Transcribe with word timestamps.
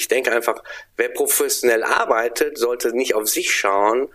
ich 0.00 0.08
denke 0.08 0.32
einfach, 0.32 0.62
wer 0.96 1.10
professionell 1.10 1.82
arbeitet, 1.82 2.56
sollte 2.56 2.96
nicht 2.96 3.14
auf 3.14 3.28
sich 3.28 3.54
schauen. 3.54 4.08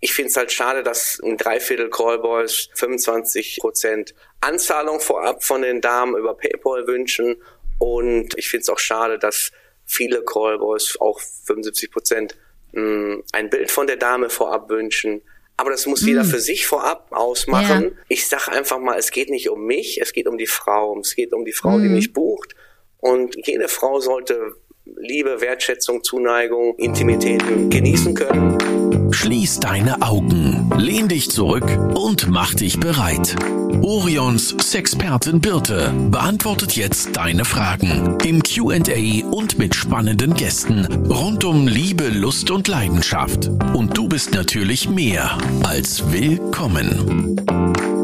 Ich 0.00 0.12
finde 0.12 0.30
es 0.30 0.36
halt 0.36 0.50
schade, 0.50 0.82
dass 0.82 1.20
ein 1.22 1.36
Dreiviertel 1.36 1.90
Callboys 1.90 2.68
25 2.74 3.58
Prozent 3.60 4.14
Anzahlung 4.40 5.00
vorab 5.00 5.44
von 5.44 5.62
den 5.62 5.80
Damen 5.80 6.16
über 6.16 6.36
PayPal 6.36 6.88
wünschen. 6.88 7.36
Und 7.78 8.36
ich 8.36 8.48
finde 8.48 8.62
es 8.62 8.68
auch 8.68 8.80
schade, 8.80 9.18
dass 9.18 9.52
viele 9.84 10.24
Callboys 10.24 10.96
auch 11.00 11.20
75 11.20 11.92
Prozent 11.92 12.36
hm, 12.72 13.22
ein 13.32 13.48
Bild 13.48 13.70
von 13.70 13.86
der 13.86 13.96
Dame 13.96 14.28
vorab 14.28 14.68
wünschen. 14.68 15.22
Aber 15.56 15.70
das 15.70 15.86
muss 15.86 16.04
jeder 16.04 16.24
mm. 16.24 16.26
für 16.26 16.40
sich 16.40 16.66
vorab 16.66 17.06
ausmachen. 17.12 17.84
Ja. 17.84 17.90
Ich 18.08 18.26
sage 18.26 18.52
einfach 18.52 18.78
mal, 18.78 18.98
es 18.98 19.10
geht 19.10 19.30
nicht 19.30 19.48
um 19.48 19.64
mich, 19.64 20.00
es 20.02 20.12
geht 20.12 20.26
um 20.26 20.36
die 20.36 20.46
Frau. 20.48 20.98
Es 21.00 21.14
geht 21.14 21.32
um 21.32 21.46
die 21.46 21.52
Frau, 21.52 21.78
mm. 21.78 21.82
die 21.82 21.88
mich 21.88 22.12
bucht. 22.12 22.54
Und 22.98 23.36
jede 23.46 23.68
Frau 23.68 24.00
sollte 24.00 24.56
Liebe, 24.94 25.40
Wertschätzung, 25.40 26.04
Zuneigung, 26.04 26.76
Intimitäten 26.76 27.68
genießen 27.70 28.14
können. 28.14 29.12
Schließ 29.12 29.58
deine 29.58 30.00
Augen, 30.00 30.70
lehn 30.78 31.08
dich 31.08 31.28
zurück 31.28 31.66
und 31.96 32.28
mach 32.30 32.54
dich 32.54 32.78
bereit. 32.78 33.34
Orions 33.82 34.54
Sexpertin 34.60 35.40
Birte 35.40 35.92
beantwortet 36.10 36.76
jetzt 36.76 37.16
deine 37.16 37.44
Fragen 37.44 38.16
im 38.24 38.42
QA 38.42 39.26
und 39.28 39.58
mit 39.58 39.74
spannenden 39.74 40.34
Gästen 40.34 40.86
rund 41.08 41.44
um 41.44 41.66
Liebe, 41.66 42.08
Lust 42.08 42.52
und 42.52 42.68
Leidenschaft. 42.68 43.50
Und 43.74 43.98
du 43.98 44.08
bist 44.08 44.34
natürlich 44.34 44.88
mehr 44.88 45.36
als 45.64 46.12
willkommen. 46.12 47.95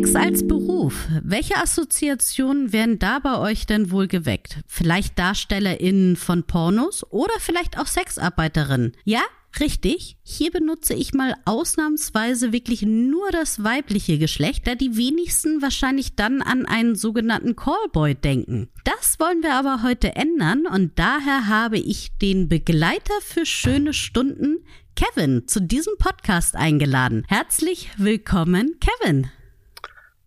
Sex 0.00 0.14
als 0.14 0.48
Beruf. 0.48 1.08
Welche 1.22 1.56
Assoziationen 1.58 2.72
werden 2.72 2.98
da 2.98 3.18
bei 3.18 3.38
euch 3.38 3.66
denn 3.66 3.90
wohl 3.90 4.08
geweckt? 4.08 4.60
Vielleicht 4.66 5.18
DarstellerInnen 5.18 6.16
von 6.16 6.44
Pornos 6.44 7.04
oder 7.10 7.34
vielleicht 7.38 7.78
auch 7.78 7.86
Sexarbeiterinnen? 7.86 8.96
Ja, 9.04 9.20
Richtig, 9.58 10.16
hier 10.22 10.52
benutze 10.52 10.94
ich 10.94 11.12
mal 11.12 11.34
ausnahmsweise 11.44 12.52
wirklich 12.52 12.82
nur 12.82 13.30
das 13.32 13.64
weibliche 13.64 14.16
Geschlecht, 14.16 14.68
da 14.68 14.76
die 14.76 14.96
wenigsten 14.96 15.60
wahrscheinlich 15.60 16.14
dann 16.14 16.40
an 16.40 16.66
einen 16.66 16.94
sogenannten 16.94 17.56
Callboy 17.56 18.14
denken. 18.14 18.68
Das 18.84 19.18
wollen 19.18 19.42
wir 19.42 19.54
aber 19.54 19.82
heute 19.82 20.14
ändern 20.14 20.66
und 20.72 21.00
daher 21.00 21.48
habe 21.48 21.78
ich 21.78 22.16
den 22.22 22.48
Begleiter 22.48 23.20
für 23.22 23.44
schöne 23.44 23.92
Stunden, 23.92 24.64
Kevin, 24.94 25.48
zu 25.48 25.60
diesem 25.60 25.94
Podcast 25.98 26.54
eingeladen. 26.54 27.24
Herzlich 27.26 27.90
willkommen, 27.98 28.78
Kevin. 28.78 29.30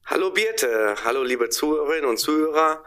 Hallo 0.05 0.31
Birte, 0.31 0.95
hallo 1.05 1.23
liebe 1.23 1.49
Zuhörerinnen 1.49 2.09
und 2.09 2.17
Zuhörer. 2.17 2.83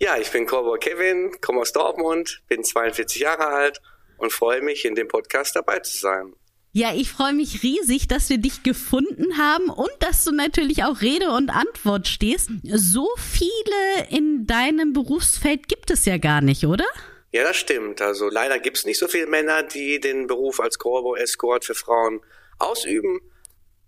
Ja, 0.00 0.18
ich 0.18 0.32
bin 0.32 0.46
Cowboy 0.46 0.80
Kevin, 0.80 1.40
komme 1.40 1.60
aus 1.60 1.72
Dortmund, 1.72 2.42
bin 2.48 2.64
42 2.64 3.20
Jahre 3.20 3.46
alt 3.46 3.80
und 4.18 4.32
freue 4.32 4.60
mich, 4.62 4.84
in 4.84 4.96
dem 4.96 5.06
Podcast 5.06 5.54
dabei 5.54 5.78
zu 5.78 5.96
sein. 5.96 6.34
Ja, 6.72 6.92
ich 6.92 7.08
freue 7.08 7.34
mich 7.34 7.62
riesig, 7.62 8.08
dass 8.08 8.28
wir 8.30 8.38
dich 8.38 8.64
gefunden 8.64 9.38
haben 9.38 9.70
und 9.70 9.92
dass 10.00 10.24
du 10.24 10.32
natürlich 10.32 10.82
auch 10.82 11.00
Rede 11.02 11.30
und 11.30 11.50
Antwort 11.50 12.08
stehst. 12.08 12.50
So 12.64 13.08
viele 13.16 14.08
in 14.10 14.46
deinem 14.48 14.92
Berufsfeld 14.92 15.68
gibt 15.68 15.92
es 15.92 16.04
ja 16.04 16.18
gar 16.18 16.40
nicht, 16.40 16.66
oder? 16.66 16.86
Ja, 17.30 17.44
das 17.44 17.56
stimmt. 17.56 18.02
Also 18.02 18.28
leider 18.28 18.58
gibt 18.58 18.78
es 18.78 18.84
nicht 18.84 18.98
so 18.98 19.06
viele 19.06 19.28
Männer, 19.28 19.62
die 19.62 20.00
den 20.00 20.26
Beruf 20.26 20.58
als 20.58 20.78
Cowboy 20.78 21.20
Escort 21.20 21.64
für 21.64 21.76
Frauen 21.76 22.20
ausüben. 22.58 23.20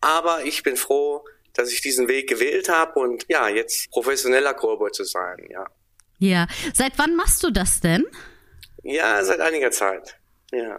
Aber 0.00 0.44
ich 0.44 0.62
bin 0.62 0.76
froh, 0.76 1.24
dass 1.58 1.72
ich 1.72 1.80
diesen 1.80 2.08
Weg 2.08 2.28
gewählt 2.28 2.68
habe 2.68 3.00
und 3.00 3.26
ja, 3.28 3.48
jetzt 3.48 3.90
professioneller 3.90 4.54
Callboy 4.54 4.92
zu 4.92 5.04
sein, 5.04 5.36
ja. 5.50 5.66
Ja, 6.18 6.46
seit 6.72 6.98
wann 6.98 7.16
machst 7.16 7.42
du 7.42 7.50
das 7.50 7.80
denn? 7.80 8.04
Ja, 8.82 9.22
seit 9.24 9.40
einiger 9.40 9.70
Zeit. 9.70 10.16
Ja. 10.52 10.78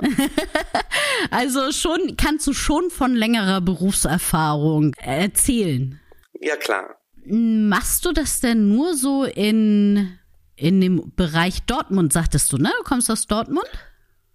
also 1.32 1.72
schon 1.72 2.16
kannst 2.18 2.48
du 2.48 2.54
schon 2.54 2.90
von 2.90 3.14
längerer 3.14 3.62
Berufserfahrung 3.62 4.94
erzählen. 4.96 6.00
Ja, 6.40 6.56
klar. 6.56 6.98
Machst 7.26 8.06
du 8.06 8.12
das 8.12 8.40
denn 8.40 8.70
nur 8.70 8.96
so 8.96 9.26
in 9.26 10.18
in 10.56 10.82
dem 10.82 11.14
Bereich 11.16 11.64
Dortmund, 11.64 12.12
sagtest 12.12 12.52
du, 12.52 12.58
ne? 12.58 12.72
Du 12.80 12.84
kommst 12.84 13.10
aus 13.10 13.28
Dortmund? 13.28 13.70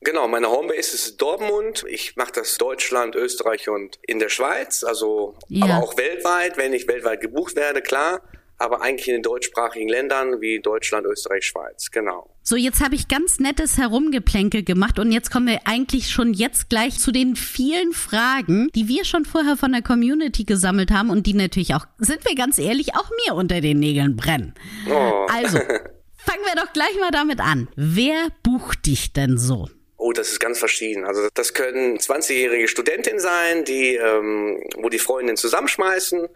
Genau, 0.05 0.29
meine 0.29 0.51
Homebase 0.51 0.95
ist 0.95 1.21
Dortmund. 1.21 1.85
Ich 1.89 2.15
mache 2.17 2.33
das 2.33 2.59
Deutschland, 2.59 3.17
Österreich 3.17 3.71
und 3.71 3.99
in 4.03 4.19
der 4.19 4.29
Schweiz, 4.29 4.85
also 4.85 5.35
ja. 5.49 5.65
aber 5.65 5.83
auch 5.83 5.97
weltweit, 5.97 6.59
wenn 6.59 6.75
ich 6.75 6.87
weltweit 6.87 7.23
gebucht 7.23 7.57
werde, 7.57 7.81
klar. 7.81 8.21
Aber 8.59 8.83
eigentlich 8.83 9.09
in 9.09 9.15
den 9.15 9.23
deutschsprachigen 9.23 9.89
Ländern 9.89 10.41
wie 10.41 10.61
Deutschland, 10.61 11.07
Österreich, 11.07 11.47
Schweiz, 11.47 11.91
genau. 11.91 12.31
So, 12.43 12.55
jetzt 12.55 12.85
habe 12.85 12.95
ich 12.95 13.09
ganz 13.09 13.41
nettes 13.41 13.79
Herumgeplänkel 13.79 14.63
gemacht 14.63 14.99
und 14.99 15.11
jetzt 15.11 15.31
kommen 15.31 15.47
wir 15.47 15.61
eigentlich 15.65 16.11
schon 16.11 16.35
jetzt 16.35 16.69
gleich 16.69 16.99
zu 16.99 17.11
den 17.11 17.35
vielen 17.35 17.93
Fragen, 17.93 18.69
die 18.75 18.87
wir 18.87 19.07
schon 19.07 19.25
vorher 19.25 19.57
von 19.57 19.73
der 19.73 19.83
Community 19.83 20.45
gesammelt 20.45 20.91
haben 20.91 21.09
und 21.09 21.27
die 21.27 21.35
natürlich 21.35 21.75
auch, 21.75 21.87
sind 21.97 22.25
wir 22.29 22.37
ganz 22.37 22.59
ehrlich, 22.59 22.95
auch 22.95 23.11
mir 23.27 23.35
unter 23.35 23.63
den 23.63 23.81
Nägeln 23.81 24.17
brennen. 24.17 24.55
Oh. 24.89 25.27
Also, 25.33 25.59
fangen 26.17 26.45
wir 26.45 26.63
doch 26.63 26.73
gleich 26.75 26.95
mal 27.01 27.11
damit 27.11 27.41
an. 27.41 27.69
Wer 27.75 28.29
bucht 28.43 28.85
dich 28.87 29.15
denn 29.15 29.39
so? 29.39 29.69
Oh, 30.05 30.13
das 30.13 30.31
ist 30.31 30.39
ganz 30.39 30.59
verschieden. 30.59 31.07
Also 31.07 31.29
das 31.33 31.55
können 31.55 31.97
20-jährige 31.97 32.69
Studentinnen 32.69 33.21
sein, 33.21 33.65
die, 33.65 33.97
ähm, 33.97 34.63
wo 34.77 34.91
die 34.91 34.99
Freundinnen 34.99 35.39
zusammenschmeißen. 35.39 36.29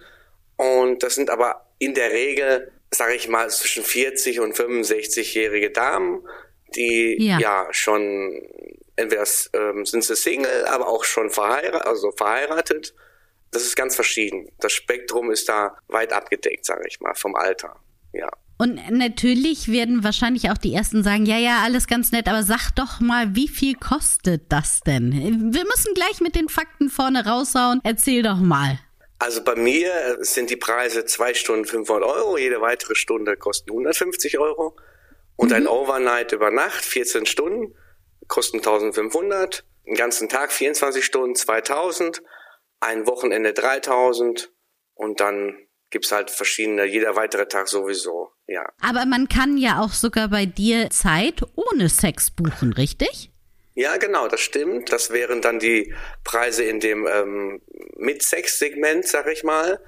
Und 0.56 1.02
das 1.02 1.16
sind 1.16 1.28
aber 1.28 1.66
in 1.78 1.92
der 1.92 2.10
Regel, 2.10 2.72
sage 2.90 3.14
ich 3.14 3.28
mal, 3.28 3.50
zwischen 3.50 3.84
40 3.84 4.40
und 4.40 4.56
65-jährige 4.56 5.70
Damen, 5.70 6.26
die 6.76 7.22
ja, 7.22 7.38
ja 7.38 7.68
schon 7.70 8.40
entweder 8.96 9.26
ähm, 9.52 9.84
sind 9.84 10.02
sie 10.02 10.16
Single, 10.16 10.64
aber 10.64 10.88
auch 10.88 11.04
schon 11.04 11.28
verheiratet, 11.28 11.86
also 11.86 12.10
verheiratet. 12.12 12.94
Das 13.50 13.64
ist 13.64 13.76
ganz 13.76 13.94
verschieden. 13.94 14.50
Das 14.60 14.72
Spektrum 14.72 15.30
ist 15.30 15.46
da 15.46 15.76
weit 15.88 16.14
abgedeckt, 16.14 16.64
sage 16.64 16.88
ich 16.88 17.00
mal, 17.00 17.14
vom 17.14 17.34
Alter. 17.34 17.76
Ja. 18.14 18.30
Und 18.58 18.80
natürlich 18.90 19.70
werden 19.70 20.02
wahrscheinlich 20.02 20.50
auch 20.50 20.58
die 20.58 20.74
ersten 20.74 21.04
sagen, 21.04 21.26
ja, 21.26 21.38
ja, 21.38 21.60
alles 21.62 21.86
ganz 21.86 22.10
nett, 22.10 22.26
aber 22.26 22.42
sag 22.42 22.72
doch 22.74 22.98
mal, 22.98 23.36
wie 23.36 23.46
viel 23.46 23.76
kostet 23.76 24.42
das 24.48 24.80
denn? 24.80 25.12
Wir 25.12 25.64
müssen 25.64 25.94
gleich 25.94 26.20
mit 26.20 26.34
den 26.34 26.48
Fakten 26.48 26.90
vorne 26.90 27.24
raushauen. 27.24 27.80
Erzähl 27.84 28.24
doch 28.24 28.38
mal. 28.38 28.80
Also 29.20 29.42
bei 29.42 29.54
mir 29.54 30.18
sind 30.20 30.50
die 30.50 30.56
Preise 30.56 31.04
zwei 31.04 31.34
Stunden 31.34 31.64
500 31.64 32.08
Euro, 32.08 32.36
jede 32.36 32.60
weitere 32.60 32.96
Stunde 32.96 33.36
kostet 33.36 33.70
150 33.70 34.38
Euro. 34.38 34.76
Und 35.36 35.50
mhm. 35.50 35.56
ein 35.56 35.66
Overnight 35.68 36.32
über 36.32 36.50
Nacht, 36.50 36.84
14 36.84 37.26
Stunden, 37.26 37.76
kosten 38.26 38.58
1500. 38.58 39.64
Einen 39.86 39.96
ganzen 39.96 40.28
Tag, 40.28 40.50
24 40.50 41.04
Stunden, 41.04 41.36
2000. 41.36 42.22
Ein 42.80 43.06
Wochenende 43.06 43.52
3000. 43.52 44.52
Und 44.94 45.20
dann 45.20 45.56
gibt's 45.90 46.12
halt 46.12 46.30
verschiedene, 46.30 46.84
jeder 46.84 47.16
weitere 47.16 47.46
Tag 47.46 47.68
sowieso, 47.68 48.30
ja. 48.46 48.64
Aber 48.80 49.06
man 49.06 49.28
kann 49.28 49.56
ja 49.56 49.80
auch 49.80 49.92
sogar 49.92 50.28
bei 50.28 50.46
dir 50.46 50.90
Zeit 50.90 51.42
ohne 51.54 51.88
Sex 51.88 52.30
buchen, 52.30 52.72
richtig? 52.72 53.30
Ja, 53.74 53.96
genau, 53.96 54.26
das 54.26 54.40
stimmt. 54.40 54.92
Das 54.92 55.10
wären 55.10 55.40
dann 55.40 55.60
die 55.60 55.94
Preise 56.24 56.64
in 56.64 56.80
dem 56.80 57.06
ähm, 57.06 57.62
mit 57.96 58.22
Sex-Segment, 58.22 59.06
sag 59.06 59.28
ich 59.28 59.44
mal. 59.44 59.80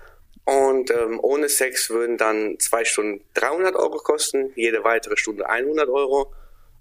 Und 0.44 0.90
ähm, 0.90 1.18
ohne 1.20 1.48
Sex 1.48 1.90
würden 1.90 2.16
dann 2.16 2.56
zwei 2.60 2.84
Stunden 2.84 3.24
300 3.34 3.74
Euro 3.74 3.98
kosten, 3.98 4.52
jede 4.54 4.84
weitere 4.84 5.16
Stunde 5.16 5.48
100 5.48 5.88
Euro, 5.88 6.32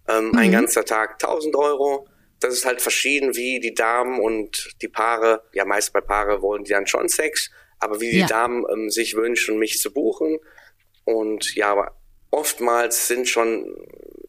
ähm, 0.08 0.30
mhm. 0.30 0.38
ein 0.38 0.52
ganzer 0.52 0.86
Tag 0.86 1.14
1000 1.24 1.56
Euro. 1.56 2.08
Das 2.40 2.54
ist 2.54 2.66
halt 2.66 2.82
verschieden, 2.82 3.36
wie 3.36 3.60
die 3.60 3.74
Damen 3.74 4.20
und 4.20 4.70
die 4.82 4.88
Paare, 4.88 5.44
ja 5.52 5.66
meist 5.66 5.92
bei 5.92 6.02
Paare 6.02 6.42
wollen 6.42 6.64
die 6.64 6.72
dann 6.72 6.88
schon 6.88 7.10
Sex, 7.10 7.50
aber 7.80 8.02
wie 8.02 8.12
die 8.12 8.20
ja. 8.20 8.28
Damen 8.28 8.66
ähm, 8.72 8.90
sich 8.90 9.16
wünschen, 9.16 9.58
mich 9.58 9.80
zu 9.80 9.92
buchen. 9.92 10.40
Und 11.06 11.56
ja, 11.56 11.72
aber 11.72 11.96
oftmals 12.32 13.08
sind 13.08 13.28
schon, 13.28 13.76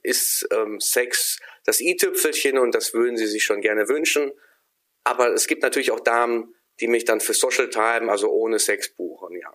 ist 0.03 0.49
ähm, 0.53 0.81
Sex 0.81 1.39
das 1.65 1.81
i-Tüpfelchen 1.81 2.59
und 2.59 2.75
das 2.75 2.95
würden 2.95 3.17
sie 3.17 3.27
sich 3.27 3.45
schon 3.45 3.61
gerne 3.61 3.89
wünschen. 3.89 4.33
Aber 5.05 5.33
es 5.33 5.47
gibt 5.47 5.63
natürlich 5.63 5.91
auch 5.91 6.01
Damen, 6.01 6.55
die 6.81 6.89
mich 6.89 7.05
dann 7.05 7.21
für 7.21 7.35
Social 7.35 7.69
Time, 7.69 8.11
also 8.11 8.31
ohne 8.31 8.59
Sex 8.59 8.95
buchen, 8.95 9.37
ja. 9.37 9.53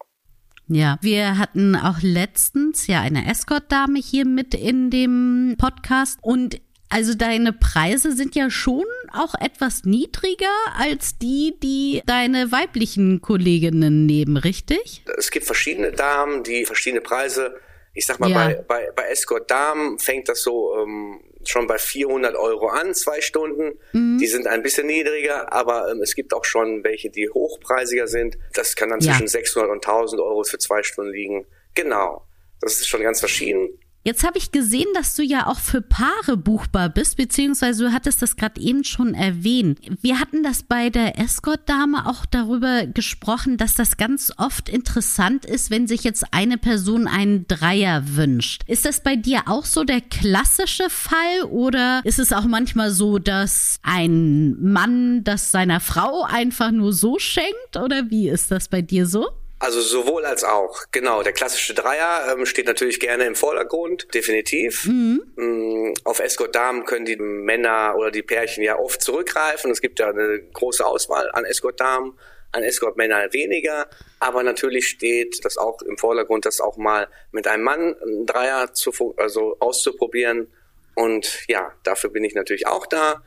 Ja, 0.68 0.98
wir 1.02 1.38
hatten 1.38 1.76
auch 1.76 2.02
letztens 2.02 2.88
ja 2.88 3.02
eine 3.02 3.30
Escort-Dame 3.30 4.00
hier 4.00 4.26
mit 4.26 4.56
in 4.56 4.90
dem 4.90 5.56
Podcast 5.60 6.18
und 6.24 6.60
also 6.90 7.14
deine 7.16 7.54
Preise 7.54 8.16
sind 8.16 8.36
ja 8.36 8.50
schon 8.50 8.86
auch 9.14 9.34
etwas 9.40 9.84
niedriger 9.86 10.54
als 10.78 11.18
die, 11.18 11.56
die 11.62 12.02
deine 12.06 12.52
weiblichen 12.52 13.22
Kolleginnen 13.22 14.06
nehmen, 14.06 14.38
richtig? 14.38 15.04
Es 15.18 15.32
gibt 15.32 15.46
verschiedene 15.46 15.92
Damen, 15.92 16.44
die 16.44 16.66
verschiedene 16.66 17.02
Preise. 17.02 17.56
Ich 17.94 18.06
sag 18.06 18.20
mal, 18.20 18.30
ja. 18.30 18.48
bei, 18.48 18.56
bei, 18.68 18.92
bei 18.96 19.04
Escort 19.08 19.50
Damen 19.50 20.00
fängt 20.00 20.28
das 20.28 20.42
so 20.42 20.76
ähm, 20.78 21.22
schon 21.48 21.68
bei 21.68 21.78
400 21.78 22.36
Euro 22.36 22.68
an, 22.68 22.94
zwei 22.94 23.22
Stunden. 23.22 23.80
Mhm. 23.94 24.18
Die 24.20 24.28
sind 24.28 24.48
ein 24.48 24.64
bisschen 24.64 24.88
niedriger, 24.88 25.52
aber 25.54 25.90
ähm, 25.92 26.02
es 26.02 26.16
gibt 26.16 26.34
auch 26.34 26.46
schon 26.46 26.84
welche, 26.84 27.10
die 27.10 27.30
hochpreisiger 27.30 28.08
sind. 28.08 28.38
Das 28.54 28.76
kann 28.76 28.90
dann 28.90 29.00
ja. 29.00 29.12
zwischen 29.12 29.28
600 29.28 29.72
und 29.72 29.86
1000 29.86 30.22
Euro 30.22 30.44
für 30.44 30.58
zwei 30.58 30.84
Stunden 30.84 31.12
liegen. 31.12 31.46
Genau. 31.74 32.28
Das 32.62 32.74
ist 32.74 32.88
schon 32.88 33.02
ganz 33.02 33.20
verschieden. 33.20 33.70
Jetzt 34.08 34.24
habe 34.24 34.38
ich 34.38 34.52
gesehen, 34.52 34.86
dass 34.94 35.16
du 35.16 35.24
ja 35.24 35.48
auch 35.48 35.58
für 35.58 35.82
Paare 35.82 36.38
buchbar 36.38 36.90
bist, 36.90 37.18
beziehungsweise 37.18 37.86
du 37.86 37.92
hattest 37.92 38.22
das 38.22 38.36
gerade 38.36 38.62
eben 38.62 38.84
schon 38.84 39.16
erwähnt. 39.16 39.80
Wir 40.04 40.20
hatten 40.20 40.44
das 40.44 40.62
bei 40.62 40.92
der 40.92 41.18
Escort-Dame 41.18 42.06
auch 42.06 42.28
darüber 42.28 42.86
gesprochen, 42.86 43.58
dass 43.58 43.74
das 43.74 43.98
ganz 43.98 44.32
oft 44.38 44.70
interessant 44.70 45.44
ist, 45.46 45.72
wenn 45.72 45.88
sich 45.88 46.04
jetzt 46.04 46.24
eine 46.30 46.60
Person 46.60 47.08
einen 47.08 47.48
Dreier 47.48 48.04
wünscht. 48.16 48.62
Ist 48.68 48.86
das 48.86 49.02
bei 49.02 49.16
dir 49.16 49.42
auch 49.48 49.66
so 49.66 49.84
der 49.84 50.02
klassische 50.02 50.92
Fall 50.92 51.42
oder 51.50 52.02
ist 52.04 52.20
es 52.20 52.32
auch 52.32 52.46
manchmal 52.46 52.92
so, 52.92 53.18
dass 53.18 53.80
ein 53.82 54.56
Mann 54.62 55.24
das 55.24 55.50
seiner 55.50 55.80
Frau 55.80 56.22
einfach 56.22 56.70
nur 56.70 56.94
so 56.94 57.18
schenkt 57.18 57.76
oder 57.76 58.12
wie 58.12 58.30
ist 58.30 58.52
das 58.52 58.68
bei 58.68 58.84
dir 58.84 59.08
so? 59.08 59.26
Also 59.58 59.80
sowohl 59.80 60.26
als 60.26 60.44
auch. 60.44 60.84
Genau, 60.92 61.24
der 61.24 61.32
klassische 61.32 61.74
Dreier 61.74 62.32
ähm, 62.32 62.46
steht 62.46 62.68
natürlich 62.68 63.00
gerne 63.00 63.26
im 63.26 63.36
Vordergrund, 63.36 64.14
definitiv. 64.14 64.86
Mhm. 64.86 65.24
Mm, 65.36 65.94
auf 66.04 66.20
Escort 66.20 66.56
Damen 66.56 66.86
können 66.86 67.06
die 67.06 67.16
Männer 67.16 67.96
oder 67.98 68.12
die 68.12 68.22
Pärchen 68.22 68.64
ja 68.64 68.78
oft 68.78 69.02
zurückgreifen. 69.02 69.72
Es 69.72 69.82
gibt 69.82 70.00
ja 70.00 70.10
eine 70.10 70.42
große 70.54 70.86
Auswahl 70.86 71.32
an 71.32 71.46
Escort 71.46 71.80
Damen, 71.80 72.18
an 72.52 72.64
Escort 72.64 72.98
Männer 72.98 73.32
weniger. 73.32 73.88
Aber 74.20 74.44
natürlich 74.44 74.90
steht 74.90 75.44
das 75.46 75.58
auch 75.58 75.82
im 75.84 75.98
Vordergrund, 75.98 76.46
das 76.46 76.60
auch 76.60 76.76
mal 76.76 77.08
mit 77.32 77.48
einem 77.48 77.64
Mann 77.64 77.96
einen 78.02 78.26
Dreier 78.26 78.74
zu, 78.74 79.16
also 79.18 79.56
auszuprobieren. 79.60 80.52
Und 80.96 81.48
ja, 81.48 81.74
dafür 81.84 82.10
bin 82.10 82.26
ich 82.26 82.36
natürlich 82.36 82.68
auch 82.68 82.88
da. 82.88 83.24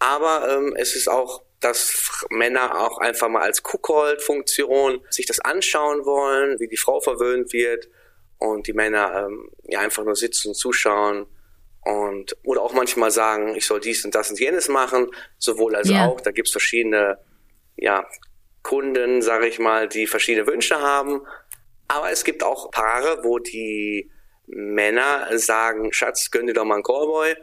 Aber 0.00 0.48
ähm, 0.50 0.74
es 0.76 0.96
ist 0.96 1.08
auch 1.08 1.42
dass 1.60 2.24
Männer 2.30 2.80
auch 2.80 2.98
einfach 2.98 3.28
mal 3.28 3.42
als 3.42 3.62
Cookhold-Funktion 3.62 5.04
sich 5.10 5.26
das 5.26 5.40
anschauen 5.40 6.04
wollen, 6.06 6.58
wie 6.58 6.68
die 6.68 6.78
Frau 6.78 7.00
verwöhnt 7.00 7.52
wird 7.52 7.88
und 8.38 8.66
die 8.66 8.72
Männer 8.72 9.26
ähm, 9.26 9.50
ja 9.64 9.80
einfach 9.80 10.04
nur 10.04 10.16
sitzen 10.16 10.48
und 10.48 10.54
zuschauen 10.54 11.26
und 11.82 12.36
oder 12.44 12.62
auch 12.62 12.72
manchmal 12.72 13.10
sagen, 13.10 13.54
ich 13.56 13.66
soll 13.66 13.80
dies 13.80 14.04
und 14.04 14.14
das 14.14 14.30
und 14.30 14.40
jenes 14.40 14.68
machen, 14.68 15.10
sowohl 15.38 15.76
als 15.76 15.88
yeah. 15.88 16.06
auch. 16.06 16.20
Da 16.20 16.30
gibt's 16.30 16.52
verschiedene 16.52 17.18
ja, 17.76 18.06
Kunden, 18.62 19.22
sage 19.22 19.46
ich 19.46 19.58
mal, 19.58 19.88
die 19.88 20.06
verschiedene 20.06 20.46
Wünsche 20.46 20.80
haben. 20.80 21.22
Aber 21.88 22.10
es 22.10 22.24
gibt 22.24 22.42
auch 22.42 22.70
Paare, 22.70 23.24
wo 23.24 23.38
die 23.38 24.10
Männer 24.46 25.26
sagen, 25.38 25.92
Schatz, 25.92 26.30
gönn 26.30 26.46
dir 26.46 26.52
doch 26.52 26.64
mal 26.64 26.74
einen 26.74 26.82
Callboy 26.84 27.34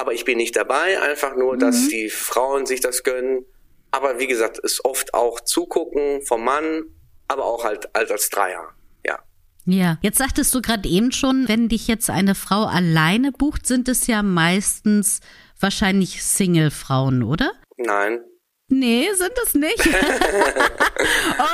aber 0.00 0.14
ich 0.14 0.24
bin 0.24 0.38
nicht 0.38 0.56
dabei, 0.56 0.98
einfach 1.02 1.36
nur, 1.36 1.58
dass 1.58 1.82
mhm. 1.82 1.88
die 1.90 2.08
Frauen 2.08 2.64
sich 2.64 2.80
das 2.80 3.02
gönnen. 3.02 3.44
Aber 3.90 4.18
wie 4.18 4.26
gesagt, 4.26 4.58
ist 4.58 4.82
oft 4.82 5.12
auch 5.12 5.40
zugucken 5.40 6.22
vom 6.22 6.42
Mann, 6.42 6.84
aber 7.28 7.44
auch 7.44 7.64
halt, 7.64 7.90
halt 7.94 8.10
als 8.10 8.30
Dreier. 8.30 8.70
Ja. 9.04 9.18
Ja, 9.66 9.98
jetzt 10.00 10.16
sagtest 10.16 10.54
du 10.54 10.62
gerade 10.62 10.88
eben 10.88 11.12
schon, 11.12 11.48
wenn 11.48 11.68
dich 11.68 11.86
jetzt 11.86 12.08
eine 12.08 12.34
Frau 12.34 12.64
alleine 12.64 13.30
bucht, 13.30 13.66
sind 13.66 13.88
es 13.88 14.06
ja 14.06 14.22
meistens 14.22 15.20
wahrscheinlich 15.58 16.24
Single-Frauen, 16.24 17.22
oder? 17.22 17.52
Nein. 17.76 18.20
Nee, 18.68 19.06
sind 19.12 19.34
es 19.44 19.54
nicht. 19.54 19.80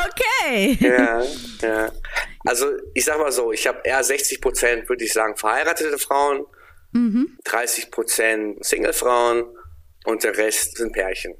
okay. 0.07 0.79
Ja, 0.81 1.23
ja. 1.63 1.93
Also 2.45 2.67
ich 2.95 3.05
sag 3.05 3.19
mal 3.19 3.33
so, 3.33 3.51
ich 3.51 3.67
habe 3.67 3.81
eher 3.83 4.05
60 4.05 4.41
Prozent, 4.41 4.89
würde 4.89 5.05
ich 5.05 5.13
sagen, 5.13 5.35
verheiratete 5.37 5.99
Frauen 5.99 6.47
Mhm. 6.93 7.37
30 7.45 7.91
Prozent 7.91 8.65
Singlefrauen 8.65 9.45
und 10.05 10.25
der 10.25 10.37
Rest 10.37 10.77
sind 10.79 10.93
Pärchen. 10.93 11.35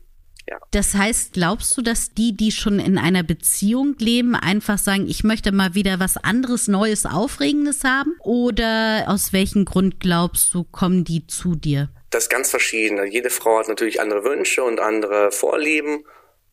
Ja. 0.49 0.59
Das 0.71 0.95
heißt, 0.95 1.33
glaubst 1.33 1.77
du, 1.77 1.83
dass 1.83 2.15
die, 2.15 2.37
die 2.37 2.53
schon 2.53 2.79
in 2.79 2.99
einer 2.99 3.25
Beziehung 3.25 3.97
leben, 3.99 4.37
einfach 4.37 4.79
sagen, 4.79 5.09
ich 5.09 5.25
möchte 5.25 5.51
mal 5.51 5.75
wieder 5.75 5.99
was 5.99 6.17
anderes, 6.17 6.69
Neues, 6.69 7.05
Aufregendes 7.05 7.83
haben? 7.83 8.15
Oder 8.21 9.07
aus 9.09 9.33
welchem 9.33 9.65
Grund 9.65 9.99
glaubst 9.99 10.55
du, 10.55 10.63
kommen 10.63 11.03
die 11.03 11.27
zu 11.27 11.57
dir? 11.57 11.89
Das 12.11 12.25
ist 12.25 12.31
ganz 12.31 12.51
verschieden. 12.51 13.05
Jede 13.11 13.31
Frau 13.31 13.59
hat 13.59 13.69
natürlich 13.69 14.01
andere 14.01 14.25
Wünsche 14.25 14.63
und 14.63 14.79
andere 14.79 15.33
Vorlieben. 15.33 16.05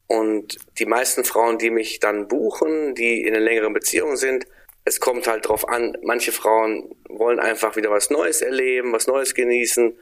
Und 0.07 0.57
die 0.79 0.85
meisten 0.85 1.23
Frauen, 1.23 1.59
die 1.59 1.69
mich 1.69 1.99
dann 1.99 2.27
buchen, 2.27 2.95
die 2.95 3.21
in 3.21 3.35
einer 3.35 3.43
längeren 3.43 3.73
Beziehung 3.73 4.17
sind, 4.17 4.45
es 4.85 4.99
kommt 4.99 5.27
halt 5.27 5.47
drauf 5.47 5.67
an, 5.67 5.97
manche 6.01 6.31
Frauen 6.31 6.95
wollen 7.07 7.39
einfach 7.39 7.75
wieder 7.75 7.89
was 7.89 8.09
Neues 8.09 8.41
erleben, 8.41 8.91
was 8.91 9.07
Neues 9.07 9.33
genießen, 9.33 9.97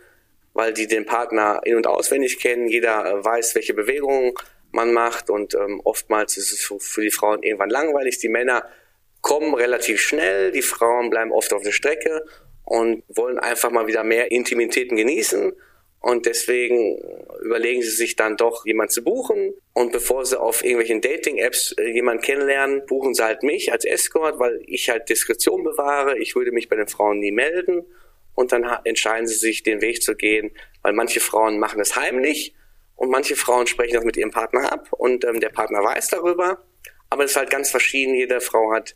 weil 0.53 0.73
die 0.73 0.87
den 0.87 1.05
Partner 1.05 1.61
in- 1.63 1.75
und 1.75 1.87
auswendig 1.87 2.39
kennen. 2.39 2.67
Jeder 2.67 3.05
äh, 3.05 3.23
weiß, 3.23 3.55
welche 3.55 3.73
Bewegungen 3.73 4.33
man 4.71 4.93
macht 4.93 5.29
und 5.29 5.53
ähm, 5.53 5.81
oftmals 5.83 6.37
ist 6.37 6.51
es 6.51 6.73
für 6.79 7.01
die 7.01 7.11
Frauen 7.11 7.43
irgendwann 7.43 7.69
langweilig. 7.69 8.17
Die 8.19 8.29
Männer 8.29 8.65
kommen 9.21 9.53
relativ 9.53 10.01
schnell, 10.01 10.51
die 10.51 10.61
Frauen 10.61 11.09
bleiben 11.09 11.31
oft 11.31 11.53
auf 11.53 11.61
der 11.61 11.73
Strecke 11.73 12.25
und 12.63 13.03
wollen 13.09 13.37
einfach 13.37 13.69
mal 13.69 13.87
wieder 13.87 14.03
mehr 14.03 14.31
Intimitäten 14.31 14.95
genießen 14.95 15.53
und 16.01 16.25
deswegen 16.25 16.97
überlegen 17.43 17.83
sie 17.83 17.91
sich 17.91 18.15
dann 18.15 18.35
doch, 18.35 18.65
jemand 18.65 18.91
zu 18.91 19.03
buchen. 19.03 19.53
Und 19.73 19.91
bevor 19.91 20.25
sie 20.25 20.39
auf 20.39 20.63
irgendwelchen 20.63 20.99
Dating-Apps 20.99 21.75
äh, 21.77 21.91
jemanden 21.91 22.23
kennenlernen, 22.23 22.85
buchen 22.87 23.13
sie 23.13 23.23
halt 23.23 23.43
mich 23.43 23.71
als 23.71 23.85
Escort, 23.85 24.39
weil 24.39 24.61
ich 24.65 24.89
halt 24.89 25.09
Diskretion 25.09 25.63
bewahre. 25.63 26.17
Ich 26.17 26.35
würde 26.35 26.51
mich 26.51 26.69
bei 26.69 26.75
den 26.75 26.87
Frauen 26.87 27.19
nie 27.19 27.31
melden. 27.31 27.85
Und 28.33 28.51
dann 28.51 28.63
entscheiden 28.83 29.27
sie 29.27 29.35
sich, 29.35 29.61
den 29.61 29.81
Weg 29.81 30.01
zu 30.01 30.15
gehen, 30.15 30.51
weil 30.81 30.93
manche 30.93 31.19
Frauen 31.19 31.59
machen 31.59 31.79
es 31.79 31.95
heimlich 31.95 32.55
und 32.95 33.11
manche 33.11 33.35
Frauen 33.35 33.67
sprechen 33.67 33.93
das 33.93 34.05
mit 34.05 34.17
ihrem 34.17 34.31
Partner 34.31 34.71
ab 34.71 34.87
und 34.91 35.25
ähm, 35.25 35.39
der 35.39 35.49
Partner 35.49 35.83
weiß 35.83 36.07
darüber. 36.09 36.63
Aber 37.09 37.25
es 37.25 37.31
ist 37.31 37.37
halt 37.37 37.49
ganz 37.49 37.69
verschieden. 37.69 38.15
Jede 38.15 38.41
Frau 38.41 38.71
hat 38.71 38.95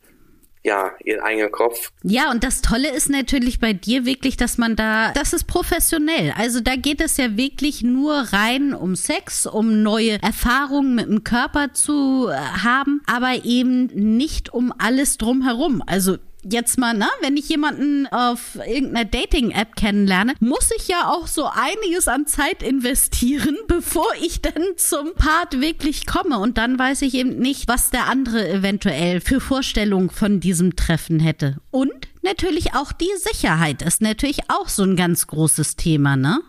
ja, 0.66 0.92
ihren 1.04 1.22
eigenen 1.22 1.52
Kopf. 1.52 1.92
Ja, 2.04 2.32
und 2.32 2.44
das 2.44 2.62
Tolle 2.62 2.90
ist 2.90 3.08
natürlich 3.08 3.60
bei 3.60 3.74
dir 3.74 4.06
wirklich, 4.06 4.36
dass 4.36 4.58
man 4.58 4.76
da, 4.76 5.12
das 5.12 5.32
ist 5.32 5.46
professionell. 5.46 6.34
Also 6.36 6.60
da 6.60 6.76
geht 6.76 7.02
es 7.02 7.18
ja 7.18 7.38
wirklich 7.38 7.84
nur 7.84 8.14
rein 8.16 8.74
um 8.74 8.96
Sex, 8.96 9.46
um 9.46 9.84
neue 9.84 10.22
Erfahrungen 10.24 10.96
mit 10.96 11.08
dem 11.08 11.24
Körper 11.24 11.74
zu 11.74 12.30
äh, 12.30 12.36
haben, 12.36 13.02
aber 13.06 13.46
eben 13.46 13.86
nicht 14.18 14.54
um 14.54 14.74
alles 14.78 15.20
drumherum. 15.20 15.84
Also 15.86 16.18
jetzt 16.50 16.78
mal, 16.78 16.94
ne, 16.94 17.10
wenn 17.22 17.38
ich 17.38 17.50
jemanden 17.50 18.08
auf 18.08 18.56
irgendeiner 18.56 19.06
Dating-App 19.06 19.76
kennenlerne, 19.76 20.34
muss 20.40 20.70
ich 20.78 20.88
ja 20.88 21.10
auch 21.10 21.28
so 21.28 21.46
einiges 21.46 22.08
an 22.08 22.28
Zeit 22.28 22.64
investieren, 22.64 23.58
bevor 23.68 24.08
ich 24.22 24.42
dann 24.42 24.78
zum 24.78 25.14
Part 25.16 25.60
wirklich 25.60 26.06
komme. 26.06 26.40
Und 26.40 26.58
dann 26.58 26.78
weiß 26.78 27.02
ich 27.02 27.14
eben 27.16 27.38
nicht, 27.38 27.68
was 27.68 27.90
der 27.90 28.06
andere 28.06 28.48
eventuell 28.48 29.22
für 29.22 29.40
Vorstellungen 29.40 30.10
von 30.10 30.40
diesem 30.40 30.76
Treffen 30.76 31.20
hätte. 31.20 31.58
Und 31.72 32.08
natürlich 32.22 32.76
auch 32.76 32.92
die 32.92 33.12
Sicherheit 33.18 33.82
ist 33.82 34.02
natürlich 34.02 34.42
auch 34.50 34.70
so 34.70 34.84
ein 34.84 34.96
ganz 34.96 35.28
großes 35.28 35.76
Thema, 35.76 36.16
ne? 36.16 36.40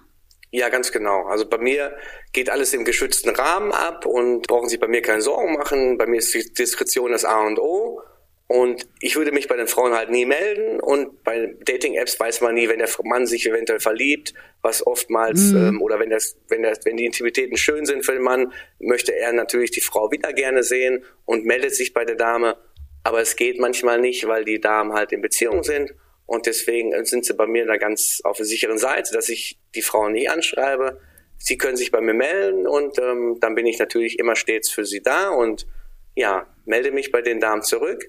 Ja, 0.52 0.68
ganz 0.68 0.92
genau. 0.92 1.26
Also 1.26 1.46
bei 1.46 1.58
mir 1.58 1.94
geht 2.32 2.48
alles 2.48 2.72
im 2.72 2.84
geschützten 2.84 3.30
Rahmen 3.30 3.72
ab 3.72 4.06
und 4.06 4.46
brauchen 4.46 4.68
Sie 4.68 4.78
bei 4.78 4.88
mir 4.88 5.02
keine 5.02 5.20
Sorgen 5.20 5.54
machen. 5.54 5.98
Bei 5.98 6.06
mir 6.06 6.18
ist 6.18 6.32
die 6.32 6.52
Diskretion 6.52 7.12
das 7.12 7.24
A 7.24 7.46
und 7.46 7.58
O. 7.58 8.00
Und 8.48 8.86
ich 9.00 9.16
würde 9.16 9.32
mich 9.32 9.48
bei 9.48 9.56
den 9.56 9.66
Frauen 9.66 9.92
halt 9.94 10.10
nie 10.10 10.24
melden 10.24 10.78
und 10.78 11.24
bei 11.24 11.56
Dating-Apps 11.64 12.20
weiß 12.20 12.42
man 12.42 12.54
nie, 12.54 12.68
wenn 12.68 12.78
der 12.78 12.88
Mann 13.02 13.26
sich 13.26 13.44
eventuell 13.44 13.80
verliebt, 13.80 14.34
was 14.62 14.86
oftmals 14.86 15.50
mhm. 15.50 15.68
ähm, 15.68 15.82
oder 15.82 15.98
wenn 15.98 16.10
das, 16.10 16.36
wenn 16.48 16.62
das, 16.62 16.78
wenn 16.84 16.96
die 16.96 17.06
Intimitäten 17.06 17.56
schön 17.56 17.86
sind 17.86 18.04
für 18.04 18.12
den 18.12 18.22
Mann, 18.22 18.52
möchte 18.78 19.12
er 19.16 19.32
natürlich 19.32 19.72
die 19.72 19.80
Frau 19.80 20.12
wieder 20.12 20.32
gerne 20.32 20.62
sehen 20.62 21.04
und 21.24 21.44
meldet 21.44 21.74
sich 21.74 21.92
bei 21.92 22.04
der 22.04 22.14
Dame. 22.14 22.56
Aber 23.02 23.20
es 23.20 23.34
geht 23.34 23.58
manchmal 23.58 24.00
nicht, 24.00 24.28
weil 24.28 24.44
die 24.44 24.60
Damen 24.60 24.92
halt 24.92 25.10
in 25.10 25.22
Beziehung 25.22 25.64
sind 25.64 25.92
und 26.24 26.46
deswegen 26.46 27.04
sind 27.04 27.24
sie 27.24 27.34
bei 27.34 27.48
mir 27.48 27.66
da 27.66 27.78
ganz 27.78 28.20
auf 28.22 28.36
der 28.36 28.46
sicheren 28.46 28.78
Seite, 28.78 29.12
dass 29.12 29.28
ich 29.28 29.58
die 29.74 29.82
Frauen 29.82 30.12
nie 30.12 30.28
anschreibe. 30.28 31.00
Sie 31.36 31.58
können 31.58 31.76
sich 31.76 31.90
bei 31.90 32.00
mir 32.00 32.14
melden 32.14 32.68
und 32.68 32.96
ähm, 33.00 33.38
dann 33.40 33.56
bin 33.56 33.66
ich 33.66 33.80
natürlich 33.80 34.20
immer 34.20 34.36
stets 34.36 34.70
für 34.70 34.84
sie 34.84 35.02
da 35.02 35.30
und 35.30 35.66
ja, 36.14 36.46
melde 36.64 36.92
mich 36.92 37.10
bei 37.10 37.22
den 37.22 37.40
Damen 37.40 37.62
zurück 37.62 38.08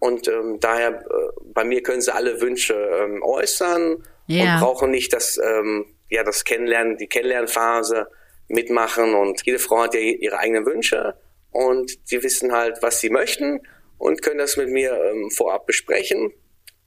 und 0.00 0.28
ähm, 0.28 0.58
daher, 0.60 1.00
äh, 1.00 1.04
bei 1.52 1.62
mir 1.62 1.82
können 1.82 2.00
sie 2.00 2.12
alle 2.12 2.40
Wünsche 2.40 2.74
ähm, 2.74 3.22
äußern 3.22 4.02
ja. 4.26 4.54
und 4.54 4.60
brauchen 4.60 4.90
nicht 4.90 5.12
das, 5.12 5.38
ähm, 5.38 5.84
ja, 6.08 6.24
das 6.24 6.44
Kennenlernen, 6.44 6.96
die 6.96 7.06
Kennenlernphase 7.06 8.08
mitmachen. 8.48 9.14
Und 9.14 9.42
jede 9.44 9.58
Frau 9.58 9.82
hat 9.82 9.94
ja 9.94 10.00
ihre 10.00 10.38
eigenen 10.38 10.64
Wünsche 10.64 11.14
und 11.52 12.10
die 12.10 12.22
wissen 12.22 12.52
halt, 12.52 12.78
was 12.80 13.00
sie 13.00 13.10
möchten 13.10 13.60
und 13.98 14.22
können 14.22 14.38
das 14.38 14.56
mit 14.56 14.70
mir 14.70 14.98
ähm, 15.04 15.30
vorab 15.30 15.66
besprechen. 15.66 16.32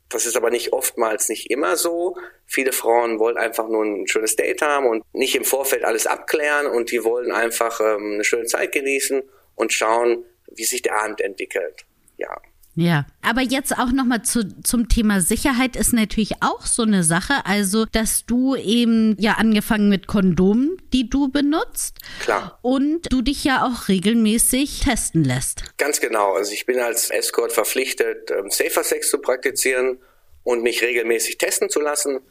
Das 0.09 0.25
ist 0.25 0.35
aber 0.35 0.49
nicht 0.49 0.73
oftmals 0.73 1.29
nicht 1.29 1.51
immer 1.51 1.75
so. 1.75 2.17
Viele 2.47 2.71
Frauen 2.71 3.19
wollen 3.19 3.37
einfach 3.37 3.67
nur 3.69 3.83
ein 3.83 4.07
schönes 4.07 4.35
Date 4.35 4.63
haben 4.63 4.87
und 4.87 5.03
nicht 5.13 5.35
im 5.35 5.45
Vorfeld 5.45 5.83
alles 5.83 6.07
abklären 6.07 6.65
und 6.65 6.91
die 6.91 7.03
wollen 7.03 7.31
einfach 7.31 7.79
ähm, 7.79 8.13
eine 8.13 8.23
schöne 8.23 8.45
Zeit 8.45 8.71
genießen 8.71 9.21
und 9.53 9.71
schauen, 9.71 10.25
wie 10.47 10.65
sich 10.65 10.81
der 10.81 10.99
Abend 10.99 11.21
entwickelt. 11.21 11.85
Ja. 12.17 12.41
Ja, 12.75 13.05
aber 13.21 13.41
jetzt 13.41 13.77
auch 13.77 13.91
nochmal 13.91 14.23
zu, 14.23 14.61
zum 14.63 14.89
Thema 14.89 15.21
Sicherheit 15.21 15.75
ist 15.75 15.93
natürlich 15.93 16.41
auch 16.41 16.65
so 16.65 16.81
eine 16.81 17.03
Sache. 17.03 17.33
Also, 17.45 17.85
dass 17.85 18.25
du 18.25 18.55
eben 18.55 19.15
ja 19.19 19.33
angefangen 19.33 19.89
mit 19.89 20.07
Kondomen, 20.07 20.81
die 20.91 21.07
du 21.07 21.29
benutzt. 21.29 21.99
Klar. 22.21 22.57
Und 22.63 23.11
du 23.11 23.21
dich 23.21 23.43
ja 23.43 23.63
auch 23.63 23.89
regelmäßig 23.89 24.81
testen 24.81 25.23
lässt. 25.23 25.77
Ganz 25.77 26.01
genau. 26.01 26.33
Also 26.33 26.51
ich 26.53 26.65
bin 26.65 26.79
als 26.79 27.11
Escort 27.11 27.51
verpflichtet, 27.51 28.31
ähm, 28.31 28.49
Safer 28.49 28.83
Sex 28.83 29.09
zu 29.09 29.19
praktizieren 29.19 29.99
und 30.43 30.63
mich 30.63 30.81
regelmäßig 30.81 31.37
testen 31.37 31.69
zu 31.69 31.79
lassen. 31.79 32.21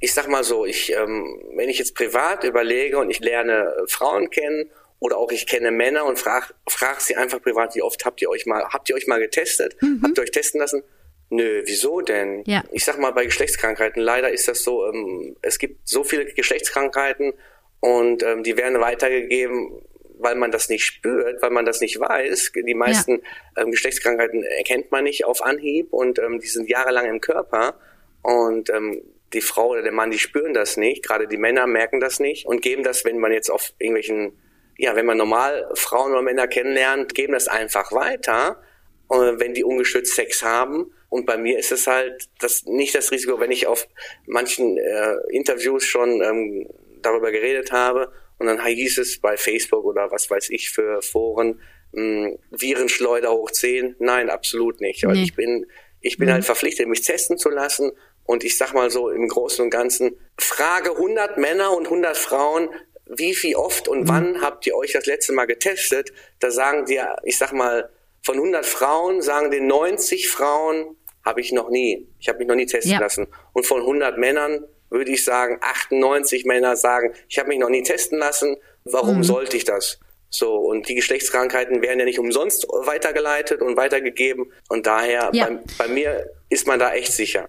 Ich 0.00 0.12
sag 0.12 0.28
mal 0.28 0.44
so, 0.44 0.66
ich, 0.66 0.92
ähm, 0.92 1.40
wenn 1.56 1.70
ich 1.70 1.78
jetzt 1.78 1.94
privat 1.94 2.44
überlege 2.44 2.98
und 2.98 3.10
ich 3.10 3.20
lerne 3.20 3.74
äh, 3.74 3.88
Frauen 3.88 4.28
kennen 4.28 4.70
oder 5.00 5.16
auch 5.16 5.30
ich 5.30 5.46
kenne 5.46 5.70
Männer 5.70 6.04
und 6.04 6.18
frag, 6.18 6.54
frag 6.68 7.00
sie 7.00 7.16
einfach 7.16 7.40
privat, 7.40 7.74
wie 7.74 7.82
oft 7.82 8.04
habt 8.04 8.20
ihr 8.20 8.30
euch 8.30 8.46
mal, 8.46 8.64
habt 8.64 8.88
ihr 8.88 8.96
euch 8.96 9.06
mal 9.06 9.20
getestet? 9.20 9.76
Mhm. 9.80 10.00
Habt 10.02 10.18
ihr 10.18 10.22
euch 10.22 10.30
testen 10.30 10.60
lassen? 10.60 10.82
Nö, 11.30 11.62
wieso 11.66 12.00
denn? 12.00 12.42
Ja. 12.46 12.64
Ich 12.72 12.84
sag 12.84 12.98
mal, 12.98 13.12
bei 13.12 13.24
Geschlechtskrankheiten, 13.24 14.02
leider 14.02 14.30
ist 14.30 14.48
das 14.48 14.62
so, 14.62 14.86
ähm, 14.86 15.36
es 15.42 15.58
gibt 15.58 15.86
so 15.88 16.02
viele 16.02 16.24
Geschlechtskrankheiten 16.24 17.34
und 17.80 18.22
ähm, 18.22 18.42
die 18.42 18.56
werden 18.56 18.80
weitergegeben, 18.80 19.82
weil 20.18 20.34
man 20.34 20.50
das 20.50 20.68
nicht 20.68 20.84
spürt, 20.84 21.40
weil 21.42 21.50
man 21.50 21.64
das 21.64 21.80
nicht 21.80 22.00
weiß. 22.00 22.52
Die 22.66 22.74
meisten 22.74 23.20
ja. 23.56 23.62
ähm, 23.62 23.70
Geschlechtskrankheiten 23.70 24.42
erkennt 24.42 24.90
man 24.90 25.04
nicht 25.04 25.26
auf 25.26 25.42
Anhieb 25.42 25.92
und 25.92 26.18
ähm, 26.18 26.40
die 26.40 26.48
sind 26.48 26.68
jahrelang 26.68 27.06
im 27.06 27.20
Körper 27.20 27.78
und 28.22 28.70
ähm, 28.70 29.02
die 29.32 29.42
Frau 29.42 29.68
oder 29.68 29.82
der 29.82 29.92
Mann, 29.92 30.10
die 30.10 30.18
spüren 30.18 30.54
das 30.54 30.76
nicht. 30.76 31.06
Gerade 31.06 31.28
die 31.28 31.36
Männer 31.36 31.66
merken 31.66 32.00
das 32.00 32.18
nicht 32.18 32.46
und 32.46 32.62
geben 32.62 32.82
das, 32.82 33.04
wenn 33.04 33.18
man 33.18 33.32
jetzt 33.32 33.50
auf 33.50 33.74
irgendwelchen 33.78 34.32
ja, 34.78 34.96
wenn 34.96 35.06
man 35.06 35.18
normal 35.18 35.68
Frauen 35.74 36.12
oder 36.12 36.22
Männer 36.22 36.48
kennenlernt, 36.48 37.14
geben 37.14 37.34
das 37.34 37.48
einfach 37.48 37.92
weiter, 37.92 38.62
äh, 39.10 39.14
wenn 39.14 39.52
die 39.52 39.64
ungeschützt 39.64 40.14
Sex 40.14 40.42
haben. 40.42 40.92
Und 41.10 41.26
bei 41.26 41.36
mir 41.36 41.58
ist 41.58 41.72
es 41.72 41.86
halt 41.86 42.28
das 42.38 42.64
nicht 42.64 42.94
das 42.94 43.10
Risiko, 43.10 43.40
wenn 43.40 43.50
ich 43.50 43.66
auf 43.66 43.88
manchen 44.26 44.78
äh, 44.78 45.14
Interviews 45.30 45.84
schon 45.84 46.22
ähm, 46.22 46.68
darüber 47.02 47.32
geredet 47.32 47.72
habe 47.72 48.12
und 48.38 48.46
dann 48.46 48.64
hieß 48.64 48.98
es 48.98 49.20
bei 49.20 49.36
Facebook 49.36 49.84
oder 49.84 50.10
was 50.10 50.30
weiß 50.30 50.50
ich 50.50 50.70
für 50.70 51.02
Foren, 51.02 51.60
mh, 51.92 52.26
hm, 52.26 52.38
Virenschleuder 52.50 53.32
hoch 53.32 53.50
10. 53.50 53.96
Nein, 53.98 54.30
absolut 54.30 54.80
nicht. 54.80 55.04
Nee. 55.04 55.22
Ich 55.22 55.34
bin, 55.34 55.66
ich 56.00 56.18
bin 56.18 56.28
mhm. 56.28 56.34
halt 56.34 56.44
verpflichtet, 56.44 56.86
mich 56.86 57.02
testen 57.02 57.36
zu 57.36 57.50
lassen. 57.50 57.90
Und 58.24 58.44
ich 58.44 58.58
sag 58.58 58.74
mal 58.74 58.90
so 58.90 59.08
im 59.08 59.26
Großen 59.26 59.64
und 59.64 59.70
Ganzen, 59.70 60.18
frage 60.36 60.90
100 60.90 61.38
Männer 61.38 61.74
und 61.74 61.86
100 61.86 62.16
Frauen, 62.16 62.68
wie 63.08 63.34
viel 63.34 63.56
oft 63.56 63.88
und 63.88 64.02
mhm. 64.02 64.08
wann 64.08 64.40
habt 64.42 64.66
ihr 64.66 64.76
euch 64.76 64.92
das 64.92 65.06
letzte 65.06 65.32
Mal 65.32 65.46
getestet? 65.46 66.12
Da 66.40 66.50
sagen 66.50 66.86
dir, 66.86 67.16
ich 67.24 67.38
sag 67.38 67.52
mal, 67.52 67.90
von 68.22 68.34
100 68.34 68.66
Frauen 68.66 69.22
sagen 69.22 69.50
den 69.50 69.66
90 69.66 70.28
Frauen, 70.28 70.96
habe 71.24 71.40
ich 71.40 71.52
noch 71.52 71.70
nie. 71.70 72.08
Ich 72.18 72.28
habe 72.28 72.38
mich 72.38 72.48
noch 72.48 72.54
nie 72.54 72.66
testen 72.66 72.92
ja. 72.92 73.00
lassen. 73.00 73.26
Und 73.52 73.66
von 73.66 73.80
100 73.80 74.18
Männern 74.18 74.64
würde 74.90 75.10
ich 75.12 75.24
sagen, 75.24 75.58
98 75.60 76.44
Männer 76.46 76.76
sagen, 76.76 77.12
ich 77.28 77.38
habe 77.38 77.48
mich 77.48 77.58
noch 77.58 77.68
nie 77.68 77.82
testen 77.82 78.18
lassen. 78.18 78.56
Warum 78.84 79.18
mhm. 79.18 79.24
sollte 79.24 79.56
ich 79.56 79.64
das? 79.64 79.98
So, 80.30 80.56
und 80.56 80.88
die 80.88 80.94
Geschlechtskrankheiten 80.94 81.80
werden 81.82 81.98
ja 81.98 82.04
nicht 82.04 82.18
umsonst 82.18 82.66
weitergeleitet 82.84 83.62
und 83.62 83.76
weitergegeben. 83.76 84.52
Und 84.68 84.86
daher, 84.86 85.30
ja. 85.32 85.46
bei, 85.46 85.58
bei 85.78 85.88
mir 85.88 86.30
ist 86.48 86.66
man 86.66 86.78
da 86.78 86.92
echt 86.92 87.12
sicher. 87.12 87.48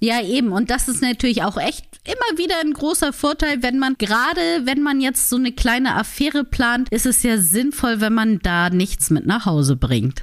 Ja, 0.00 0.22
eben. 0.22 0.52
Und 0.52 0.70
das 0.70 0.88
ist 0.88 1.02
natürlich 1.02 1.42
auch 1.42 1.56
echt 1.56 1.86
immer 2.04 2.38
wieder 2.38 2.60
ein 2.60 2.72
großer 2.72 3.12
Vorteil, 3.12 3.62
wenn 3.62 3.78
man, 3.78 3.96
gerade 3.98 4.40
wenn 4.64 4.82
man 4.82 5.00
jetzt 5.00 5.28
so 5.30 5.36
eine 5.36 5.52
kleine 5.52 5.94
Affäre 5.94 6.44
plant, 6.44 6.88
ist 6.90 7.06
es 7.06 7.22
ja 7.22 7.38
sinnvoll, 7.38 8.00
wenn 8.00 8.12
man 8.12 8.40
da 8.40 8.70
nichts 8.70 9.10
mit 9.10 9.26
nach 9.26 9.46
Hause 9.46 9.76
bringt. 9.76 10.22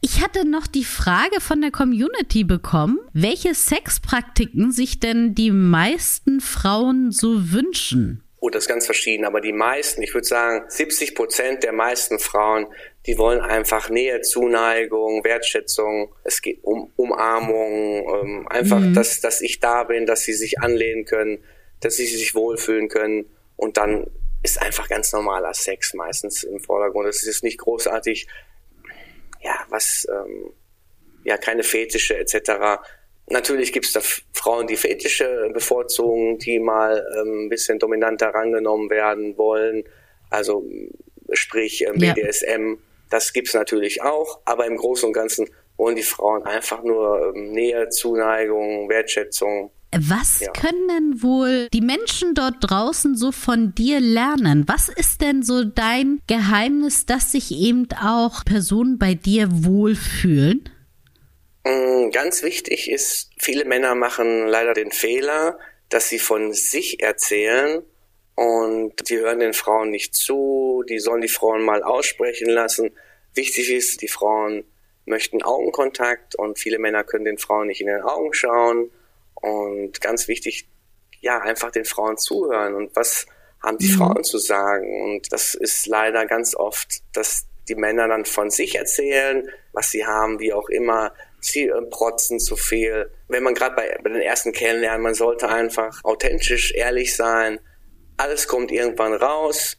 Ich 0.00 0.22
hatte 0.22 0.46
noch 0.46 0.66
die 0.66 0.84
Frage 0.84 1.40
von 1.40 1.60
der 1.60 1.72
Community 1.72 2.44
bekommen, 2.44 2.98
welche 3.12 3.54
Sexpraktiken 3.54 4.70
sich 4.70 5.00
denn 5.00 5.34
die 5.34 5.50
meisten 5.50 6.40
Frauen 6.40 7.10
so 7.10 7.50
wünschen. 7.52 8.22
Oh, 8.38 8.50
das 8.50 8.64
ist 8.64 8.68
ganz 8.68 8.84
verschieden, 8.84 9.24
aber 9.24 9.40
die 9.40 9.52
meisten, 9.52 10.02
ich 10.02 10.14
würde 10.14 10.26
sagen, 10.26 10.64
70 10.68 11.16
Prozent 11.16 11.64
der 11.64 11.72
meisten 11.72 12.20
Frauen 12.20 12.66
die 13.06 13.18
wollen 13.18 13.40
einfach 13.40 13.88
Nähe, 13.88 14.20
Zuneigung, 14.20 15.22
Wertschätzung. 15.22 16.12
Es 16.24 16.42
geht 16.42 16.58
um 16.62 16.92
Umarmung, 16.96 18.20
ähm, 18.20 18.48
einfach, 18.48 18.80
mhm. 18.80 18.94
dass, 18.94 19.20
dass 19.20 19.40
ich 19.40 19.60
da 19.60 19.84
bin, 19.84 20.06
dass 20.06 20.22
sie 20.22 20.32
sich 20.32 20.58
anlehnen 20.60 21.04
können, 21.04 21.38
dass 21.80 21.96
sie 21.96 22.06
sich 22.06 22.34
wohlfühlen 22.34 22.88
können. 22.88 23.26
Und 23.54 23.76
dann 23.76 24.10
ist 24.42 24.60
einfach 24.60 24.88
ganz 24.88 25.12
normaler 25.12 25.54
Sex 25.54 25.94
meistens 25.94 26.42
im 26.42 26.58
Vordergrund. 26.58 27.08
Es 27.08 27.22
ist 27.22 27.44
nicht 27.44 27.58
großartig, 27.58 28.26
ja, 29.40 29.54
was, 29.68 30.06
ähm, 30.10 30.52
ja, 31.22 31.36
keine 31.36 31.62
Fetische 31.62 32.16
etc. 32.18 32.82
Natürlich 33.28 33.72
gibt 33.72 33.86
es 33.86 33.92
da 33.92 34.00
Frauen, 34.32 34.66
die 34.66 34.76
Fetische 34.76 35.50
bevorzugen, 35.52 36.38
die 36.38 36.58
mal 36.58 37.06
ähm, 37.20 37.46
ein 37.46 37.48
bisschen 37.48 37.78
dominanter 37.78 38.28
rangenommen 38.28 38.90
werden 38.90 39.36
wollen. 39.38 39.84
Also 40.28 40.68
sprich 41.32 41.82
ähm, 41.82 41.98
BDSM. 41.98 42.70
Ja. 42.70 42.85
Das 43.10 43.32
gibt's 43.32 43.54
natürlich 43.54 44.02
auch, 44.02 44.40
aber 44.44 44.66
im 44.66 44.76
Großen 44.76 45.06
und 45.06 45.12
Ganzen 45.12 45.48
wollen 45.76 45.96
die 45.96 46.02
Frauen 46.02 46.42
einfach 46.44 46.82
nur 46.82 47.34
ähm, 47.34 47.52
Nähe, 47.52 47.88
Zuneigung, 47.88 48.88
Wertschätzung. 48.88 49.70
Was 49.92 50.40
ja. 50.40 50.52
können 50.52 50.88
denn 50.88 51.22
wohl 51.22 51.68
die 51.72 51.80
Menschen 51.80 52.34
dort 52.34 52.56
draußen 52.60 53.16
so 53.16 53.32
von 53.32 53.74
dir 53.74 54.00
lernen? 54.00 54.64
Was 54.66 54.88
ist 54.88 55.20
denn 55.22 55.42
so 55.42 55.64
dein 55.64 56.20
Geheimnis, 56.26 57.06
dass 57.06 57.32
sich 57.32 57.52
eben 57.52 57.88
auch 58.02 58.44
Personen 58.44 58.98
bei 58.98 59.14
dir 59.14 59.48
wohlfühlen? 59.50 60.68
Mm, 61.64 62.10
ganz 62.10 62.42
wichtig 62.42 62.90
ist, 62.90 63.30
viele 63.38 63.64
Männer 63.64 63.94
machen 63.94 64.48
leider 64.48 64.74
den 64.74 64.90
Fehler, 64.90 65.58
dass 65.88 66.08
sie 66.08 66.18
von 66.18 66.52
sich 66.52 67.02
erzählen 67.02 67.82
und 68.36 69.08
die 69.08 69.16
hören 69.16 69.40
den 69.40 69.54
Frauen 69.54 69.90
nicht 69.90 70.14
zu, 70.14 70.84
die 70.88 70.98
sollen 70.98 71.22
die 71.22 71.28
Frauen 71.28 71.62
mal 71.62 71.82
aussprechen 71.82 72.50
lassen. 72.50 72.90
Wichtig 73.34 73.72
ist, 73.72 74.02
die 74.02 74.08
Frauen 74.08 74.64
möchten 75.06 75.42
Augenkontakt 75.42 76.34
und 76.34 76.58
viele 76.58 76.78
Männer 76.78 77.02
können 77.02 77.24
den 77.24 77.38
Frauen 77.38 77.68
nicht 77.68 77.80
in 77.80 77.86
den 77.86 78.02
Augen 78.02 78.34
schauen. 78.34 78.90
Und 79.34 80.02
ganz 80.02 80.28
wichtig, 80.28 80.68
ja, 81.20 81.38
einfach 81.40 81.70
den 81.70 81.86
Frauen 81.86 82.18
zuhören 82.18 82.74
und 82.74 82.94
was 82.94 83.26
haben 83.62 83.78
die 83.78 83.88
mhm. 83.88 83.96
Frauen 83.96 84.24
zu 84.24 84.36
sagen. 84.36 85.02
Und 85.02 85.32
das 85.32 85.54
ist 85.54 85.86
leider 85.86 86.26
ganz 86.26 86.54
oft, 86.54 87.02
dass 87.14 87.46
die 87.68 87.74
Männer 87.74 88.06
dann 88.06 88.26
von 88.26 88.50
sich 88.50 88.76
erzählen, 88.76 89.48
was 89.72 89.90
sie 89.90 90.04
haben, 90.04 90.40
wie 90.40 90.52
auch 90.52 90.68
immer. 90.68 91.14
Sie 91.40 91.68
äh, 91.68 91.82
protzen 91.90 92.38
zu 92.38 92.54
viel. 92.54 93.10
Wenn 93.28 93.42
man 93.42 93.54
gerade 93.54 93.76
bei, 93.76 93.98
bei 94.02 94.10
den 94.10 94.20
ersten 94.20 94.52
kennenlernen, 94.52 95.02
man 95.02 95.14
sollte 95.14 95.48
einfach 95.48 96.04
authentisch, 96.04 96.74
ehrlich 96.74 97.16
sein 97.16 97.60
alles 98.16 98.48
kommt 98.48 98.70
irgendwann 98.70 99.14
raus. 99.14 99.78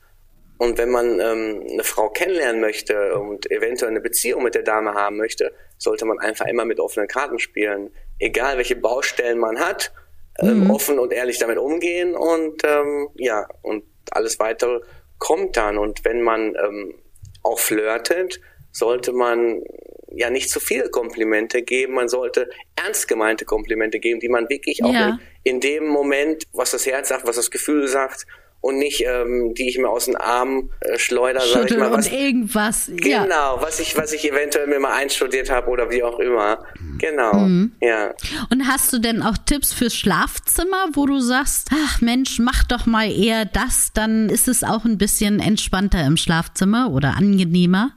Und 0.58 0.77
wenn 0.79 0.89
man 0.89 1.20
ähm, 1.20 1.67
eine 1.72 1.84
Frau 1.84 2.10
kennenlernen 2.10 2.60
möchte 2.60 3.15
und 3.15 3.50
eventuell 3.51 3.91
eine 3.91 4.01
Beziehung 4.01 4.44
mit 4.44 4.56
der 4.56 4.63
Dame 4.63 4.96
haben 4.96 5.17
möchte, 5.17 5.53
sollte 5.77 6.06
man 6.06 6.17
einfach 6.20 6.48
immer 6.48 6.65
mit 6.65 6.79
offenen 6.79 7.08
Karten 7.08 7.38
spielen. 7.38 7.91
Egal 8.17 8.58
welche 8.58 8.75
Baustellen 8.75 9.38
man 9.38 9.60
hat, 9.60 9.94
ähm, 10.39 10.63
mhm. 10.63 10.72
offen 10.72 10.98
und 10.98 11.13
ehrlich 11.13 11.38
damit 11.38 11.60
umgehen 11.60 12.15
und 12.15 12.63
ähm, 12.63 13.10
ja, 13.15 13.48
und 13.62 13.84
alles 14.12 14.39
weitere 14.39 14.82
kommt 15.20 15.58
dann. 15.58 15.77
Und 15.77 16.03
wenn 16.06 16.22
man 16.22 16.56
ähm, 16.56 16.96
auch 17.44 17.60
flirtet, 17.60 18.39
sollte 18.72 19.13
man 19.13 19.62
ja 20.11 20.29
nicht 20.29 20.49
zu 20.49 20.59
viele 20.59 20.89
Komplimente 20.89 21.61
geben. 21.61 21.93
Man 21.93 22.09
sollte 22.09 22.49
ernst 22.75 23.07
gemeinte 23.07 23.45
Komplimente 23.45 23.99
geben, 23.99 24.19
die 24.19 24.29
man 24.29 24.49
wirklich 24.49 24.83
auch 24.83 24.93
ja. 24.93 25.19
in, 25.43 25.55
in, 25.55 25.59
dem 25.59 25.87
Moment, 25.87 26.43
was 26.53 26.71
das 26.71 26.85
Herz 26.85 27.09
sagt, 27.09 27.27
was 27.27 27.35
das 27.35 27.51
Gefühl 27.51 27.87
sagt, 27.87 28.25
und 28.59 28.79
nicht 28.79 29.03
ähm, 29.05 29.53
die 29.53 29.69
ich 29.69 29.77
mir 29.77 29.87
aus 29.87 30.05
den 30.05 30.15
Armen 30.15 30.71
äh, 30.81 30.97
schleuder, 30.97 31.41
sag 31.41 31.69
ich 31.69 31.77
mal. 31.77 31.91
Was, 31.91 32.07
und 32.07 32.13
irgendwas. 32.13 32.91
Genau, 32.95 33.55
ja. 33.55 33.57
was 33.61 33.79
ich, 33.79 33.95
was 33.97 34.13
ich 34.13 34.29
eventuell 34.29 34.67
mir 34.67 34.79
mal 34.79 34.93
einstudiert 34.93 35.49
habe 35.49 35.69
oder 35.69 35.91
wie 35.91 36.03
auch 36.03 36.19
immer. 36.19 36.65
Genau. 36.97 37.33
Mhm. 37.33 37.73
Ja. 37.81 38.13
Und 38.49 38.67
hast 38.67 38.91
du 38.91 38.99
denn 38.99 39.21
auch 39.21 39.37
Tipps 39.37 39.73
fürs 39.73 39.95
Schlafzimmer, 39.95 40.89
wo 40.93 41.05
du 41.05 41.19
sagst, 41.19 41.69
ach 41.71 42.01
Mensch, 42.01 42.39
mach 42.39 42.63
doch 42.63 42.85
mal 42.85 43.09
eher 43.11 43.45
das, 43.45 43.91
dann 43.93 44.29
ist 44.29 44.47
es 44.47 44.63
auch 44.63 44.85
ein 44.85 44.97
bisschen 44.97 45.39
entspannter 45.39 46.03
im 46.05 46.17
Schlafzimmer 46.17 46.91
oder 46.91 47.15
angenehmer? 47.15 47.91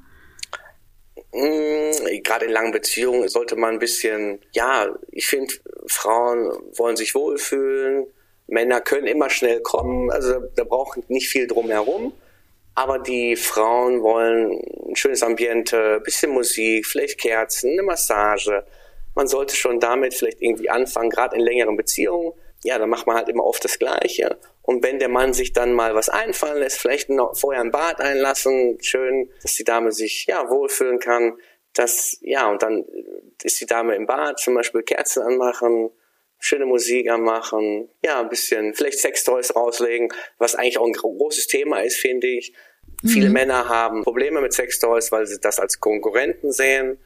Hm, 1.32 2.22
gerade 2.22 2.46
in 2.46 2.52
langen 2.52 2.72
Beziehungen 2.72 3.28
sollte 3.28 3.56
man 3.56 3.74
ein 3.74 3.78
bisschen, 3.78 4.40
ja, 4.52 4.94
ich 5.12 5.26
finde, 5.26 5.54
Frauen 5.86 6.50
wollen 6.76 6.96
sich 6.96 7.14
wohlfühlen, 7.14 8.06
Männer 8.48 8.80
können 8.80 9.06
immer 9.06 9.30
schnell 9.30 9.60
kommen, 9.60 10.10
also 10.10 10.40
da 10.56 10.64
braucht 10.64 11.08
nicht 11.08 11.28
viel 11.28 11.46
drumherum. 11.46 12.12
Aber 12.74 12.98
die 12.98 13.36
Frauen 13.36 14.02
wollen 14.02 14.60
ein 14.88 14.96
schönes 14.96 15.22
Ambiente, 15.22 16.00
bisschen 16.04 16.32
Musik, 16.32 16.86
vielleicht 16.86 17.18
Kerzen, 17.18 17.72
eine 17.72 17.82
Massage. 17.82 18.64
Man 19.14 19.26
sollte 19.26 19.54
schon 19.54 19.80
damit 19.80 20.14
vielleicht 20.14 20.40
irgendwie 20.40 20.70
anfangen, 20.70 21.10
gerade 21.10 21.36
in 21.36 21.42
längeren 21.42 21.76
Beziehungen. 21.76 22.32
Ja, 22.64 22.78
da 22.78 22.86
macht 22.86 23.06
man 23.06 23.16
halt 23.16 23.28
immer 23.28 23.44
oft 23.44 23.64
das 23.64 23.78
Gleiche. 23.78 24.38
Und 24.70 24.84
wenn 24.84 25.00
der 25.00 25.08
Mann 25.08 25.32
sich 25.32 25.52
dann 25.52 25.72
mal 25.72 25.96
was 25.96 26.08
einfallen 26.08 26.60
lässt, 26.60 26.78
vielleicht 26.78 27.08
noch 27.10 27.36
vorher 27.36 27.60
ein 27.60 27.72
Bad 27.72 28.00
einlassen, 28.00 28.78
schön, 28.80 29.28
dass 29.42 29.54
die 29.54 29.64
Dame 29.64 29.90
sich 29.90 30.26
ja 30.28 30.48
wohlfühlen 30.48 31.00
kann, 31.00 31.36
Das, 31.72 32.18
ja, 32.20 32.48
und 32.48 32.62
dann 32.62 32.84
ist 33.42 33.60
die 33.60 33.66
Dame 33.66 33.96
im 33.96 34.06
Bad, 34.06 34.38
zum 34.38 34.54
Beispiel 34.54 34.82
Kerzen 34.82 35.22
anmachen, 35.24 35.90
schöne 36.38 36.66
Musik 36.66 37.10
anmachen, 37.10 37.88
ja, 38.04 38.20
ein 38.20 38.28
bisschen, 38.28 38.72
vielleicht 38.74 39.00
Sextoys 39.00 39.56
rauslegen, 39.56 40.12
was 40.38 40.54
eigentlich 40.54 40.78
auch 40.78 40.86
ein 40.86 40.92
großes 40.92 41.48
Thema 41.48 41.80
ist, 41.80 41.96
finde 41.96 42.28
ich. 42.28 42.52
Mhm. 43.02 43.08
Viele 43.08 43.30
Männer 43.30 43.68
haben 43.68 44.04
Probleme 44.04 44.40
mit 44.40 44.52
Sextoys, 44.52 45.10
weil 45.10 45.26
sie 45.26 45.40
das 45.40 45.58
als 45.58 45.80
Konkurrenten 45.80 46.52
sehen, 46.52 46.98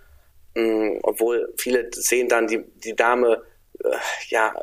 mhm, 0.55 1.01
obwohl 1.03 1.51
viele 1.57 1.89
sehen 1.93 2.29
dann 2.29 2.47
die, 2.47 2.63
die 2.77 2.95
Dame, 2.95 3.43
äh, 3.83 3.97
ja, 4.29 4.55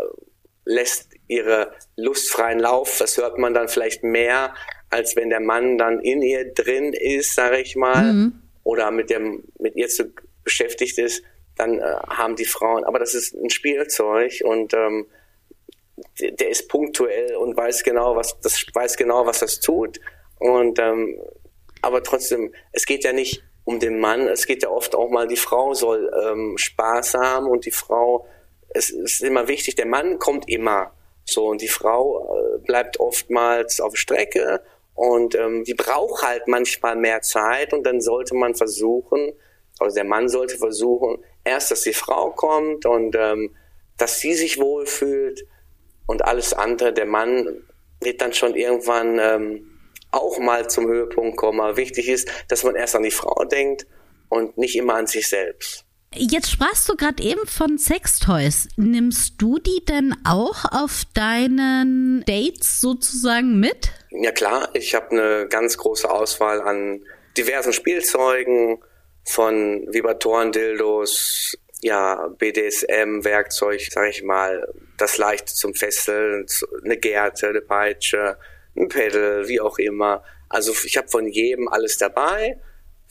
lässt 0.71 1.09
ihre 1.27 1.73
lustfreien 1.95 2.59
Lauf, 2.59 2.97
das 2.99 3.17
hört 3.17 3.37
man 3.37 3.53
dann 3.53 3.67
vielleicht 3.67 4.03
mehr, 4.03 4.53
als 4.89 5.15
wenn 5.15 5.29
der 5.29 5.39
Mann 5.39 5.77
dann 5.77 5.99
in 5.99 6.21
ihr 6.21 6.53
drin 6.53 6.93
ist, 6.93 7.35
sage 7.35 7.59
ich 7.59 7.75
mal, 7.75 8.13
mhm. 8.13 8.41
oder 8.63 8.91
mit 8.91 9.09
dem 9.09 9.43
mit 9.59 9.75
ihr 9.75 9.87
zu 9.87 10.13
beschäftigt 10.43 10.97
ist, 10.97 11.23
dann 11.55 11.79
äh, 11.79 11.95
haben 12.07 12.35
die 12.35 12.45
Frauen, 12.45 12.83
aber 12.83 12.99
das 12.99 13.13
ist 13.13 13.33
ein 13.33 13.49
Spielzeug 13.49 14.41
und 14.43 14.73
ähm, 14.73 15.07
der, 16.19 16.31
der 16.31 16.49
ist 16.49 16.67
punktuell 16.67 17.35
und 17.35 17.55
weiß 17.55 17.83
genau, 17.83 18.15
was 18.15 18.39
das 18.41 18.65
weiß 18.73 18.97
genau, 18.97 19.25
was 19.25 19.39
das 19.39 19.59
tut. 19.59 19.99
Und 20.39 20.79
ähm, 20.79 21.19
aber 21.81 22.03
trotzdem, 22.03 22.53
es 22.71 22.85
geht 22.85 23.03
ja 23.03 23.13
nicht 23.13 23.43
um 23.63 23.79
den 23.79 23.99
Mann, 23.99 24.27
es 24.27 24.45
geht 24.45 24.63
ja 24.63 24.69
oft 24.69 24.95
auch 24.95 25.09
mal, 25.09 25.27
die 25.27 25.37
Frau 25.37 25.73
soll 25.73 26.11
ähm, 26.25 26.57
Spaß 26.57 27.13
haben 27.15 27.47
und 27.47 27.65
die 27.65 27.71
Frau, 27.71 28.27
es 28.73 28.89
ist 28.89 29.21
immer 29.21 29.47
wichtig, 29.47 29.75
der 29.75 29.85
Mann 29.85 30.19
kommt 30.19 30.49
immer 30.49 30.93
so 31.25 31.47
und 31.47 31.61
die 31.61 31.67
Frau 31.67 32.27
äh, 32.35 32.57
bleibt 32.59 32.99
oftmals 32.99 33.79
auf 33.79 33.95
Strecke 33.97 34.61
und 34.93 35.35
ähm, 35.35 35.63
die 35.63 35.73
braucht 35.73 36.23
halt 36.23 36.47
manchmal 36.47 36.95
mehr 36.95 37.21
Zeit 37.21 37.73
und 37.73 37.83
dann 37.83 38.01
sollte 38.01 38.35
man 38.35 38.55
versuchen, 38.55 39.33
also 39.79 39.95
der 39.95 40.03
Mann 40.03 40.29
sollte 40.29 40.57
versuchen, 40.57 41.23
erst, 41.43 41.71
dass 41.71 41.81
die 41.81 41.93
Frau 41.93 42.31
kommt 42.31 42.85
und 42.85 43.15
ähm, 43.17 43.55
dass 43.97 44.19
sie 44.19 44.33
sich 44.33 44.59
wohlfühlt 44.59 45.45
und 46.05 46.23
alles 46.25 46.53
andere, 46.53 46.93
der 46.93 47.05
Mann 47.05 47.63
wird 48.01 48.21
dann 48.21 48.33
schon 48.33 48.55
irgendwann 48.55 49.19
ähm, 49.19 49.79
auch 50.11 50.39
mal 50.39 50.69
zum 50.69 50.87
Höhepunkt 50.87 51.37
kommen. 51.37 51.61
Aber 51.61 51.77
wichtig 51.77 52.09
ist, 52.09 52.29
dass 52.49 52.63
man 52.63 52.75
erst 52.75 52.95
an 52.95 53.03
die 53.03 53.11
Frau 53.11 53.45
denkt 53.45 53.87
und 54.29 54.57
nicht 54.57 54.75
immer 54.75 54.95
an 54.95 55.07
sich 55.07 55.27
selbst. 55.29 55.85
Jetzt 56.13 56.51
sprachst 56.51 56.89
du 56.89 56.95
gerade 56.95 57.23
eben 57.23 57.47
von 57.47 57.77
Sextoys. 57.77 58.67
Nimmst 58.75 59.35
du 59.41 59.59
die 59.59 59.83
denn 59.85 60.13
auch 60.25 60.65
auf 60.71 61.03
deinen 61.13 62.23
Dates 62.25 62.81
sozusagen 62.81 63.59
mit? 63.59 63.91
Ja 64.09 64.31
klar, 64.31 64.69
ich 64.73 64.93
habe 64.93 65.11
eine 65.11 65.47
ganz 65.47 65.77
große 65.77 66.09
Auswahl 66.09 66.61
an 66.61 67.01
diversen 67.37 67.71
Spielzeugen, 67.71 68.79
von 69.23 69.87
Vibratoren, 69.91 70.51
Dildos, 70.51 71.57
ja, 71.81 72.27
BDSM, 72.37 73.23
Werkzeug, 73.23 73.81
sag 73.89 74.09
ich 74.09 74.23
mal, 74.23 74.67
das 74.97 75.17
Leichte 75.17 75.53
zum 75.53 75.73
Fesseln, 75.73 76.45
eine 76.83 76.97
Gerte, 76.97 77.49
eine 77.49 77.61
Peitsche, 77.61 78.37
ein 78.75 78.87
Pedal, 78.87 79.47
wie 79.47 79.59
auch 79.59 79.77
immer. 79.77 80.23
Also 80.49 80.73
ich 80.85 80.97
habe 80.97 81.07
von 81.07 81.27
jedem 81.27 81.67
alles 81.67 81.97
dabei. 81.97 82.59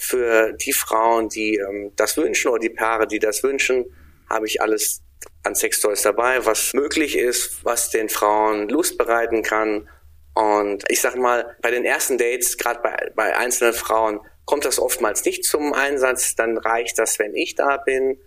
Für 0.02 0.54
die 0.54 0.72
Frauen, 0.72 1.28
die 1.28 1.56
ähm, 1.56 1.92
das 1.94 2.16
wünschen 2.16 2.48
oder 2.48 2.58
die 2.58 2.70
Paare, 2.70 3.06
die 3.06 3.18
das 3.18 3.42
wünschen, 3.42 3.84
habe 4.30 4.46
ich 4.46 4.62
alles 4.62 5.02
an 5.42 5.54
Sextoys 5.54 6.00
dabei, 6.00 6.46
was 6.46 6.72
möglich 6.72 7.18
ist, 7.18 7.62
was 7.64 7.90
den 7.90 8.08
Frauen 8.08 8.70
Lust 8.70 8.96
bereiten 8.96 9.42
kann. 9.42 9.90
Und 10.32 10.84
ich 10.88 11.02
sag 11.02 11.16
mal, 11.16 11.54
bei 11.60 11.70
den 11.70 11.84
ersten 11.84 12.16
Dates, 12.16 12.56
gerade 12.56 12.80
bei, 12.80 13.12
bei 13.14 13.36
einzelnen 13.36 13.74
Frauen, 13.74 14.20
kommt 14.46 14.64
das 14.64 14.78
oftmals 14.78 15.24
nicht 15.26 15.44
zum 15.44 15.74
Einsatz, 15.74 16.34
dann 16.34 16.56
reicht 16.56 16.98
das, 16.98 17.18
wenn 17.18 17.34
ich 17.34 17.54
da 17.54 17.76
bin. 17.76 18.18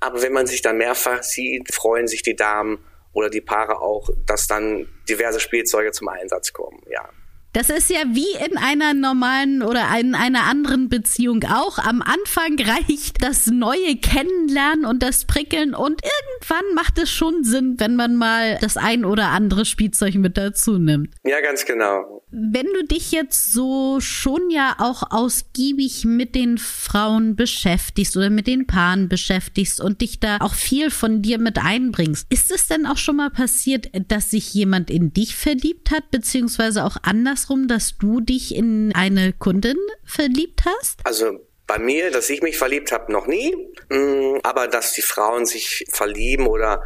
Aber 0.00 0.20
wenn 0.20 0.32
man 0.32 0.46
sich 0.46 0.60
dann 0.60 0.76
mehrfach 0.76 1.22
sieht, 1.22 1.72
freuen 1.72 2.08
sich 2.08 2.22
die 2.22 2.36
Damen 2.36 2.84
oder 3.12 3.30
die 3.30 3.40
Paare 3.40 3.80
auch, 3.80 4.10
dass 4.26 4.46
dann 4.46 4.88
diverse 5.08 5.40
Spielzeuge 5.40 5.92
zum 5.92 6.08
Einsatz 6.08 6.52
kommen, 6.52 6.82
ja. 6.90 7.08
Das 7.52 7.68
ist 7.68 7.90
ja 7.90 7.98
wie 8.08 8.32
in 8.46 8.56
einer 8.56 8.94
normalen 8.94 9.62
oder 9.62 9.82
in 10.00 10.14
einer 10.14 10.44
anderen 10.44 10.88
Beziehung 10.88 11.44
auch. 11.44 11.78
Am 11.78 12.00
Anfang 12.00 12.58
reicht 12.58 13.22
das 13.22 13.46
neue 13.48 13.96
Kennenlernen 13.96 14.86
und 14.86 15.02
das 15.02 15.26
Prickeln 15.26 15.74
und 15.74 16.00
irgendwann 16.02 16.74
macht 16.74 16.96
es 16.98 17.10
schon 17.10 17.44
Sinn, 17.44 17.74
wenn 17.76 17.94
man 17.94 18.16
mal 18.16 18.56
das 18.62 18.78
ein 18.78 19.04
oder 19.04 19.28
andere 19.28 19.66
Spielzeug 19.66 20.14
mit 20.14 20.38
dazu 20.38 20.78
nimmt. 20.78 21.14
Ja, 21.24 21.42
ganz 21.42 21.66
genau. 21.66 22.22
Wenn 22.30 22.64
du 22.72 22.86
dich 22.86 23.12
jetzt 23.12 23.52
so 23.52 24.00
schon 24.00 24.48
ja 24.48 24.76
auch 24.78 25.10
ausgiebig 25.10 26.06
mit 26.06 26.34
den 26.34 26.56
Frauen 26.56 27.36
beschäftigst 27.36 28.16
oder 28.16 28.30
mit 28.30 28.46
den 28.46 28.66
Paaren 28.66 29.10
beschäftigst 29.10 29.78
und 29.78 30.00
dich 30.00 30.18
da 30.18 30.38
auch 30.38 30.54
viel 30.54 30.90
von 30.90 31.20
dir 31.20 31.36
mit 31.36 31.58
einbringst, 31.58 32.26
ist 32.30 32.50
es 32.50 32.68
denn 32.68 32.86
auch 32.86 32.96
schon 32.96 33.16
mal 33.16 33.28
passiert, 33.28 33.90
dass 34.08 34.30
sich 34.30 34.54
jemand 34.54 34.90
in 34.90 35.12
dich 35.12 35.36
verliebt 35.36 35.90
hat, 35.90 36.10
beziehungsweise 36.10 36.84
auch 36.84 36.96
anders 37.02 37.41
andersrum, 37.42 37.68
dass 37.68 37.96
du 37.98 38.20
dich 38.20 38.54
in 38.54 38.92
eine 38.94 39.32
Kundin 39.32 39.76
verliebt 40.04 40.62
hast? 40.64 41.00
Also 41.04 41.46
bei 41.66 41.78
mir, 41.78 42.10
dass 42.10 42.30
ich 42.30 42.42
mich 42.42 42.56
verliebt 42.58 42.92
habe, 42.92 43.12
noch 43.12 43.26
nie. 43.26 43.54
Mm, 43.88 44.38
aber 44.42 44.68
dass 44.68 44.92
die 44.92 45.02
Frauen 45.02 45.46
sich 45.46 45.84
verlieben 45.90 46.46
oder 46.46 46.82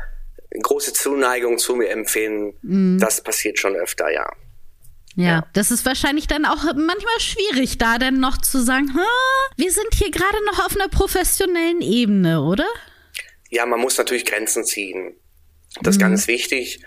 große 0.63 0.93
Zuneigung 0.93 1.59
zu 1.59 1.77
mir 1.77 1.91
empfinden, 1.91 2.57
mhm. 2.63 2.99
das 2.99 3.23
passiert 3.23 3.59
schon 3.59 3.75
öfter, 3.77 4.11
ja. 4.11 4.27
Ja, 5.19 5.25
ja, 5.25 5.47
das 5.55 5.71
ist 5.71 5.87
wahrscheinlich 5.87 6.27
dann 6.27 6.45
auch 6.45 6.63
manchmal 6.65 7.21
schwierig, 7.21 7.79
da 7.79 7.97
dann 7.97 8.21
noch 8.21 8.37
zu 8.39 8.63
sagen, 8.63 8.91
wir 9.57 9.73
sind 9.73 9.95
hier 9.95 10.11
gerade 10.11 10.45
noch 10.45 10.67
auf 10.67 10.75
einer 10.75 10.89
professionellen 10.89 11.81
Ebene, 11.81 12.43
oder? 12.43 12.67
Ja, 13.49 13.65
man 13.65 13.81
muss 13.81 13.97
natürlich 13.97 14.27
Grenzen 14.27 14.65
ziehen. 14.65 15.15
Das 15.81 15.95
ist 15.95 16.03
mhm. 16.03 16.11
ganz 16.11 16.29
wichtig 16.29 16.81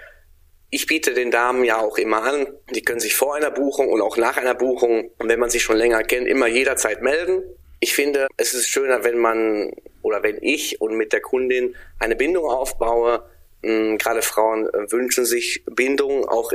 ich 0.71 0.85
biete 0.85 1.13
den 1.13 1.31
Damen 1.31 1.63
ja 1.63 1.79
auch 1.79 1.97
immer 1.97 2.23
an, 2.23 2.47
die 2.73 2.83
können 2.83 2.99
sich 2.99 3.15
vor 3.15 3.35
einer 3.35 3.51
Buchung 3.51 3.89
und 3.89 4.01
auch 4.01 4.17
nach 4.17 4.37
einer 4.37 4.53
Buchung, 4.53 5.11
wenn 5.19 5.39
man 5.39 5.49
sich 5.49 5.63
schon 5.63 5.77
länger 5.77 6.03
kennt, 6.03 6.27
immer 6.27 6.47
jederzeit 6.47 7.01
melden. 7.01 7.43
Ich 7.79 7.93
finde, 7.95 8.27
es 8.37 8.53
ist 8.53 8.67
schöner, 8.67 9.03
wenn 9.03 9.17
man 9.17 9.71
oder 10.01 10.21
wenn 10.21 10.37
ich 10.41 10.79
und 10.81 10.95
mit 10.95 11.13
der 11.13 11.21
Kundin 11.21 11.75
eine 11.97 12.15
Bindung 12.15 12.45
aufbaue. 12.45 13.23
Hm, 13.63 13.97
gerade 13.97 14.21
Frauen 14.21 14.67
äh, 14.67 14.91
wünschen 14.91 15.25
sich 15.25 15.63
Bindung 15.65 16.27
auch 16.27 16.51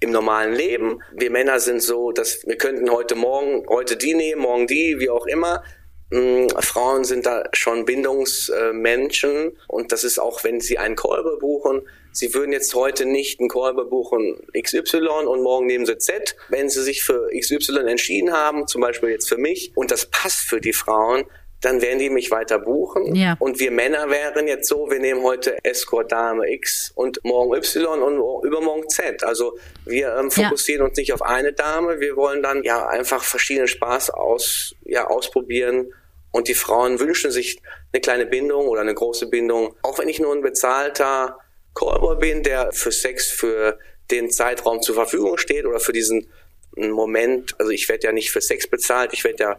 im 0.00 0.10
normalen 0.10 0.54
Leben. 0.54 1.02
Wir 1.12 1.30
Männer 1.30 1.58
sind 1.58 1.82
so, 1.82 2.12
dass 2.12 2.46
wir 2.46 2.56
könnten 2.56 2.90
heute 2.90 3.14
Morgen, 3.14 3.66
heute 3.68 3.96
die 3.96 4.14
nehmen, 4.14 4.42
morgen 4.42 4.66
die, 4.66 4.96
wie 4.98 5.10
auch 5.10 5.26
immer. 5.26 5.64
Hm, 6.12 6.48
Frauen 6.60 7.04
sind 7.04 7.26
da 7.26 7.44
schon 7.52 7.84
Bindungsmenschen 7.84 9.56
und 9.66 9.92
das 9.92 10.04
ist 10.04 10.18
auch, 10.18 10.44
wenn 10.44 10.60
sie 10.60 10.78
einen 10.78 10.94
Kolbe 10.94 11.38
buchen, 11.40 11.82
Sie 12.16 12.32
würden 12.32 12.50
jetzt 12.50 12.74
heute 12.74 13.04
nicht 13.04 13.40
einen 13.40 13.50
Käufer 13.50 13.84
buchen 13.84 14.40
XY 14.58 15.26
und 15.26 15.42
morgen 15.42 15.66
nehmen 15.66 15.84
Sie 15.84 15.98
Z. 15.98 16.34
Wenn 16.48 16.70
Sie 16.70 16.82
sich 16.82 17.04
für 17.04 17.28
XY 17.38 17.86
entschieden 17.86 18.32
haben, 18.32 18.66
zum 18.66 18.80
Beispiel 18.80 19.10
jetzt 19.10 19.28
für 19.28 19.36
mich, 19.36 19.72
und 19.74 19.90
das 19.90 20.06
passt 20.06 20.40
für 20.48 20.58
die 20.58 20.72
Frauen, 20.72 21.24
dann 21.60 21.82
werden 21.82 21.98
die 21.98 22.08
mich 22.08 22.30
weiter 22.30 22.58
buchen. 22.58 23.14
Ja. 23.14 23.36
Und 23.38 23.60
wir 23.60 23.70
Männer 23.70 24.08
wären 24.08 24.48
jetzt 24.48 24.66
so, 24.66 24.90
wir 24.90 24.98
nehmen 24.98 25.22
heute 25.24 25.62
Escort 25.62 26.10
Dame 26.10 26.50
X 26.52 26.90
und 26.94 27.22
morgen 27.22 27.54
Y 27.54 28.02
und 28.02 28.44
übermorgen 28.46 28.88
Z. 28.88 29.22
Also 29.22 29.58
wir 29.84 30.16
ähm, 30.16 30.30
fokussieren 30.30 30.80
ja. 30.84 30.88
uns 30.88 30.96
nicht 30.96 31.12
auf 31.12 31.20
eine 31.20 31.52
Dame, 31.52 32.00
wir 32.00 32.16
wollen 32.16 32.42
dann 32.42 32.62
ja 32.62 32.86
einfach 32.86 33.22
verschiedene 33.24 33.68
Spaß 33.68 34.08
aus, 34.10 34.74
ja, 34.84 35.06
ausprobieren. 35.06 35.92
Und 36.30 36.48
die 36.48 36.54
Frauen 36.54 36.98
wünschen 36.98 37.30
sich 37.30 37.60
eine 37.92 38.00
kleine 38.00 38.24
Bindung 38.24 38.68
oder 38.68 38.80
eine 38.80 38.94
große 38.94 39.28
Bindung. 39.28 39.74
Auch 39.82 39.98
wenn 39.98 40.08
ich 40.08 40.18
nur 40.18 40.34
ein 40.34 40.42
bezahlter 40.42 41.38
Callboy 41.76 42.16
bin, 42.16 42.42
der 42.42 42.72
für 42.72 42.90
Sex 42.90 43.30
für 43.30 43.78
den 44.10 44.30
Zeitraum 44.30 44.82
zur 44.82 44.94
Verfügung 44.94 45.36
steht 45.38 45.66
oder 45.66 45.80
für 45.80 45.92
diesen 45.92 46.28
Moment, 46.76 47.54
also 47.58 47.70
ich 47.70 47.88
werde 47.88 48.06
ja 48.06 48.12
nicht 48.12 48.30
für 48.30 48.40
Sex 48.40 48.66
bezahlt, 48.66 49.12
ich 49.12 49.24
werde 49.24 49.42
ja 49.42 49.58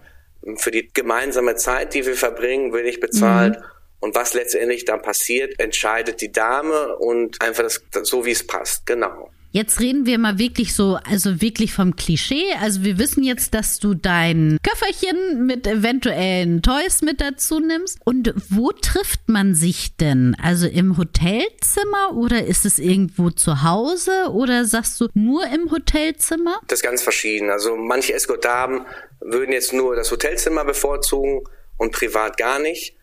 für 0.57 0.71
die 0.71 0.89
gemeinsame 0.93 1.55
Zeit, 1.55 1.93
die 1.93 2.05
wir 2.05 2.15
verbringen, 2.15 2.73
werde 2.73 2.89
ich 2.89 2.99
bezahlt. 2.99 3.59
Mhm. 3.59 3.63
Und 3.99 4.15
was 4.15 4.33
letztendlich 4.33 4.85
dann 4.85 5.01
passiert, 5.01 5.59
entscheidet 5.59 6.21
die 6.21 6.31
Dame 6.31 6.97
und 6.97 7.41
einfach 7.41 7.63
das, 7.63 7.81
so, 8.07 8.25
wie 8.25 8.31
es 8.31 8.45
passt. 8.45 8.85
Genau. 8.85 9.31
Jetzt 9.51 9.79
reden 9.79 10.05
wir 10.05 10.17
mal 10.19 10.37
wirklich 10.37 10.75
so, 10.75 10.99
also 11.09 11.41
wirklich 11.41 11.73
vom 11.73 11.95
Klischee. 11.95 12.53
Also 12.61 12.83
wir 12.83 12.99
wissen 12.99 13.23
jetzt, 13.23 13.53
dass 13.53 13.79
du 13.79 13.93
dein 13.93 14.57
Köfferchen 14.61 15.45
mit 15.45 15.65
eventuellen 15.65 16.61
Toys 16.61 17.01
mit 17.01 17.21
dazu 17.21 17.59
nimmst. 17.59 17.99
Und 18.03 18.33
wo 18.49 18.71
trifft 18.71 19.21
man 19.27 19.55
sich 19.55 19.95
denn? 19.95 20.35
Also 20.41 20.67
im 20.67 20.97
Hotelzimmer 20.97 22.15
oder 22.15 22.45
ist 22.45 22.65
es 22.65 22.77
irgendwo 22.77 23.29
zu 23.29 23.63
Hause 23.63 24.31
oder 24.31 24.65
sagst 24.65 24.99
du 24.99 25.07
nur 25.13 25.45
im 25.45 25.71
Hotelzimmer? 25.71 26.59
Das 26.67 26.79
ist 26.79 26.83
ganz 26.83 27.01
verschieden. 27.01 27.49
Also 27.49 27.75
manche 27.77 28.13
Escortaben 28.13 28.85
würden 29.21 29.53
jetzt 29.53 29.73
nur 29.73 29.95
das 29.95 30.11
Hotelzimmer 30.11 30.65
bevorzugen 30.65 31.41
und 31.77 31.93
privat 31.93 32.37
gar 32.37 32.59
nicht. 32.59 32.95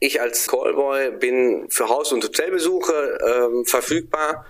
Ich 0.00 0.20
als 0.20 0.48
Callboy 0.48 1.12
bin 1.12 1.66
für 1.68 1.88
Haus- 1.88 2.12
und 2.12 2.24
Hotelbesuche 2.24 3.18
ähm, 3.24 3.64
verfügbar 3.64 4.44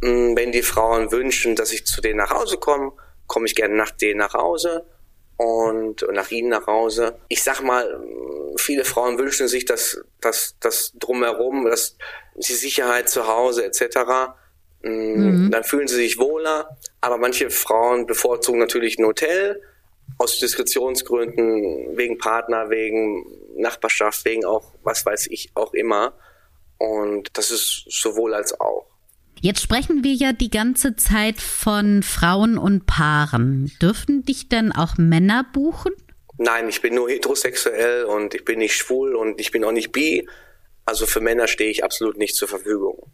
wenn 0.00 0.52
die 0.52 0.62
Frauen 0.62 1.10
wünschen, 1.10 1.56
dass 1.56 1.72
ich 1.72 1.86
zu 1.86 2.00
denen 2.00 2.18
nach 2.18 2.30
Hause 2.30 2.56
komme, 2.58 2.92
komme 3.26 3.46
ich 3.46 3.54
gerne 3.54 3.76
nach 3.76 3.90
denen 3.90 4.18
nach 4.18 4.34
Hause. 4.34 4.84
und 5.38 6.04
nach 6.12 6.32
ihnen 6.32 6.48
nach 6.48 6.66
Hause. 6.66 7.16
Ich 7.28 7.44
sag 7.44 7.62
mal, 7.62 8.00
viele 8.56 8.84
Frauen 8.84 9.18
wünschen 9.18 9.46
sich 9.46 9.64
das, 9.64 10.02
das, 10.20 10.56
das 10.58 10.92
drumherum, 10.98 11.64
das, 11.64 11.96
die 12.34 12.54
Sicherheit 12.54 13.08
zu 13.08 13.28
Hause 13.28 13.64
etc. 13.64 14.34
Mm, 14.82 14.88
mhm. 14.88 15.50
Dann 15.52 15.62
fühlen 15.62 15.86
sie 15.86 15.94
sich 15.94 16.18
wohler. 16.18 16.76
Aber 17.00 17.18
manche 17.18 17.50
Frauen 17.50 18.06
bevorzugen 18.06 18.58
natürlich 18.58 18.98
ein 18.98 19.06
Hotel 19.06 19.62
aus 20.18 20.40
Diskretionsgründen, 20.40 21.96
wegen 21.96 22.18
Partner, 22.18 22.70
wegen 22.70 23.24
Nachbarschaft, 23.56 24.24
wegen 24.24 24.44
auch, 24.44 24.72
was 24.82 25.06
weiß 25.06 25.28
ich, 25.28 25.50
auch 25.54 25.72
immer. 25.72 26.14
Und 26.78 27.36
das 27.38 27.52
ist 27.52 27.84
sowohl 27.88 28.34
als 28.34 28.58
auch. 28.60 28.86
Jetzt 29.40 29.62
sprechen 29.62 30.02
wir 30.02 30.14
ja 30.14 30.32
die 30.32 30.50
ganze 30.50 30.96
Zeit 30.96 31.40
von 31.40 32.02
Frauen 32.02 32.58
und 32.58 32.86
Paaren. 32.86 33.70
Dürften 33.80 34.24
dich 34.24 34.48
denn 34.48 34.72
auch 34.72 34.96
Männer 34.98 35.46
buchen? 35.52 35.92
Nein, 36.38 36.68
ich 36.68 36.82
bin 36.82 36.94
nur 36.94 37.08
heterosexuell 37.08 38.04
und 38.04 38.34
ich 38.34 38.44
bin 38.44 38.58
nicht 38.58 38.74
schwul 38.74 39.14
und 39.14 39.40
ich 39.40 39.50
bin 39.50 39.64
auch 39.64 39.72
nicht 39.72 39.92
bi. 39.92 40.28
Also 40.84 41.06
für 41.06 41.20
Männer 41.20 41.48
stehe 41.48 41.70
ich 41.70 41.84
absolut 41.84 42.16
nicht 42.16 42.34
zur 42.34 42.48
Verfügung. 42.48 43.12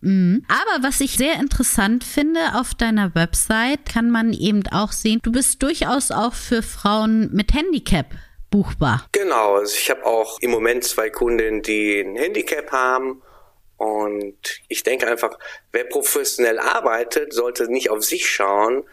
Mhm. 0.00 0.44
Aber 0.48 0.86
was 0.86 1.00
ich 1.00 1.16
sehr 1.16 1.34
interessant 1.34 2.04
finde, 2.04 2.40
auf 2.54 2.74
deiner 2.74 3.14
Website 3.14 3.86
kann 3.86 4.10
man 4.10 4.32
eben 4.32 4.62
auch 4.70 4.92
sehen, 4.92 5.20
du 5.22 5.32
bist 5.32 5.62
durchaus 5.62 6.10
auch 6.10 6.34
für 6.34 6.62
Frauen 6.62 7.30
mit 7.32 7.52
Handicap 7.52 8.06
buchbar. 8.50 9.06
Genau, 9.12 9.56
also 9.56 9.74
ich 9.76 9.90
habe 9.90 10.04
auch 10.06 10.38
im 10.40 10.50
Moment 10.50 10.84
zwei 10.84 11.10
Kundinnen, 11.10 11.62
die 11.62 12.00
ein 12.00 12.16
Handicap 12.16 12.70
haben 12.70 13.22
und 13.78 14.60
ich 14.66 14.82
denke 14.82 15.06
einfach, 15.06 15.38
wer 15.70 15.84
professionell 15.84 16.58
arbeitet, 16.58 17.32
sollte 17.32 17.70
nicht 17.70 17.90
auf 17.90 18.04
sich 18.04 18.28
schauen. 18.28 18.84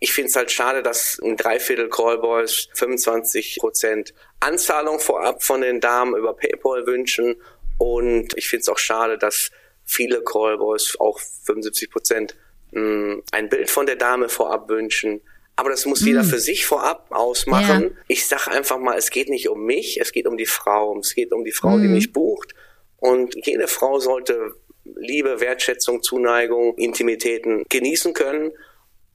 Ich 0.00 0.14
finde 0.14 0.30
es 0.30 0.36
halt 0.36 0.50
schade, 0.50 0.82
dass 0.82 1.18
ein 1.22 1.36
Dreiviertel 1.36 1.90
Callboys 1.90 2.68
25 2.74 3.58
Prozent 3.60 4.14
Anzahlung 4.40 4.98
vorab 4.98 5.42
von 5.42 5.60
den 5.60 5.80
Damen 5.80 6.16
über 6.16 6.34
PayPal 6.34 6.86
wünschen. 6.86 7.36
Und 7.76 8.36
ich 8.36 8.48
finde 8.48 8.62
es 8.62 8.68
auch 8.70 8.78
schade, 8.78 9.18
dass 9.18 9.50
viele 9.84 10.22
Callboys 10.22 10.96
auch 10.98 11.20
75 11.44 11.90
Prozent 11.90 12.36
hm, 12.72 13.22
ein 13.30 13.50
Bild 13.50 13.68
von 13.68 13.84
der 13.84 13.96
Dame 13.96 14.30
vorab 14.30 14.70
wünschen. 14.70 15.20
Aber 15.56 15.68
das 15.68 15.84
muss 15.84 16.04
jeder 16.04 16.22
mm. 16.22 16.26
für 16.26 16.38
sich 16.38 16.66
vorab 16.66 17.08
ausmachen. 17.10 17.82
Ja. 17.82 17.90
Ich 18.06 18.26
sage 18.26 18.52
einfach 18.52 18.78
mal, 18.78 18.96
es 18.96 19.10
geht 19.10 19.28
nicht 19.28 19.48
um 19.48 19.64
mich, 19.64 20.00
es 20.00 20.12
geht 20.12 20.28
um 20.28 20.36
die 20.36 20.46
Frau. 20.46 20.96
Es 21.00 21.16
geht 21.16 21.32
um 21.32 21.44
die 21.44 21.50
Frau, 21.50 21.76
mm. 21.76 21.82
die 21.82 21.88
mich 21.88 22.12
bucht. 22.12 22.54
Und 23.00 23.34
jede 23.46 23.68
Frau 23.68 23.98
sollte 23.98 24.54
Liebe, 24.84 25.40
Wertschätzung, 25.40 26.02
Zuneigung, 26.02 26.76
Intimitäten 26.76 27.64
genießen 27.68 28.12
können. 28.12 28.52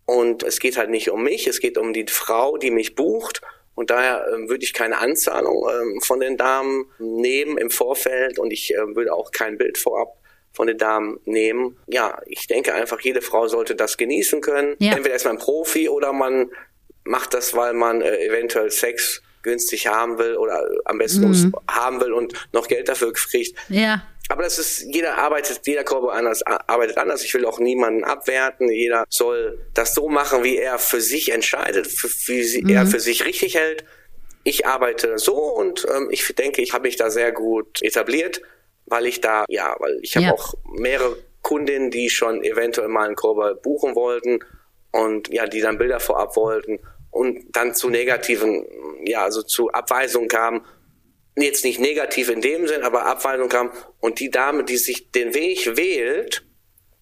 Und 0.06 0.44
es 0.44 0.60
geht 0.60 0.78
halt 0.78 0.90
nicht 0.90 1.10
um 1.10 1.24
mich, 1.24 1.48
es 1.48 1.60
geht 1.60 1.78
um 1.78 1.94
die 1.94 2.06
Frau, 2.08 2.58
die 2.58 2.72
mich 2.72 2.96
bucht. 2.96 3.42
Und 3.76 3.90
daher 3.90 4.28
äh, 4.28 4.50
würde 4.50 4.64
ich 4.64 4.74
keine 4.74 5.00
Anzahlung 5.00 5.68
äh, 5.68 6.06
von 6.06 6.20
den 6.20 6.38
Damen 6.38 6.86
nehmen 7.00 7.58
im 7.58 7.72
Vorfeld 7.72 8.38
und 8.38 8.52
ich 8.52 8.74
äh, 8.74 8.96
würde 8.96 9.14
auch 9.14 9.32
kein 9.32 9.58
Bild 9.58 9.78
vorab 9.78 10.16
von 10.52 10.68
den 10.68 10.78
Damen 10.78 11.20
nehmen. 11.26 11.80
Ja, 11.88 12.22
ich 12.28 12.46
denke 12.46 12.76
einfach, 12.76 13.00
jede 13.02 13.24
Frau 13.24 13.48
sollte 13.48 13.76
das 13.76 13.98
genießen 13.98 14.42
können. 14.42 14.76
Ja. 14.78 14.94
Entweder 14.94 15.16
ist 15.16 15.26
man 15.26 15.40
Profi 15.40 15.90
oder 15.90 16.14
man 16.14 16.52
macht 17.04 17.34
das, 17.34 17.56
weil 17.56 17.74
man 17.74 18.02
äh, 18.02 18.24
eventuell 18.28 18.70
Sex 18.70 19.23
günstig 19.44 19.88
haben 19.88 20.18
will 20.18 20.36
oder 20.38 20.68
am 20.86 20.98
besten 20.98 21.30
mhm. 21.30 21.54
haben 21.70 22.02
will 22.02 22.14
und 22.14 22.34
noch 22.52 22.68
Geld 22.68 22.90
dafür 22.90 23.14
kriegt. 23.14 23.58
Ja. 23.70 24.04
Aber 24.30 24.44
das 24.44 24.58
ist, 24.58 24.88
jeder 24.94 25.18
arbeitet, 25.18 25.62
jeder 25.68 25.84
Körper 25.84 26.14
anders, 26.14 26.42
arbeitet 26.44 26.98
anders. 26.98 27.24
Ich 27.24 27.34
will 27.34 27.46
auch 27.46 27.60
niemanden 27.60 28.04
abwerten. 28.04 28.72
Jeder 28.72 29.06
soll 29.10 29.60
das 29.74 29.94
so 29.94 30.08
machen, 30.08 30.44
wie 30.44 30.58
er 30.58 30.80
für 30.80 31.02
sich 31.02 31.32
entscheidet, 31.32 31.88
wie 32.28 32.62
mhm. 32.64 32.70
er 32.70 32.88
für 32.88 33.00
sich 33.00 33.26
richtig 33.26 33.56
hält. 33.56 33.84
Ich 34.46 34.66
arbeite 34.66 35.18
so 35.18 35.36
und 35.36 35.86
ähm, 35.94 36.08
ich 36.10 36.26
denke, 36.36 36.62
ich 36.62 36.74
habe 36.74 36.84
mich 36.84 36.96
da 36.96 37.10
sehr 37.10 37.32
gut 37.32 37.82
etabliert, 37.82 38.42
weil 38.86 39.06
ich 39.06 39.22
da, 39.22 39.46
ja, 39.48 39.76
weil 39.80 40.00
ich 40.02 40.16
habe 40.16 40.28
ja. 40.28 40.34
auch 40.34 40.54
mehrere 40.66 41.18
Kundinnen, 41.42 41.92
die 41.92 42.10
schon 42.10 42.44
eventuell 42.44 42.88
mal 42.88 43.08
einen 43.08 43.16
Körper 43.16 43.56
buchen 43.56 43.96
wollten 43.96 44.40
und 44.92 45.30
ja, 45.34 45.48
die 45.48 45.62
dann 45.62 45.78
Bilder 45.78 46.00
vorab 46.00 46.36
wollten 46.36 46.80
und 47.14 47.56
dann 47.56 47.76
zu 47.76 47.90
negativen, 47.90 48.66
ja, 49.06 49.24
also 49.24 49.44
zu 49.44 49.70
Abweisungen 49.70 50.28
kam. 50.28 50.66
Jetzt 51.36 51.64
nicht 51.64 51.80
negativ 51.80 52.30
in 52.30 52.42
dem 52.42 52.68
Sinn, 52.68 52.82
aber 52.82 53.06
Abweisung 53.06 53.50
kam. 53.50 53.72
Und 54.00 54.20
die 54.20 54.32
Dame, 54.32 54.64
die 54.64 54.78
sich 54.78 55.12
den 55.12 55.36
Weg 55.36 55.78
wählt, 55.78 56.44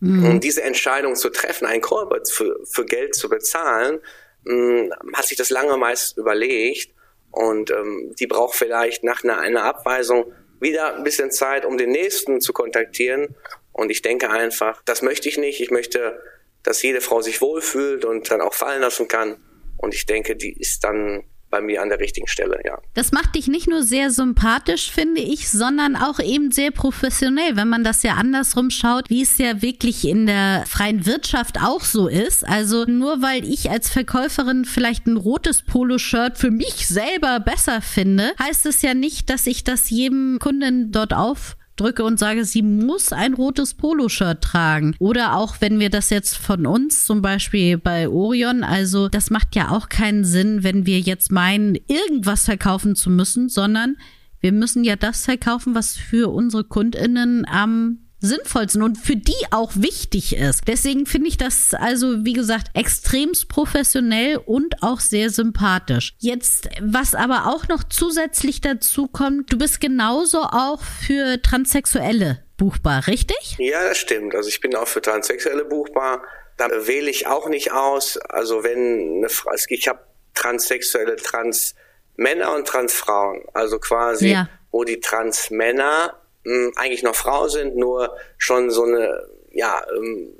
mhm. 0.01 0.25
um 0.25 0.39
diese 0.41 0.63
Entscheidung 0.63 1.15
zu 1.15 1.29
treffen, 1.29 1.65
einen 1.65 1.81
Callbot 1.81 2.29
für, 2.29 2.59
für 2.69 2.85
Geld 2.85 3.15
zu 3.15 3.29
bezahlen, 3.29 3.99
mh, 4.43 4.53
hm, 4.53 4.93
hat 5.13 5.27
sich 5.27 5.37
das 5.37 5.49
lange 5.49 5.77
meist 5.77 6.17
überlegt. 6.17 6.93
Und 7.31 7.71
ähm, 7.71 8.13
die 8.19 8.27
braucht 8.27 8.55
vielleicht 8.55 9.05
nach 9.05 9.23
einer, 9.23 9.37
einer 9.37 9.63
Abweisung 9.63 10.33
wieder 10.59 10.97
ein 10.97 11.05
bisschen 11.05 11.31
Zeit, 11.31 11.63
um 11.63 11.77
den 11.77 11.91
nächsten 11.91 12.41
zu 12.41 12.51
kontaktieren. 12.51 13.33
Und 13.71 13.89
ich 13.91 14.01
denke 14.01 14.29
einfach, 14.29 14.81
das 14.83 15.01
möchte 15.01 15.29
ich 15.29 15.37
nicht. 15.37 15.61
Ich 15.61 15.71
möchte, 15.71 16.21
dass 16.63 16.81
jede 16.81 16.99
Frau 16.99 17.21
sich 17.21 17.39
wohlfühlt 17.39 18.03
und 18.03 18.29
dann 18.29 18.41
auch 18.41 18.53
fallen 18.53 18.81
lassen 18.81 19.07
kann. 19.07 19.37
Und 19.81 19.93
ich 19.93 20.05
denke, 20.05 20.35
die 20.35 20.53
ist 20.53 20.83
dann 20.83 21.23
bei 21.51 21.61
mir 21.61 21.81
an 21.81 21.89
der 21.89 21.99
richtigen 21.99 22.27
Stelle, 22.27 22.59
ja. 22.63 22.79
Das 22.93 23.11
macht 23.11 23.35
dich 23.35 23.47
nicht 23.47 23.67
nur 23.67 23.83
sehr 23.83 24.09
sympathisch, 24.09 24.89
finde 24.89 25.21
ich, 25.21 25.49
sondern 25.49 25.95
auch 25.95 26.19
eben 26.19 26.51
sehr 26.51 26.71
professionell, 26.71 27.57
wenn 27.57 27.67
man 27.67 27.83
das 27.83 28.01
ja 28.03 28.13
andersrum 28.13 28.71
schaut, 28.71 29.09
wie 29.09 29.21
es 29.21 29.37
ja 29.37 29.61
wirklich 29.61 30.07
in 30.07 30.25
der 30.25 30.63
freien 30.65 31.05
Wirtschaft 31.05 31.61
auch 31.61 31.81
so 31.81 32.07
ist. 32.07 32.47
Also 32.47 32.85
nur 32.85 33.21
weil 33.21 33.43
ich 33.43 33.69
als 33.69 33.89
Verkäuferin 33.89 34.65
vielleicht 34.65 35.05
ein 35.05 35.17
rotes 35.17 35.61
Poloshirt 35.61 36.37
für 36.37 36.51
mich 36.51 36.87
selber 36.87 37.39
besser 37.41 37.81
finde, 37.81 38.31
heißt 38.39 38.65
es 38.65 38.81
ja 38.81 38.93
nicht, 38.93 39.29
dass 39.29 39.45
ich 39.45 39.63
das 39.63 39.89
jedem 39.89 40.39
Kunden 40.39 40.91
dort 40.91 41.13
auf 41.13 41.57
drücke 41.81 42.03
und 42.03 42.19
sage, 42.19 42.45
sie 42.45 42.61
muss 42.61 43.11
ein 43.11 43.33
rotes 43.33 43.73
Poloshirt 43.73 44.43
tragen. 44.43 44.95
Oder 44.99 45.35
auch 45.35 45.55
wenn 45.59 45.79
wir 45.79 45.89
das 45.89 46.09
jetzt 46.09 46.37
von 46.37 46.65
uns 46.65 47.05
zum 47.05 47.21
Beispiel 47.21 47.77
bei 47.77 48.07
Orion, 48.07 48.63
also 48.63 49.09
das 49.09 49.29
macht 49.29 49.55
ja 49.55 49.69
auch 49.69 49.89
keinen 49.89 50.23
Sinn, 50.23 50.63
wenn 50.63 50.85
wir 50.85 50.99
jetzt 50.99 51.31
meinen, 51.31 51.75
irgendwas 51.87 52.45
verkaufen 52.45 52.95
zu 52.95 53.09
müssen, 53.09 53.49
sondern 53.49 53.97
wir 54.39 54.51
müssen 54.51 54.83
ja 54.83 54.95
das 54.95 55.25
verkaufen, 55.25 55.75
was 55.75 55.95
für 55.95 56.31
unsere 56.31 56.63
KundInnen 56.63 57.45
am 57.47 57.99
sinnvollsten 58.21 58.83
und 58.83 58.97
für 58.97 59.15
die 59.15 59.33
auch 59.51 59.71
wichtig 59.75 60.35
ist. 60.37 60.61
Deswegen 60.67 61.05
finde 61.05 61.27
ich 61.27 61.37
das 61.37 61.73
also, 61.73 62.23
wie 62.23 62.33
gesagt, 62.33 62.67
extremst 62.73 63.49
professionell 63.49 64.37
und 64.37 64.81
auch 64.81 64.99
sehr 64.99 65.29
sympathisch. 65.29 66.13
Jetzt, 66.19 66.69
was 66.79 67.15
aber 67.15 67.47
auch 67.47 67.67
noch 67.67 67.83
zusätzlich 67.83 68.61
dazu 68.61 69.07
kommt, 69.07 69.51
du 69.51 69.57
bist 69.57 69.81
genauso 69.81 70.41
auch 70.43 70.81
für 70.83 71.41
Transsexuelle 71.41 72.43
buchbar, 72.57 73.07
richtig? 73.07 73.55
Ja, 73.57 73.83
das 73.83 73.97
stimmt. 73.97 74.35
Also 74.35 74.49
ich 74.49 74.61
bin 74.61 74.75
auch 74.75 74.87
für 74.87 75.01
Transsexuelle 75.01 75.65
buchbar. 75.65 76.21
Da 76.57 76.67
wähle 76.85 77.09
ich 77.09 77.25
auch 77.25 77.49
nicht 77.49 77.71
aus. 77.71 78.17
Also 78.17 78.63
wenn 78.63 79.17
eine 79.17 79.29
Frau, 79.29 79.51
ich 79.69 79.87
habe 79.87 79.99
Transsexuelle, 80.35 81.15
Transmänner 81.15 82.53
und 82.53 82.67
Transfrauen. 82.67 83.41
Also 83.53 83.79
quasi, 83.79 84.29
ja. 84.29 84.47
wo 84.69 84.83
die 84.83 84.99
Transmänner 84.99 86.20
mh, 86.43 86.71
eigentlich 86.75 87.03
noch 87.03 87.15
Frau 87.15 87.47
sind, 87.47 87.75
nur 87.75 88.15
schon 88.37 88.69
so 88.69 88.83
eine, 88.83 89.27
ja, 89.51 89.83
ähm, 89.95 90.33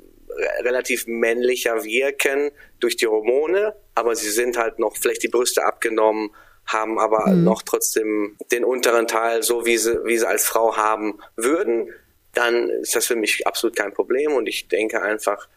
relativ 0.60 1.06
männlicher 1.06 1.84
wirken 1.84 2.50
durch 2.80 2.96
die 2.96 3.06
Hormone, 3.06 3.74
aber 3.94 4.16
sie 4.16 4.30
sind 4.30 4.56
halt 4.56 4.78
noch 4.78 4.96
vielleicht 4.96 5.22
die 5.22 5.28
Brüste 5.28 5.64
abgenommen, 5.64 6.30
haben 6.66 6.98
aber 6.98 7.28
mhm. 7.28 7.44
noch 7.44 7.62
trotzdem 7.62 8.36
den 8.50 8.64
unteren 8.64 9.06
Teil 9.06 9.42
so, 9.42 9.66
wie 9.66 9.76
sie, 9.76 10.04
wie 10.04 10.16
sie 10.16 10.26
als 10.26 10.46
Frau 10.46 10.76
haben 10.76 11.20
würden, 11.36 11.92
dann 12.34 12.70
ist 12.70 12.96
das 12.96 13.06
für 13.06 13.16
mich 13.16 13.46
absolut 13.46 13.76
kein 13.76 13.92
Problem 13.92 14.32
und 14.32 14.48
ich 14.48 14.68
denke 14.68 15.02
einfach, 15.02 15.48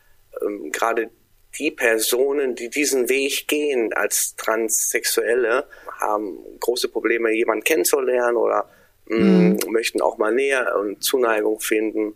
ähm, 0.42 0.72
gerade 0.72 1.10
die 1.58 1.72
Personen, 1.72 2.56
die 2.56 2.70
diesen 2.70 3.08
Weg 3.08 3.48
gehen 3.48 3.94
als 3.94 4.36
Transsexuelle, 4.36 5.68
haben 6.02 6.38
große 6.60 6.90
Probleme, 6.90 7.32
jemanden 7.32 7.64
kennenzulernen 7.64 8.36
oder 8.36 8.70
mhm. 9.08 9.60
möchten 9.70 10.02
auch 10.02 10.18
mal 10.18 10.34
Nähe 10.34 10.76
und 10.78 11.04
Zuneigung 11.04 11.60
finden 11.60 12.16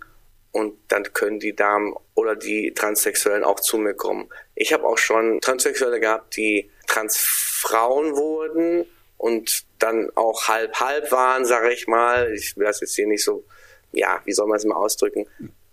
und 0.52 0.78
dann 0.88 1.04
können 1.14 1.40
die 1.40 1.56
Damen 1.56 1.94
oder 2.16 2.36
die 2.36 2.74
Transsexuellen 2.74 3.44
auch 3.44 3.60
zu 3.60 3.78
mir 3.78 3.94
kommen. 3.94 4.30
Ich 4.56 4.74
habe 4.74 4.86
auch 4.86 4.98
schon 4.98 5.40
Transsexuelle 5.42 6.00
gehabt, 6.00 6.36
die 6.36 6.70
Transfrauen 6.88 8.16
wurden 8.16 8.86
und 9.18 9.66
dann 9.78 10.10
auch 10.16 10.48
halb 10.48 10.80
halb 10.80 11.12
waren, 11.12 11.46
sage 11.46 11.72
ich 11.72 11.88
mal. 11.88 12.34
Ich 12.34 12.58
will 12.58 12.66
das 12.66 12.82
jetzt 12.82 12.96
hier 12.96 13.08
nicht 13.08 13.24
so, 13.24 13.46
ja, 13.92 14.22
wie 14.26 14.34
soll 14.34 14.48
man 14.48 14.58
es 14.58 14.66
mal 14.66 14.76
ausdrücken? 14.76 15.28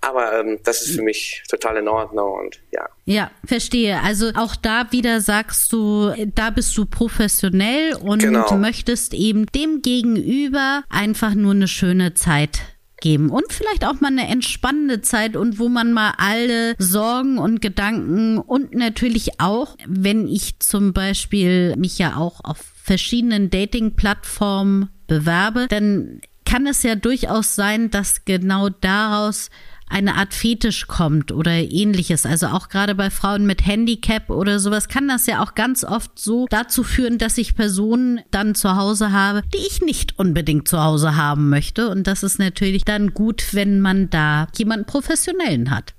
Aber 0.07 0.39
ähm, 0.39 0.59
das 0.63 0.83
ist 0.83 0.95
für 0.95 1.03
mich 1.03 1.43
total 1.49 1.79
in 1.79 1.89
Ordnung 1.89 2.33
und 2.33 2.61
ja. 2.71 2.89
Ja, 3.07 3.31
verstehe. 3.45 4.01
Also 4.03 4.31
auch 4.37 4.55
da 4.55 4.93
wieder 4.93 5.21
sagst 5.21 5.73
du, 5.73 6.13
da 6.35 6.51
bist 6.51 6.77
du 6.79 6.87
professionell 6.87 7.97
und 7.97 8.21
genau. 8.21 8.57
möchtest 8.57 9.15
eben 9.15 9.47
dem 9.47 9.83
Gegenüber 9.83 10.85
einfach 10.91 11.35
nur 11.35 11.53
eine 11.53 11.67
schöne 11.67 12.15
Zeit 12.15 12.61
geben 13.01 13.31
und 13.31 13.53
vielleicht 13.53 13.85
auch 13.85 14.01
mal 14.01 14.09
eine 14.09 14.29
entspannende 14.29 15.03
Zeit 15.03 15.37
und 15.37 15.59
wo 15.59 15.69
man 15.69 15.93
mal 15.93 16.15
alle 16.19 16.77
Sorgen 16.79 17.39
und 17.39 17.61
Gedanken 17.61 18.39
und 18.39 18.75
natürlich 18.75 19.41
auch, 19.41 19.77
wenn 19.87 20.29
ich 20.29 20.61
zum 20.61 20.93
Beispiel 20.93 21.75
mich 21.77 21.99
ja 21.99 22.17
auch 22.17 22.41
auf 22.45 22.59
verschiedenen 22.83 23.51
Dating-Plattformen 23.51 24.89
bewerbe, 25.09 25.67
dann 25.69 26.21
kann 26.45 26.67
es 26.67 26.83
ja 26.85 26.95
durchaus 26.95 27.55
sein, 27.55 27.91
dass 27.91 28.25
genau 28.25 28.69
daraus 28.69 29.51
eine 29.89 30.15
Art 30.15 30.35
Fetisch 30.35 30.87
kommt 30.87 31.33
oder 31.33 31.53
ähnliches. 31.53 32.27
Also 32.27 32.49
auch 32.49 32.69
gerade 32.69 32.95
bei 32.95 33.11
Frauen 33.11 33.47
mit 33.47 33.67
Handicap 33.67 34.31
oder 34.31 34.59
sowas 34.59 34.89
kann 34.89 35.09
das 35.09 35.27
ja 35.27 35.43
auch 35.43 35.55
ganz 35.55 35.85
oft 35.85 36.19
so 36.19 36.47
dazu 36.51 36.83
führen, 36.83 37.19
dass 37.19 37.39
ich 37.39 37.57
Personen 37.57 38.21
dann 38.31 38.55
zu 38.55 38.77
Hause 38.77 39.13
habe, 39.13 39.43
die 39.55 39.67
ich 39.67 39.81
nicht 39.81 40.19
unbedingt 40.19 40.69
zu 40.69 40.83
Hause 40.83 41.17
haben 41.17 41.49
möchte. 41.49 41.89
Und 41.89 42.07
das 42.07 42.23
ist 42.23 42.39
natürlich 42.39 42.85
dann 42.85 43.15
gut, 43.15 43.49
wenn 43.53 43.81
man 43.81 44.11
da 44.11 44.49
jemanden 44.57 44.87
professionellen 44.87 45.71
hat. 45.71 45.95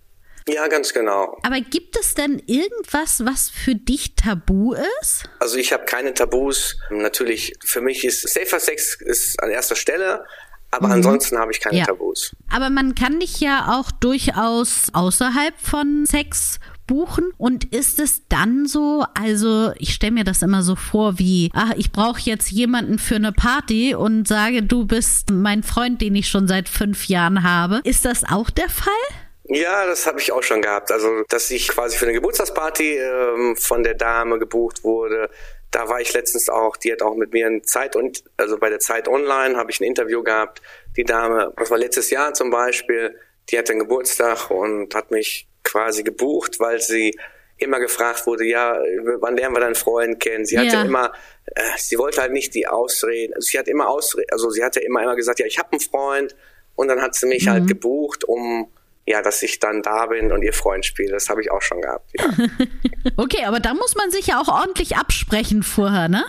Ja, 0.49 0.67
ganz 0.67 0.93
genau. 0.93 1.37
Aber 1.43 1.59
gibt 1.59 1.97
es 1.97 2.15
denn 2.15 2.41
irgendwas, 2.47 3.25
was 3.25 3.49
für 3.49 3.75
dich 3.75 4.15
tabu 4.15 4.73
ist? 5.01 5.23
Also 5.39 5.57
ich 5.57 5.73
habe 5.73 5.83
keine 5.83 6.13
Tabus. 6.13 6.77
Natürlich, 6.89 7.53
für 7.65 7.81
mich 7.81 8.05
ist 8.05 8.27
Safer 8.29 8.59
Sex 8.59 8.95
ist 9.01 9.41
an 9.43 9.49
erster 9.49 9.75
Stelle, 9.75 10.23
aber 10.71 10.87
mhm. 10.87 10.93
ansonsten 10.93 11.37
habe 11.37 11.51
ich 11.51 11.59
keine 11.59 11.79
ja. 11.79 11.85
Tabus. 11.85 12.35
Aber 12.51 12.69
man 12.69 12.95
kann 12.95 13.19
dich 13.19 13.39
ja 13.39 13.77
auch 13.79 13.91
durchaus 13.91 14.87
außerhalb 14.93 15.53
von 15.57 16.05
Sex 16.05 16.59
buchen 16.87 17.31
und 17.37 17.65
ist 17.65 17.99
es 17.99 18.27
dann 18.29 18.65
so, 18.65 19.05
also 19.13 19.71
ich 19.77 19.93
stelle 19.93 20.13
mir 20.13 20.23
das 20.23 20.41
immer 20.41 20.63
so 20.63 20.75
vor 20.75 21.19
wie, 21.19 21.51
ach, 21.53 21.73
ich 21.75 21.91
brauche 21.91 22.21
jetzt 22.21 22.49
jemanden 22.49 22.97
für 22.97 23.15
eine 23.15 23.33
Party 23.33 23.93
und 23.93 24.27
sage, 24.27 24.63
du 24.63 24.85
bist 24.85 25.29
mein 25.31 25.63
Freund, 25.63 26.01
den 26.01 26.15
ich 26.15 26.29
schon 26.29 26.47
seit 26.47 26.69
fünf 26.69 27.07
Jahren 27.07 27.43
habe. 27.43 27.81
Ist 27.83 28.05
das 28.05 28.23
auch 28.23 28.49
der 28.49 28.69
Fall? 28.69 28.93
Ja, 29.49 29.85
das 29.85 30.05
habe 30.05 30.19
ich 30.19 30.31
auch 30.31 30.43
schon 30.43 30.61
gehabt. 30.61 30.91
Also, 30.91 31.23
dass 31.29 31.49
ich 31.51 31.69
quasi 31.69 31.97
für 31.97 32.05
eine 32.05 32.13
Geburtstagsparty 32.13 32.97
ähm, 32.97 33.55
von 33.55 33.83
der 33.83 33.93
Dame 33.93 34.39
gebucht 34.39 34.83
wurde, 34.83 35.29
da 35.77 35.87
war 35.89 36.01
ich 36.01 36.11
letztens 36.11 36.49
auch, 36.49 36.75
die 36.75 36.91
hat 36.91 37.03
auch 37.03 37.15
mit 37.15 37.33
mir 37.33 37.45
ein 37.45 37.63
Zeit 37.63 37.95
und 37.95 38.23
also 38.35 38.57
bei 38.57 38.67
der 38.67 38.79
Zeit 38.79 39.07
Online 39.07 39.55
habe 39.57 39.69
ich 39.69 39.79
ein 39.79 39.83
Interview 39.83 40.23
gehabt. 40.23 40.59
Die 40.95 41.03
Dame, 41.03 41.53
das 41.55 41.69
war 41.69 41.77
letztes 41.77 42.09
Jahr 42.09 42.33
zum 42.33 42.49
Beispiel, 42.49 43.15
die 43.49 43.59
hatte 43.59 43.73
einen 43.73 43.81
Geburtstag 43.81 44.49
und 44.49 44.95
hat 44.95 45.11
mich 45.11 45.47
quasi 45.63 46.01
gebucht, 46.01 46.59
weil 46.59 46.81
sie 46.81 47.15
immer 47.57 47.79
gefragt 47.79 48.25
wurde, 48.25 48.45
ja, 48.45 48.81
wann 49.19 49.37
lernen 49.37 49.55
wir 49.55 49.59
deinen 49.59 49.75
Freund 49.75 50.19
kennen? 50.19 50.47
Sie 50.47 50.57
hatte 50.57 50.77
ja. 50.77 50.81
immer, 50.81 51.13
äh, 51.45 51.61
sie 51.77 51.99
wollte 51.99 52.21
halt 52.21 52.31
nicht 52.31 52.55
die 52.55 52.65
Ausreden, 52.65 53.35
also 53.35 53.45
sie 53.45 53.59
hat 53.59 53.67
immer 53.67 53.87
Ausreden, 53.87 54.31
also 54.31 54.49
sie 54.49 54.63
hatte 54.63 54.79
immer 54.79 55.03
immer 55.03 55.15
gesagt, 55.15 55.39
ja, 55.39 55.45
ich 55.45 55.59
habe 55.59 55.73
einen 55.73 55.79
Freund 55.79 56.35
und 56.75 56.87
dann 56.87 57.03
hat 57.03 57.13
sie 57.13 57.27
mich 57.27 57.45
mhm. 57.45 57.51
halt 57.51 57.67
gebucht, 57.67 58.23
um 58.23 58.71
ja, 59.07 59.21
dass 59.21 59.41
ich 59.41 59.59
dann 59.59 59.81
da 59.81 60.05
bin 60.07 60.33
und 60.33 60.43
ihr 60.43 60.51
Freund 60.51 60.85
spiele. 60.85 61.13
Das 61.13 61.29
habe 61.29 61.41
ich 61.41 61.49
auch 61.49 61.61
schon 61.61 61.81
gehabt, 61.81 62.11
ja. 62.13 62.25
okay, 63.17 63.45
aber 63.45 63.61
da 63.61 63.73
muss 63.73 63.95
man 63.95 64.11
sich 64.11 64.27
ja 64.27 64.41
auch 64.41 64.49
ordentlich 64.49 64.97
absprechen 64.97 65.63
vorher, 65.63 66.09
ne? 66.09 66.25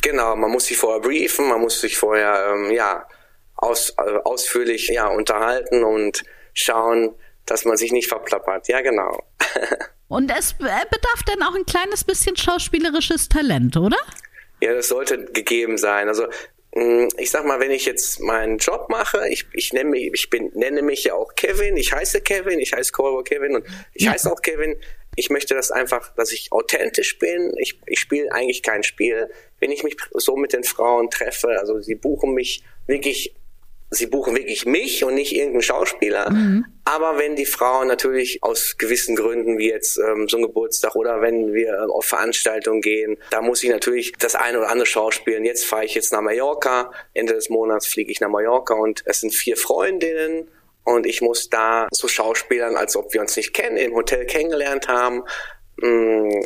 Genau, 0.00 0.34
man 0.34 0.50
muss 0.50 0.64
sich 0.66 0.78
vorher 0.78 1.00
briefen, 1.00 1.48
man 1.48 1.60
muss 1.60 1.80
sich 1.80 1.96
vorher, 1.96 2.54
ähm, 2.54 2.72
ja, 2.72 3.06
aus, 3.54 3.90
äh, 3.98 4.18
ausführlich, 4.24 4.88
ja, 4.88 5.08
unterhalten 5.08 5.84
und 5.84 6.24
schauen, 6.54 7.14
dass 7.44 7.66
man 7.66 7.76
sich 7.76 7.92
nicht 7.92 8.08
verplappert. 8.08 8.66
Ja, 8.66 8.80
genau. 8.80 9.22
und 10.08 10.32
es 10.36 10.54
bedarf 10.54 11.22
dann 11.26 11.42
auch 11.42 11.54
ein 11.54 11.66
kleines 11.66 12.02
bisschen 12.02 12.36
schauspielerisches 12.36 13.28
Talent, 13.28 13.76
oder? 13.76 13.98
Ja, 14.62 14.72
das 14.72 14.88
sollte 14.88 15.26
gegeben 15.26 15.76
sein. 15.76 16.08
Also 16.08 16.28
ich 16.74 17.30
sag 17.30 17.44
mal, 17.44 17.60
wenn 17.60 17.70
ich 17.70 17.84
jetzt 17.84 18.20
meinen 18.20 18.56
Job 18.56 18.88
mache, 18.88 19.28
ich, 19.28 19.46
ich 19.52 19.74
nenne 19.74 19.90
mich, 19.90 20.10
ich 20.14 20.30
bin, 20.30 20.50
nenne 20.54 20.80
mich 20.80 21.04
ja 21.04 21.14
auch 21.14 21.34
Kevin, 21.34 21.76
ich 21.76 21.92
heiße 21.92 22.22
Kevin, 22.22 22.58
ich 22.58 22.72
heiße 22.72 22.92
Callboy 22.92 23.24
Kevin 23.24 23.56
und 23.56 23.66
ich 23.92 24.04
ja. 24.04 24.12
heiße 24.12 24.32
auch 24.32 24.40
Kevin. 24.40 24.76
Ich 25.14 25.28
möchte 25.28 25.54
das 25.54 25.70
einfach, 25.70 26.14
dass 26.14 26.32
ich 26.32 26.50
authentisch 26.50 27.18
bin. 27.18 27.52
Ich, 27.58 27.78
ich 27.84 28.00
spiele 28.00 28.32
eigentlich 28.32 28.62
kein 28.62 28.82
Spiel. 28.82 29.30
Wenn 29.60 29.70
ich 29.70 29.82
mich 29.82 29.96
so 30.14 30.36
mit 30.36 30.54
den 30.54 30.64
Frauen 30.64 31.10
treffe, 31.10 31.58
also 31.60 31.78
sie 31.82 31.94
buchen 31.94 32.32
mich 32.32 32.64
wirklich 32.86 33.34
sie 33.92 34.06
buchen 34.06 34.34
wirklich 34.34 34.64
mich 34.64 35.04
und 35.04 35.14
nicht 35.14 35.32
irgendeinen 35.32 35.62
Schauspieler. 35.62 36.30
Mhm. 36.30 36.64
Aber 36.84 37.18
wenn 37.18 37.36
die 37.36 37.46
Frauen 37.46 37.86
natürlich 37.88 38.42
aus 38.42 38.76
gewissen 38.78 39.14
Gründen, 39.14 39.58
wie 39.58 39.68
jetzt 39.68 39.98
ähm, 39.98 40.28
so 40.28 40.38
ein 40.38 40.42
Geburtstag 40.42 40.96
oder 40.96 41.20
wenn 41.20 41.52
wir 41.52 41.74
ähm, 41.74 41.90
auf 41.90 42.06
Veranstaltungen 42.06 42.80
gehen, 42.80 43.18
da 43.30 43.42
muss 43.42 43.62
ich 43.62 43.70
natürlich 43.70 44.12
das 44.18 44.34
eine 44.34 44.58
oder 44.58 44.70
andere 44.70 44.86
schauspielen. 44.86 45.44
Jetzt 45.44 45.64
fahre 45.64 45.84
ich 45.84 45.94
jetzt 45.94 46.12
nach 46.12 46.22
Mallorca, 46.22 46.90
Ende 47.12 47.34
des 47.34 47.50
Monats 47.50 47.86
fliege 47.86 48.10
ich 48.10 48.20
nach 48.20 48.30
Mallorca 48.30 48.74
und 48.74 49.02
es 49.04 49.20
sind 49.20 49.34
vier 49.34 49.56
Freundinnen 49.56 50.48
und 50.84 51.06
ich 51.06 51.20
muss 51.20 51.50
da 51.50 51.86
so 51.92 52.08
schauspielern, 52.08 52.76
als 52.76 52.96
ob 52.96 53.12
wir 53.12 53.20
uns 53.20 53.36
nicht 53.36 53.52
kennen, 53.52 53.76
im 53.76 53.94
Hotel 53.94 54.24
kennengelernt 54.26 54.88
haben. 54.88 55.22
Mm, 55.76 56.40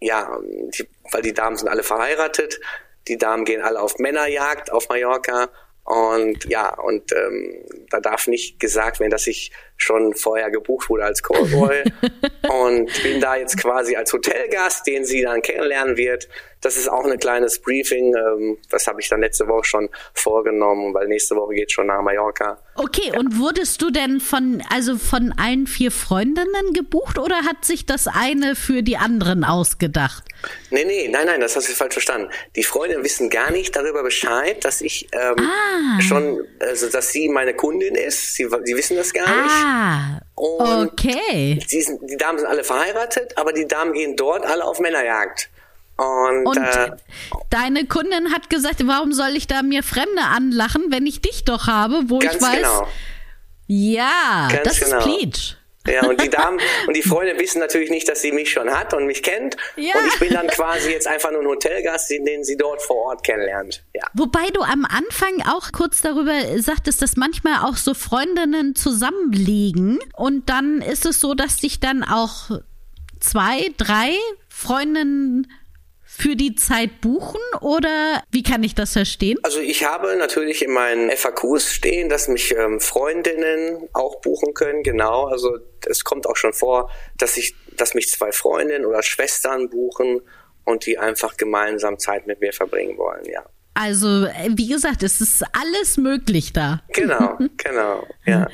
ja, 0.00 0.38
die, 0.42 0.88
weil 1.12 1.22
die 1.22 1.34
Damen 1.34 1.56
sind 1.56 1.68
alle 1.68 1.82
verheiratet. 1.82 2.60
Die 3.08 3.18
Damen 3.18 3.44
gehen 3.44 3.62
alle 3.62 3.80
auf 3.80 3.98
Männerjagd 3.98 4.72
auf 4.72 4.88
Mallorca 4.88 5.48
und 5.88 6.44
ja, 6.50 6.78
und 6.78 7.12
ähm, 7.12 7.64
da 7.88 8.00
darf 8.00 8.26
nicht 8.26 8.60
gesagt 8.60 9.00
werden, 9.00 9.10
dass 9.10 9.26
ich 9.26 9.52
schon 9.78 10.12
vorher 10.14 10.50
gebucht 10.50 10.90
wurde 10.90 11.04
als 11.04 11.22
Callboy 11.22 11.84
und 12.64 13.02
bin 13.02 13.20
da 13.20 13.36
jetzt 13.36 13.56
quasi 13.56 13.96
als 13.96 14.12
Hotelgast, 14.12 14.86
den 14.86 15.04
sie 15.04 15.22
dann 15.22 15.40
kennenlernen 15.40 15.96
wird. 15.96 16.28
Das 16.60 16.76
ist 16.76 16.88
auch 16.88 17.04
ein 17.04 17.18
kleines 17.18 17.60
Briefing. 17.60 18.14
Ähm, 18.16 18.58
das 18.68 18.88
habe 18.88 19.00
ich 19.00 19.08
dann 19.08 19.20
letzte 19.20 19.46
Woche 19.46 19.64
schon 19.64 19.88
vorgenommen, 20.12 20.92
weil 20.92 21.06
nächste 21.06 21.36
Woche 21.36 21.54
geht 21.54 21.70
schon 21.70 21.86
nach 21.86 22.02
Mallorca. 22.02 22.58
Okay, 22.74 23.10
ja. 23.12 23.18
und 23.18 23.38
wurdest 23.38 23.80
du 23.80 23.90
denn 23.90 24.20
von, 24.20 24.62
also 24.68 24.98
von 24.98 25.32
allen 25.36 25.66
vier 25.66 25.92
Freundinnen 25.92 26.72
gebucht 26.74 27.18
oder 27.18 27.36
hat 27.36 27.64
sich 27.64 27.86
das 27.86 28.08
eine 28.08 28.56
für 28.56 28.82
die 28.82 28.96
anderen 28.96 29.44
ausgedacht? 29.44 30.24
Nee, 30.70 30.84
nee, 30.84 31.08
nein, 31.08 31.26
nein, 31.26 31.40
das 31.40 31.56
hast 31.56 31.68
du 31.68 31.72
falsch 31.72 31.94
verstanden. 31.94 32.30
Die 32.54 32.62
Freundinnen 32.62 33.02
wissen 33.02 33.30
gar 33.30 33.50
nicht 33.50 33.74
darüber 33.74 34.02
Bescheid, 34.02 34.64
dass 34.64 34.80
ich 34.80 35.08
ähm, 35.12 35.36
ah. 35.38 36.00
schon, 36.00 36.44
also 36.60 36.88
dass 36.88 37.10
sie 37.10 37.28
meine 37.28 37.54
Kundin 37.54 37.94
ist. 37.94 38.34
Sie, 38.34 38.48
sie 38.64 38.76
wissen 38.76 38.96
das 38.96 39.12
gar 39.12 39.26
ah. 39.26 39.42
nicht. 39.42 39.54
Ah, 39.68 40.20
okay. 40.34 41.58
Die, 41.70 41.82
sind, 41.82 42.00
die 42.08 42.16
Damen 42.16 42.38
sind 42.38 42.48
alle 42.48 42.64
verheiratet, 42.64 43.36
aber 43.36 43.52
die 43.52 43.66
Damen 43.66 43.92
gehen 43.92 44.16
dort 44.16 44.46
alle 44.46 44.64
auf 44.64 44.80
Männerjagd. 44.80 45.50
Und, 45.96 46.46
und 46.46 46.56
äh, 46.56 46.92
deine 47.50 47.84
Kundin 47.86 48.32
hat 48.32 48.48
gesagt, 48.48 48.86
warum 48.86 49.12
soll 49.12 49.30
ich 49.30 49.48
da 49.48 49.62
mir 49.62 49.82
Fremde 49.82 50.22
anlachen, 50.22 50.86
wenn 50.90 51.06
ich 51.06 51.20
dich 51.20 51.44
doch 51.44 51.66
habe, 51.66 52.02
wo 52.06 52.20
ich 52.20 52.40
weiß. 52.40 52.56
Genau. 52.56 52.88
Ja, 53.66 54.48
ganz 54.50 54.62
das 54.62 54.80
genau. 54.80 54.98
ist 54.98 55.04
Pleach. 55.04 55.57
Ja, 55.92 56.06
und 56.06 56.20
die 56.22 56.28
Damen 56.28 56.58
und 56.86 56.96
die 56.96 57.02
Freunde 57.02 57.38
wissen 57.38 57.58
natürlich 57.60 57.90
nicht, 57.90 58.08
dass 58.08 58.22
sie 58.22 58.32
mich 58.32 58.50
schon 58.50 58.70
hat 58.70 58.94
und 58.94 59.06
mich 59.06 59.22
kennt. 59.22 59.56
Ja. 59.76 59.94
Und 59.98 60.06
ich 60.08 60.18
bin 60.18 60.32
dann 60.32 60.46
quasi 60.48 60.90
jetzt 60.90 61.06
einfach 61.06 61.30
nur 61.30 61.40
ein 61.40 61.46
Hotelgast, 61.46 62.10
den 62.10 62.44
sie 62.44 62.56
dort 62.56 62.82
vor 62.82 62.96
Ort 62.96 63.24
kennenlernt. 63.24 63.84
Ja. 63.94 64.04
Wobei 64.14 64.48
du 64.52 64.62
am 64.62 64.84
Anfang 64.84 65.42
auch 65.48 65.72
kurz 65.72 66.00
darüber 66.00 66.34
sagtest, 66.58 67.02
dass 67.02 67.16
manchmal 67.16 67.64
auch 67.64 67.76
so 67.76 67.94
Freundinnen 67.94 68.74
zusammenliegen 68.74 69.98
und 70.16 70.48
dann 70.48 70.82
ist 70.82 71.06
es 71.06 71.20
so, 71.20 71.34
dass 71.34 71.58
dich 71.58 71.80
dann 71.80 72.04
auch 72.04 72.50
zwei, 73.20 73.70
drei 73.76 74.12
Freundinnen 74.48 75.46
für 76.18 76.34
die 76.34 76.56
Zeit 76.56 77.00
buchen 77.00 77.40
oder 77.60 78.22
wie 78.32 78.42
kann 78.42 78.64
ich 78.64 78.74
das 78.74 78.92
verstehen? 78.92 79.38
Also 79.44 79.60
ich 79.60 79.84
habe 79.84 80.16
natürlich 80.16 80.62
in 80.62 80.72
meinen 80.72 81.10
FAQs 81.10 81.72
stehen, 81.72 82.08
dass 82.08 82.26
mich 82.26 82.52
ähm, 82.56 82.80
Freundinnen 82.80 83.88
auch 83.92 84.20
buchen 84.20 84.52
können, 84.52 84.82
genau. 84.82 85.26
Also 85.26 85.58
es 85.86 86.02
kommt 86.02 86.26
auch 86.26 86.34
schon 86.34 86.52
vor, 86.52 86.90
dass 87.18 87.36
ich, 87.36 87.54
dass 87.76 87.94
mich 87.94 88.10
zwei 88.10 88.32
Freundinnen 88.32 88.84
oder 88.84 89.04
Schwestern 89.04 89.70
buchen 89.70 90.20
und 90.64 90.86
die 90.86 90.98
einfach 90.98 91.36
gemeinsam 91.36 92.00
Zeit 92.00 92.26
mit 92.26 92.40
mir 92.40 92.52
verbringen 92.52 92.98
wollen, 92.98 93.24
ja. 93.24 93.44
Also, 93.74 94.24
äh, 94.24 94.50
wie 94.56 94.66
gesagt, 94.66 95.04
es 95.04 95.20
ist 95.20 95.44
alles 95.52 95.98
möglich 95.98 96.52
da. 96.52 96.82
Genau, 96.92 97.38
genau, 97.56 98.04
ja. 98.26 98.48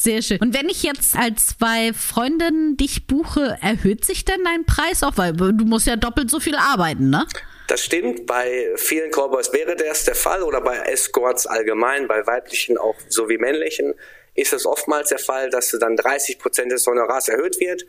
Sehr 0.00 0.22
schön. 0.22 0.38
Und 0.40 0.54
wenn 0.54 0.70
ich 0.70 0.82
jetzt 0.82 1.14
als 1.14 1.58
zwei 1.58 1.92
Freundinnen 1.92 2.78
dich 2.78 3.06
buche, 3.06 3.58
erhöht 3.60 4.06
sich 4.06 4.24
denn 4.24 4.42
dein 4.44 4.64
Preis 4.64 5.02
auch? 5.02 5.18
Weil 5.18 5.34
du 5.34 5.66
musst 5.66 5.86
ja 5.86 5.96
doppelt 5.96 6.30
so 6.30 6.40
viel 6.40 6.56
arbeiten, 6.56 7.10
ne? 7.10 7.26
Das 7.68 7.84
stimmt. 7.84 8.24
Bei 8.24 8.70
vielen 8.76 9.10
Cowboys 9.10 9.52
wäre 9.52 9.76
das 9.76 10.04
der 10.04 10.14
Fall 10.14 10.42
oder 10.42 10.62
bei 10.62 10.78
Escorts 10.78 11.46
allgemein, 11.46 12.08
bei 12.08 12.26
weiblichen 12.26 12.78
auch 12.78 12.94
sowie 13.10 13.36
männlichen, 13.36 13.92
ist 14.34 14.54
es 14.54 14.64
oftmals 14.64 15.10
der 15.10 15.18
Fall, 15.18 15.50
dass 15.50 15.70
dann 15.78 15.96
30 15.96 16.38
Prozent 16.38 16.72
des 16.72 16.86
Honorars 16.86 17.28
erhöht 17.28 17.60
wird. 17.60 17.84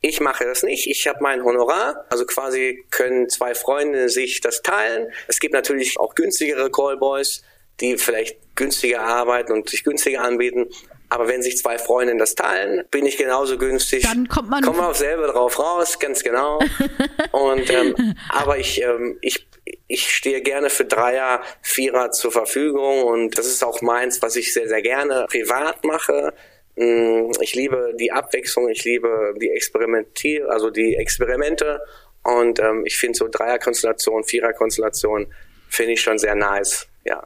Ich 0.00 0.22
mache 0.22 0.44
das 0.44 0.62
nicht. 0.62 0.86
Ich 0.86 1.06
habe 1.08 1.18
mein 1.20 1.44
Honorar. 1.44 2.06
Also 2.08 2.24
quasi 2.24 2.86
können 2.90 3.28
zwei 3.28 3.54
Freunde 3.54 4.08
sich 4.08 4.40
das 4.40 4.62
teilen. 4.62 5.12
Es 5.28 5.40
gibt 5.40 5.52
natürlich 5.52 6.00
auch 6.00 6.14
günstigere 6.14 6.70
Callboys, 6.70 7.42
die 7.82 7.98
vielleicht 7.98 8.38
günstiger 8.56 9.02
arbeiten 9.02 9.52
und 9.52 9.68
sich 9.68 9.84
günstiger 9.84 10.22
anbieten. 10.22 10.70
Aber 11.10 11.26
wenn 11.26 11.42
sich 11.42 11.58
zwei 11.58 11.76
Freundinnen 11.76 12.20
das 12.20 12.36
teilen, 12.36 12.84
bin 12.90 13.04
ich 13.04 13.16
genauso 13.16 13.58
günstig. 13.58 14.04
Dann 14.04 14.28
kommt 14.28 14.48
man. 14.48 14.62
Kommen 14.62 14.78
wir 14.78 14.88
auf 14.88 14.96
selber 14.96 15.26
drauf 15.26 15.58
raus, 15.58 15.98
ganz 15.98 16.22
genau. 16.22 16.60
Und 17.32 17.68
ähm, 17.68 18.16
aber 18.28 18.58
ich, 18.58 18.80
ähm, 18.80 19.18
ich, 19.20 19.48
ich 19.88 20.08
stehe 20.08 20.40
gerne 20.40 20.70
für 20.70 20.84
Dreier, 20.84 21.42
Vierer 21.62 22.12
zur 22.12 22.30
Verfügung 22.30 23.02
und 23.02 23.36
das 23.36 23.46
ist 23.46 23.64
auch 23.64 23.82
meins, 23.82 24.22
was 24.22 24.36
ich 24.36 24.54
sehr, 24.54 24.68
sehr 24.68 24.82
gerne 24.82 25.26
privat 25.28 25.84
mache. 25.84 26.32
Mm, 26.76 27.30
ich 27.40 27.54
liebe 27.54 27.92
die 27.98 28.12
Abwechslung, 28.12 28.68
ich 28.68 28.84
liebe 28.84 29.34
die 29.40 29.50
Experimentier, 29.50 30.48
also 30.48 30.70
die 30.70 30.94
Experimente 30.94 31.80
und 32.22 32.60
ähm, 32.60 32.84
ich 32.86 32.96
finde 32.96 33.18
so 33.18 33.28
Dreierkonstellation, 33.28 34.24
Viererkonstellation 34.24 35.26
finde 35.68 35.92
ich 35.92 36.00
schon 36.00 36.18
sehr 36.18 36.34
nice, 36.34 36.86
ja. 37.04 37.22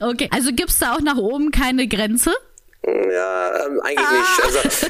Okay, 0.00 0.28
also 0.30 0.52
gibt 0.52 0.70
es 0.70 0.78
da 0.78 0.94
auch 0.94 1.00
nach 1.00 1.16
oben 1.16 1.50
keine 1.50 1.88
Grenze? 1.88 2.34
Ja, 2.86 3.66
ähm, 3.66 3.80
eigentlich 3.80 4.06
ah. 4.06 4.12
nicht. 4.12 4.44
Also, 4.44 4.58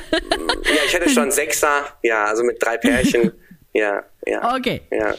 ja, 0.65 0.81
ich 0.87 0.95
hätte 0.95 1.09
schon 1.09 1.31
Sechser, 1.31 1.85
ja, 2.03 2.27
also 2.27 2.45
mit 2.45 2.63
drei 2.63 2.77
Pärchen, 2.77 3.33
ja, 3.73 4.05
ja. 4.27 4.57
Okay. 4.57 4.83
Ja. 4.91 5.15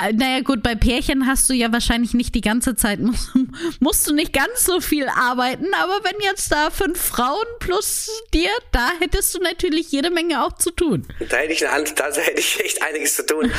Äh, 0.00 0.12
naja, 0.12 0.40
gut, 0.40 0.62
bei 0.62 0.74
Pärchen 0.74 1.26
hast 1.26 1.48
du 1.48 1.54
ja 1.54 1.72
wahrscheinlich 1.72 2.14
nicht 2.14 2.34
die 2.34 2.40
ganze 2.40 2.74
Zeit, 2.74 2.98
musst, 2.98 3.30
musst 3.80 4.08
du 4.08 4.14
nicht 4.14 4.32
ganz 4.32 4.64
so 4.64 4.80
viel 4.80 5.08
arbeiten, 5.08 5.68
aber 5.74 6.00
wenn 6.02 6.20
jetzt 6.20 6.50
da 6.50 6.70
fünf 6.70 7.00
Frauen 7.00 7.46
plus 7.60 8.10
dir, 8.32 8.50
da 8.72 8.90
hättest 8.98 9.34
du 9.34 9.40
natürlich 9.40 9.92
jede 9.92 10.10
Menge 10.10 10.44
auch 10.44 10.54
zu 10.54 10.70
tun. 10.72 11.06
Da 11.28 11.36
hätte 11.36 11.52
ich, 11.52 11.68
eine, 11.68 11.84
da 11.84 12.10
hätte 12.12 12.40
ich 12.40 12.60
echt 12.60 12.82
einiges 12.82 13.14
zu 13.14 13.24
tun. 13.24 13.52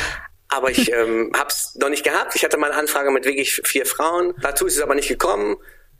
Aber 0.48 0.70
ich 0.70 0.92
ähm, 0.92 1.32
habe 1.36 1.48
es 1.48 1.74
noch 1.80 1.88
nicht 1.88 2.04
gehabt. 2.04 2.36
Ich 2.36 2.44
hatte 2.44 2.56
mal 2.56 2.70
eine 2.70 2.78
Anfrage 2.80 3.10
mit 3.10 3.24
wirklich 3.24 3.60
vier 3.64 3.84
Frauen. 3.84 4.32
Dazu 4.42 4.66
ist 4.66 4.76
es 4.76 4.82
aber 4.82 4.94
nicht 4.94 5.08
gekommen. 5.08 5.56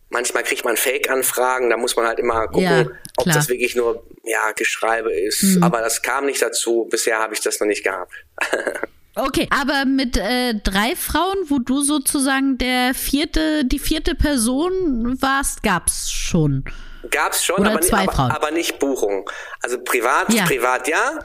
Manchmal 0.09 0.45
kriegt 0.45 0.64
man 0.64 0.77
Fake-Anfragen, 0.77 1.69
da 1.69 1.77
muss 1.77 1.97
man 1.97 2.07
halt 2.07 2.21
immer 2.21 2.47
gucken, 2.47 2.62
ja, 2.62 2.87
ob 3.16 3.25
das 3.27 3.49
wirklich 3.49 3.75
nur 3.75 4.07
ja, 4.23 4.53
Geschreibe 4.53 5.12
ist. 5.12 5.42
Mhm. 5.42 5.62
Aber 5.62 5.81
das 5.81 6.03
kam 6.03 6.27
nicht 6.27 6.40
dazu. 6.40 6.87
Bisher 6.90 7.19
habe 7.19 7.35
ich 7.35 7.40
das 7.40 7.59
noch 7.61 7.66
nicht 7.66 7.85
gehabt. 7.85 8.12
Okay, 9.19 9.49
aber 9.49 9.87
mit 9.87 10.19
äh, 10.19 10.53
drei 10.62 10.95
Frauen, 10.95 11.38
wo 11.49 11.59
du 11.59 11.81
sozusagen 11.81 12.59
der 12.59 12.92
vierte, 12.92 13.64
die 13.64 13.79
vierte 13.79 14.14
Person 14.14 15.16
warst, 15.23 15.62
gab's 15.62 16.11
schon. 16.11 16.64
Gab's 17.11 17.42
schon, 17.42 17.61
Oder 17.61 17.71
aber, 17.71 17.81
zwei 17.81 18.03
aber, 18.03 18.12
Frauen. 18.12 18.31
aber 18.31 18.51
nicht 18.51 18.79
Buchung. 18.79 19.31
Also 19.62 19.79
privat, 19.83 20.31
ja. 20.35 20.45
privat 20.45 20.87
ja. 20.87 21.21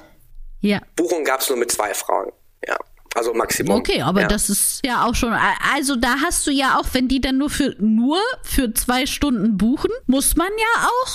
Ja. 0.62 0.80
Buchung 0.96 1.26
gab's 1.26 1.50
nur 1.50 1.58
mit 1.58 1.70
zwei 1.70 1.94
Frauen. 1.94 2.32
Ja. 2.66 2.78
Also 3.14 3.34
Maximum. 3.34 3.78
Okay, 3.78 4.02
aber 4.02 4.22
ja. 4.22 4.28
das 4.28 4.50
ist 4.50 4.86
ja 4.86 5.06
auch 5.06 5.16
schon. 5.16 5.34
Also 5.74 5.96
da 5.96 6.16
hast 6.24 6.48
du 6.48 6.52
ja 6.52 6.80
auch, 6.80 6.86
wenn 6.94 7.08
die 7.08 7.20
dann 7.20 7.38
nur 7.38 7.50
für 7.50 7.76
nur 7.80 8.20
für 8.44 8.74
zwei 8.74 9.06
Stunden 9.06 9.58
buchen, 9.58 9.92
muss 10.08 10.36
man 10.36 10.48
ja 10.58 10.88
auch 10.88 11.08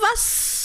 was 0.00 0.56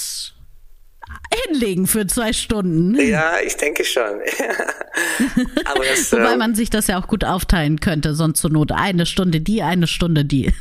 hinlegen 1.47 1.87
für 1.87 2.07
zwei 2.07 2.33
Stunden. 2.33 2.95
Ja, 2.99 3.39
ich 3.45 3.55
denke 3.57 3.85
schon. 3.85 4.03
Aber 5.65 5.85
das, 5.85 6.11
Wobei 6.11 6.33
ähm, 6.33 6.39
man 6.39 6.55
sich 6.55 6.69
das 6.69 6.87
ja 6.87 7.01
auch 7.01 7.07
gut 7.07 7.23
aufteilen 7.23 7.79
könnte, 7.79 8.15
sonst 8.15 8.41
zur 8.41 8.51
Not 8.51 8.71
eine 8.71 9.05
Stunde 9.05 9.41
die, 9.41 9.61
eine 9.61 9.87
Stunde 9.87 10.25
die. 10.25 10.47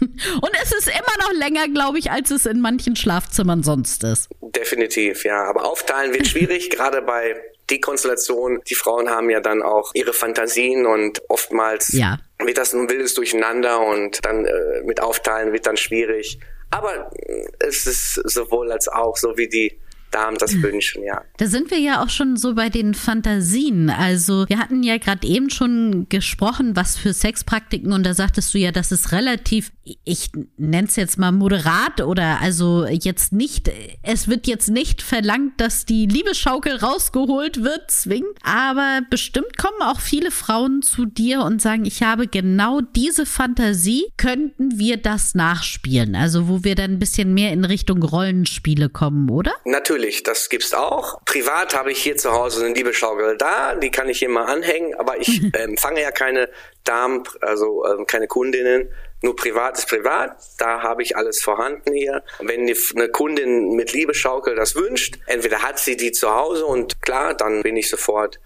Und 0.40 0.50
es 0.62 0.72
ist 0.72 0.88
immer 0.88 1.26
noch 1.26 1.32
länger, 1.38 1.68
glaube 1.68 1.98
ich, 1.98 2.10
als 2.10 2.30
es 2.30 2.46
in 2.46 2.60
manchen 2.60 2.96
Schlafzimmern 2.96 3.62
sonst 3.62 4.04
ist. 4.04 4.28
Definitiv, 4.40 5.24
ja. 5.24 5.44
Aber 5.44 5.64
aufteilen 5.64 6.12
wird 6.12 6.26
schwierig, 6.26 6.70
gerade 6.70 7.02
bei 7.02 7.34
die 7.70 7.80
Konstellation, 7.80 8.60
die 8.68 8.74
Frauen 8.74 9.10
haben 9.10 9.30
ja 9.30 9.40
dann 9.40 9.62
auch 9.62 9.92
ihre 9.94 10.12
Fantasien 10.12 10.86
und 10.86 11.22
oftmals 11.28 11.92
ja. 11.92 12.18
wird 12.38 12.58
das 12.58 12.72
ein 12.72 12.88
wildes 12.90 13.14
Durcheinander 13.14 13.80
und 13.80 14.24
dann 14.24 14.44
äh, 14.44 14.82
mit 14.84 15.00
Aufteilen 15.00 15.52
wird 15.52 15.66
dann 15.66 15.76
schwierig. 15.76 16.38
Aber 16.70 17.10
äh, 17.14 17.44
es 17.60 17.86
ist 17.86 18.14
sowohl 18.14 18.72
als 18.72 18.88
auch, 18.88 19.16
so 19.16 19.36
wie 19.36 19.48
die 19.48 19.78
Damen 20.10 20.36
das 20.38 20.60
wünschen, 20.62 21.04
ja. 21.04 21.22
Da 21.38 21.46
sind 21.46 21.70
wir 21.70 21.78
ja 21.78 22.02
auch 22.02 22.08
schon 22.08 22.36
so 22.36 22.54
bei 22.54 22.68
den 22.68 22.94
Fantasien. 22.94 23.90
Also 23.90 24.44
wir 24.48 24.58
hatten 24.58 24.82
ja 24.82 24.98
gerade 24.98 25.26
eben 25.26 25.50
schon 25.50 26.06
gesprochen, 26.08 26.76
was 26.76 26.96
für 26.96 27.12
Sexpraktiken 27.12 27.92
und 27.92 28.04
da 28.04 28.14
sagtest 28.14 28.52
du 28.54 28.58
ja, 28.58 28.72
das 28.72 28.92
ist 28.92 29.12
relativ, 29.12 29.72
ich 30.04 30.30
nenne 30.56 30.88
es 30.88 30.96
jetzt 30.96 31.18
mal 31.18 31.32
moderat 31.32 32.00
oder 32.00 32.40
also 32.40 32.86
jetzt 32.86 33.32
nicht, 33.32 33.70
es 34.02 34.28
wird 34.28 34.46
jetzt 34.46 34.68
nicht 34.68 35.02
verlangt, 35.02 35.60
dass 35.60 35.84
die 35.84 36.06
Liebeschaukel 36.06 36.76
rausgeholt 36.76 37.62
wird, 37.62 37.90
zwingend, 37.90 38.36
aber 38.42 39.00
bestimmt 39.10 39.56
kommen 39.58 39.82
auch 39.82 40.00
viele 40.00 40.30
Frauen 40.30 40.82
zu 40.82 41.04
dir 41.04 41.42
und 41.42 41.62
sagen, 41.62 41.84
ich 41.84 42.02
habe 42.02 42.26
genau 42.26 42.80
diese 42.80 43.26
Fantasie, 43.26 44.04
könnten 44.16 44.78
wir 44.78 44.96
das 44.96 45.34
nachspielen? 45.34 46.16
Also 46.16 46.48
wo 46.48 46.64
wir 46.64 46.74
dann 46.74 46.92
ein 46.92 46.98
bisschen 46.98 47.34
mehr 47.34 47.52
in 47.52 47.64
Richtung 47.64 48.02
Rollenspiele 48.02 48.88
kommen, 48.88 49.30
oder? 49.30 49.52
Natürlich 49.64 49.99
natürlich, 50.00 50.22
das 50.22 50.48
gibt's 50.48 50.72
auch. 50.72 51.22
Privat 51.26 51.76
habe 51.76 51.92
ich 51.92 52.02
hier 52.02 52.16
zu 52.16 52.32
Hause 52.32 52.64
eine 52.64 52.74
Liebeschaukel 52.74 53.36
da, 53.36 53.74
die 53.74 53.90
kann 53.90 54.08
ich 54.08 54.18
hier 54.18 54.30
mal 54.30 54.44
anhängen, 54.44 54.94
aber 54.94 55.20
ich 55.20 55.42
empfange 55.54 55.98
ähm, 56.00 56.04
ja 56.04 56.10
keine 56.10 56.48
Damen, 56.84 57.22
also 57.40 57.84
ähm, 57.84 58.06
keine 58.06 58.26
Kundinnen. 58.26 58.90
Nur 59.22 59.36
privat 59.36 59.76
ist 59.76 59.88
privat, 59.88 60.38
da 60.56 60.82
habe 60.82 61.02
ich 61.02 61.14
alles 61.14 61.42
vorhanden 61.42 61.92
hier. 61.92 62.22
Wenn 62.38 62.62
eine 62.62 63.08
Kundin 63.10 63.74
mit 63.74 63.92
Liebeschaukel 63.92 64.54
das 64.54 64.74
wünscht, 64.74 65.18
entweder 65.26 65.62
hat 65.62 65.78
sie 65.78 65.96
die 65.96 66.12
zu 66.12 66.34
Hause 66.34 66.64
und 66.64 67.02
klar, 67.02 67.34
dann 67.34 67.62
bin 67.62 67.76
ich 67.76 67.90
sofort 67.90 68.40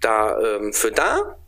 da 0.00 0.40
ähm, 0.40 0.72
für 0.72 0.90
da. 0.90 1.38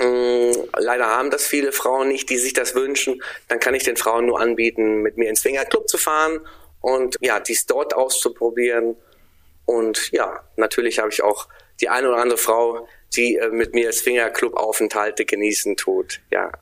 Ähm, 0.00 0.52
leider 0.78 1.06
haben 1.08 1.30
das 1.30 1.46
viele 1.46 1.72
Frauen 1.72 2.08
nicht, 2.08 2.30
die 2.30 2.38
sich 2.38 2.54
das 2.54 2.74
wünschen. 2.74 3.22
Dann 3.48 3.60
kann 3.60 3.74
ich 3.74 3.82
den 3.82 3.98
Frauen 3.98 4.24
nur 4.24 4.40
anbieten, 4.40 5.02
mit 5.02 5.18
mir 5.18 5.28
ins 5.28 5.42
Swingerclub 5.42 5.86
zu 5.86 5.98
fahren 5.98 6.40
und 6.80 7.16
ja, 7.20 7.40
dies 7.40 7.66
dort 7.66 7.94
auszuprobieren. 7.94 8.96
Und 9.64 10.10
ja, 10.12 10.44
natürlich 10.56 10.98
habe 10.98 11.10
ich 11.10 11.22
auch 11.22 11.48
die 11.80 11.88
eine 11.88 12.08
oder 12.08 12.18
andere 12.18 12.38
Frau, 12.38 12.88
die 13.14 13.36
äh, 13.36 13.50
mit 13.50 13.74
mir 13.74 13.92
Swingerclub-Aufenthalte 13.92 15.24
genießen 15.24 15.76
tut. 15.76 16.20
Ja. 16.30 16.52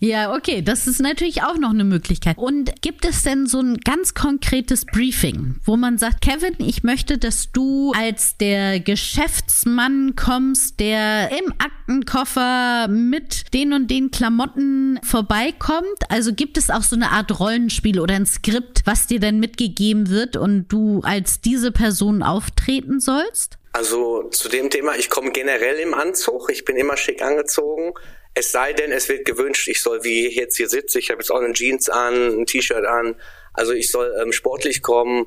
Ja, 0.00 0.32
okay, 0.32 0.62
das 0.62 0.86
ist 0.86 1.00
natürlich 1.00 1.42
auch 1.42 1.56
noch 1.56 1.70
eine 1.70 1.82
Möglichkeit. 1.82 2.38
Und 2.38 2.80
gibt 2.82 3.04
es 3.04 3.24
denn 3.24 3.46
so 3.46 3.58
ein 3.58 3.78
ganz 3.78 4.14
konkretes 4.14 4.84
Briefing, 4.84 5.56
wo 5.64 5.76
man 5.76 5.98
sagt, 5.98 6.20
Kevin, 6.20 6.54
ich 6.58 6.84
möchte, 6.84 7.18
dass 7.18 7.50
du 7.50 7.92
als 7.96 8.36
der 8.36 8.78
Geschäftsmann 8.78 10.14
kommst, 10.14 10.78
der 10.78 11.30
im 11.32 11.52
Aktenkoffer 11.58 12.86
mit 12.88 13.52
den 13.52 13.72
und 13.72 13.90
den 13.90 14.12
Klamotten 14.12 15.00
vorbeikommt? 15.02 15.98
Also 16.10 16.32
gibt 16.32 16.58
es 16.58 16.70
auch 16.70 16.82
so 16.82 16.94
eine 16.94 17.10
Art 17.10 17.40
Rollenspiel 17.40 17.98
oder 17.98 18.14
ein 18.14 18.26
Skript, 18.26 18.82
was 18.84 19.08
dir 19.08 19.18
dann 19.18 19.40
mitgegeben 19.40 20.10
wird 20.10 20.36
und 20.36 20.68
du 20.68 21.00
als 21.00 21.40
diese 21.40 21.72
Person 21.72 22.22
auftreten 22.22 23.00
sollst? 23.00 23.58
Also 23.72 24.28
zu 24.30 24.48
dem 24.48 24.70
Thema, 24.70 24.96
ich 24.96 25.10
komme 25.10 25.32
generell 25.32 25.76
im 25.80 25.94
Anzug, 25.94 26.50
ich 26.50 26.64
bin 26.64 26.76
immer 26.76 26.96
schick 26.96 27.20
angezogen. 27.20 27.94
Es 28.38 28.52
sei 28.52 28.72
denn, 28.72 28.92
es 28.92 29.08
wird 29.08 29.24
gewünscht, 29.24 29.66
ich 29.66 29.82
soll, 29.82 30.04
wie 30.04 30.28
ich 30.28 30.36
jetzt 30.36 30.56
hier 30.56 30.68
sitze, 30.68 31.00
ich 31.00 31.10
habe 31.10 31.20
jetzt 31.20 31.30
auch 31.32 31.40
eine 31.40 31.52
Jeans 31.54 31.88
an, 31.88 32.38
ein 32.38 32.46
T-Shirt 32.46 32.84
an, 32.84 33.16
also 33.52 33.72
ich 33.72 33.90
soll 33.90 34.14
ähm, 34.22 34.30
sportlich 34.30 34.80
kommen, 34.80 35.26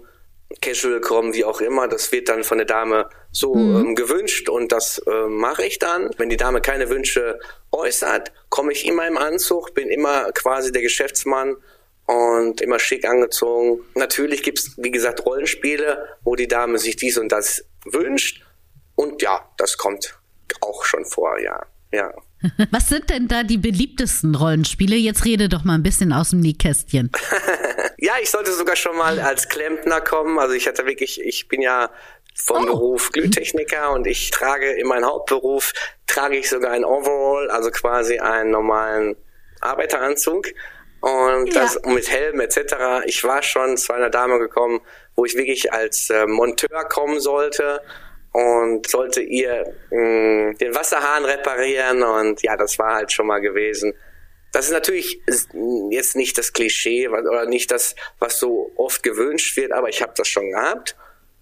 casual 0.62 1.02
kommen, 1.02 1.34
wie 1.34 1.44
auch 1.44 1.60
immer. 1.60 1.90
Das 1.90 2.14
wird 2.14 2.30
dann 2.30 2.46
von 2.46 2.58
der 2.58 2.68
Dame 2.68 3.10
so 3.34 3.54
mhm. 3.54 3.76
ähm, 3.76 3.96
gewünscht 3.96 4.48
und 4.48 4.72
das 4.72 5.00
äh, 5.00 5.28
mache 5.28 5.66
ich 5.66 5.78
dann. 5.78 6.10
Wenn 6.16 6.30
die 6.30 6.38
Dame 6.38 6.62
keine 6.62 6.90
Wünsche 6.90 7.38
äußert, 7.74 8.32
komme 8.48 8.72
ich 8.72 8.86
immer 8.86 9.06
im 9.06 9.18
Anzug, 9.18 9.74
bin 9.74 9.90
immer 9.90 10.32
quasi 10.32 10.72
der 10.72 10.82
Geschäftsmann 10.82 11.58
und 12.06 12.62
immer 12.62 12.80
schick 12.80 13.04
angezogen. 13.04 13.82
Natürlich 13.94 14.42
gibt's 14.42 14.76
wie 14.78 14.92
gesagt, 14.92 15.26
Rollenspiele, 15.26 16.18
wo 16.24 16.38
die 16.38 16.48
Dame 16.48 16.78
sich 16.78 16.96
dies 16.96 17.18
und 17.18 17.34
das 17.34 17.66
wünscht. 17.84 18.42
Und 18.96 19.22
ja, 19.22 19.52
das 19.58 19.76
kommt 19.76 20.18
auch 20.62 20.86
schon 20.86 21.04
vor, 21.04 21.38
ja. 21.40 21.66
Ja. 21.92 22.14
Was 22.72 22.90
sind 22.90 23.10
denn 23.10 23.28
da 23.28 23.44
die 23.44 23.58
beliebtesten 23.58 24.36
Rollenspiele? 24.36 24.96
Jetzt 24.96 25.26
rede 25.26 25.50
doch 25.50 25.64
mal 25.64 25.76
ein 25.76 25.84
bisschen 25.84 26.14
aus 26.14 26.32
dem 26.32 26.40
Nähkästchen. 26.40 27.12
ja, 27.98 28.14
ich 28.22 28.30
sollte 28.30 28.52
sogar 28.54 28.76
schon 28.76 28.98
mal 28.98 29.20
als 29.20 29.48
Klempner 29.50 30.02
kommen. 30.02 30.40
Also 30.40 30.54
ich 30.54 30.68
hatte 30.68 30.86
wirklich, 30.86 31.22
ich 31.22 31.48
bin 31.48 31.62
ja 31.62 31.90
vom 32.36 32.64
oh. 32.64 32.66
Beruf 32.66 33.12
Glühtechniker 33.12 33.92
und 33.92 34.08
ich 34.08 34.32
trage 34.32 34.72
in 34.72 34.88
meinem 34.88 35.06
Hauptberuf 35.06 35.74
trage 36.08 36.38
ich 36.38 36.50
sogar 36.50 36.72
ein 36.72 36.84
Overall, 36.84 37.50
also 37.50 37.72
quasi 37.72 38.20
einen 38.20 38.52
normalen 38.52 39.16
Arbeiteranzug 39.62 40.48
und 41.02 41.56
das 41.56 41.80
ja. 41.84 41.92
mit 41.92 42.10
Helm 42.10 42.40
etc. 42.40 43.04
Ich 43.06 43.24
war 43.24 43.44
schon 43.44 43.78
zu 43.78 43.94
einer 43.94 44.10
Dame 44.10 44.40
gekommen, 44.40 44.82
wo 45.16 45.26
ich 45.26 45.36
wirklich 45.36 45.72
als 45.72 46.10
äh, 46.10 46.26
Monteur 46.26 46.86
kommen 46.86 47.20
sollte 47.20 47.82
und 48.32 48.88
sollte 48.88 49.22
ihr 49.22 49.74
mh, 49.90 50.00
mm, 50.00 50.58
den 50.58 50.76
Wasserhahn 50.76 51.26
reparieren 51.26 52.04
und 52.04 52.42
ja, 52.42 52.56
das 52.56 52.80
war 52.80 52.96
halt 52.96 53.12
schon 53.12 53.28
mal 53.28 53.40
gewesen. 53.40 53.94
Das 54.54 54.66
ist 54.66 54.72
natürlich 54.72 55.22
jetzt 55.92 56.16
nicht 56.16 56.38
das 56.38 56.52
Klischee 56.52 57.08
oder 57.08 57.46
nicht 57.46 57.72
das, 57.72 57.96
was 58.20 58.38
so 58.38 58.72
oft 58.76 59.02
gewünscht 59.02 59.56
wird, 59.56 59.72
aber 59.72 59.90
ich 59.90 60.02
habe 60.02 60.14
das 60.16 60.28
schon 60.28 60.52
gehabt. 60.52 60.96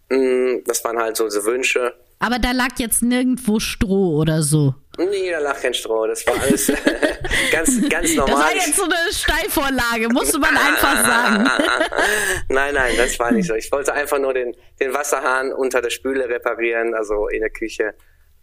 Mm, 0.09 0.57
das 0.65 0.83
waren 0.83 0.99
halt 0.99 1.17
so, 1.17 1.27
so 1.29 1.43
Wünsche. 1.45 1.95
Aber 2.19 2.37
da 2.37 2.51
lag 2.51 2.77
jetzt 2.77 3.01
nirgendwo 3.01 3.59
Stroh 3.59 4.17
oder 4.17 4.41
so. 4.41 4.75
Nee, 4.97 5.31
da 5.31 5.39
lag 5.39 5.61
kein 5.61 5.73
Stroh. 5.73 6.05
Das 6.05 6.27
war 6.27 6.33
alles 6.41 6.67
ganz, 7.51 7.89
ganz 7.89 8.13
normal. 8.13 8.35
Das 8.35 8.43
war 8.43 8.53
jetzt 8.53 8.75
so 8.75 8.83
eine 8.83 9.13
Steilvorlage, 9.13 10.09
musste 10.09 10.37
man 10.39 10.57
einfach 10.57 11.05
sagen. 11.05 11.49
nein, 12.49 12.73
nein, 12.73 12.95
das 12.97 13.17
war 13.17 13.31
nicht 13.31 13.47
so. 13.47 13.55
Ich 13.55 13.71
wollte 13.71 13.93
einfach 13.93 14.19
nur 14.19 14.33
den, 14.33 14.53
den 14.81 14.93
Wasserhahn 14.93 15.53
unter 15.53 15.81
der 15.81 15.89
Spüle 15.91 16.27
reparieren, 16.27 16.93
also 16.93 17.29
in 17.29 17.39
der 17.39 17.51
Küche. 17.51 17.93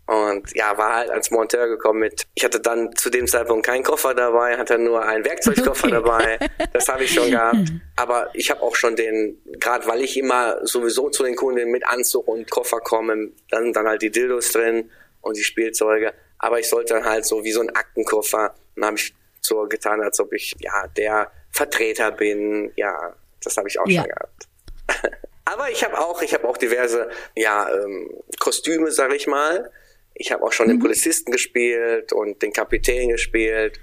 Und 0.07 0.55
ja, 0.55 0.79
war 0.79 0.95
halt 0.95 1.11
als 1.11 1.33
Monteur 1.33 1.67
gekommen 1.67 1.99
mit, 1.99 2.29
ich 2.35 2.45
hatte 2.45 2.61
dann 2.61 2.95
zu 2.95 3.11
dem 3.11 3.27
Zeitpunkt 3.27 3.67
keinen 3.67 3.83
Koffer 3.83 4.15
dabei, 4.15 4.57
hatte 4.57 4.79
nur 4.79 5.03
einen 5.03 5.25
Werkzeugkoffer 5.25 5.87
okay. 5.89 5.91
dabei. 5.91 6.39
Das 6.73 6.87
habe 6.89 7.05
ich 7.05 7.13
schon 7.13 7.31
gehabt. 7.31 7.73
Aber 7.97 8.31
ich 8.33 8.51
habe 8.51 8.63
auch 8.63 8.77
schon 8.77 8.95
den, 8.95 9.43
gerade 9.59 9.87
weil 9.89 10.03
ich 10.03 10.17
immer 10.17 10.65
sowieso 10.65 11.11
zu 11.11 11.25
den 11.25 11.35
Kunden 11.35 11.71
mit 11.71 11.85
Anzug 11.85 12.29
und 12.29 12.49
Koffer 12.49 12.79
komme, 12.79 13.31
dann 13.51 13.65
sind 13.65 13.77
dann 13.77 13.89
halt 13.89 14.01
die 14.03 14.13
Dildos 14.13 14.53
drin 14.53 14.91
und 15.23 15.37
die 15.37 15.43
Spielzeuge. 15.43 16.15
Aber 16.39 16.61
ich 16.61 16.69
sollte 16.69 16.95
dann 16.95 17.05
halt 17.05 17.27
so 17.27 17.43
wie 17.43 17.53
so 17.53 17.61
ein 17.61 17.71
Aktenkoffer, 17.71 18.55
dann 18.77 18.85
habe 18.85 18.97
ich 18.97 19.13
so 19.41 19.67
getan, 19.67 20.01
als 20.03 20.21
ob 20.21 20.33
ich 20.33 20.55
ja 20.61 20.87
der 20.97 21.33
Vertreter 21.51 22.13
bin. 22.13 22.73
Ja, 22.77 23.15
das 23.43 23.57
habe 23.57 23.69
ich 23.69 23.81
auch 23.81 23.89
ja. 23.89 24.03
schon 24.03 24.11
gehabt. 24.11 25.17
Aber 25.45 25.71
ich 25.71 25.85
habe 25.85 25.99
auch, 25.99 26.23
ich 26.23 26.35
habe 26.35 26.47
auch 26.49 26.57
diverse 26.57 27.09
ja 27.35 27.69
ähm, 27.73 28.11
Kostüme, 28.39 28.93
sag 28.93 29.13
ich 29.13 29.27
mal. 29.27 29.71
Ich 30.19 30.33
habe 30.33 30.43
auch 30.43 30.53
schon 30.53 30.67
mhm. 30.67 30.73
den 30.73 30.79
Polizisten 30.81 31.31
gespielt 31.31 32.13
und 32.13 32.43
den 32.43 32.53
Kapitän 32.53 33.11
gespielt. 33.11 33.79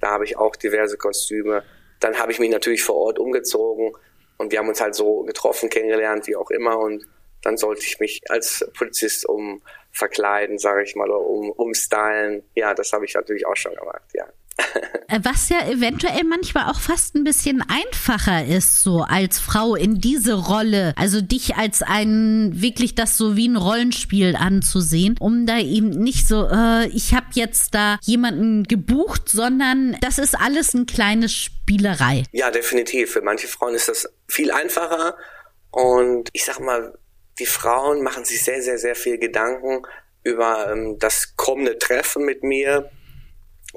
Da 0.00 0.10
habe 0.10 0.24
ich 0.24 0.36
auch 0.36 0.56
diverse 0.56 0.96
Kostüme. 0.96 1.64
Dann 2.00 2.18
habe 2.18 2.32
ich 2.32 2.38
mich 2.38 2.50
natürlich 2.50 2.82
vor 2.82 2.96
Ort 2.96 3.18
umgezogen 3.18 3.92
und 4.36 4.52
wir 4.52 4.58
haben 4.58 4.68
uns 4.68 4.80
halt 4.80 4.94
so 4.94 5.22
getroffen, 5.22 5.68
kennengelernt, 5.68 6.26
wie 6.26 6.36
auch 6.36 6.50
immer. 6.50 6.78
Und 6.78 7.06
dann 7.42 7.56
sollte 7.56 7.82
ich 7.84 7.98
mich 8.00 8.22
als 8.28 8.68
Polizist 8.76 9.28
um 9.28 9.62
verkleiden, 9.92 10.58
sage 10.58 10.82
ich 10.82 10.94
mal, 10.94 11.10
oder 11.10 11.20
um 11.20 11.50
umstylen. 11.50 12.42
Ja, 12.54 12.74
das 12.74 12.92
habe 12.92 13.04
ich 13.04 13.14
natürlich 13.14 13.46
auch 13.46 13.56
schon 13.56 13.74
gemacht, 13.74 14.04
ja. 14.14 14.26
Äh, 15.10 15.20
was 15.22 15.48
ja 15.48 15.66
eventuell 15.66 16.22
manchmal 16.24 16.70
auch 16.70 16.80
fast 16.80 17.14
ein 17.14 17.24
bisschen 17.24 17.64
einfacher 17.66 18.44
ist, 18.44 18.82
so 18.82 19.00
als 19.00 19.38
Frau 19.38 19.74
in 19.74 19.98
diese 20.00 20.34
Rolle, 20.34 20.92
also 20.96 21.22
dich 21.22 21.56
als 21.56 21.82
ein 21.82 22.52
wirklich 22.60 22.94
das 22.94 23.16
so 23.16 23.34
wie 23.34 23.48
ein 23.48 23.56
Rollenspiel 23.56 24.36
anzusehen, 24.36 25.16
um 25.18 25.46
da 25.46 25.58
eben 25.58 25.88
nicht 25.88 26.28
so, 26.28 26.46
äh, 26.46 26.88
ich 26.88 27.14
habe 27.14 27.26
jetzt 27.32 27.74
da 27.74 27.98
jemanden 28.02 28.64
gebucht, 28.64 29.30
sondern 29.30 29.96
das 30.02 30.18
ist 30.18 30.38
alles 30.38 30.74
ein 30.74 30.84
kleines 30.84 31.32
Spielerei. 31.32 32.24
Ja, 32.32 32.50
definitiv. 32.50 33.12
Für 33.12 33.22
manche 33.22 33.48
Frauen 33.48 33.74
ist 33.74 33.88
das 33.88 34.06
viel 34.28 34.50
einfacher 34.50 35.16
und 35.70 36.28
ich 36.34 36.44
sag 36.44 36.60
mal, 36.60 36.98
die 37.38 37.46
Frauen 37.46 38.02
machen 38.02 38.26
sich 38.26 38.44
sehr, 38.44 38.60
sehr, 38.60 38.78
sehr 38.78 38.94
viel 38.94 39.16
Gedanken 39.16 39.86
über 40.22 40.70
ähm, 40.70 40.98
das 40.98 41.34
kommende 41.36 41.78
Treffen 41.78 42.26
mit 42.26 42.42
mir 42.42 42.90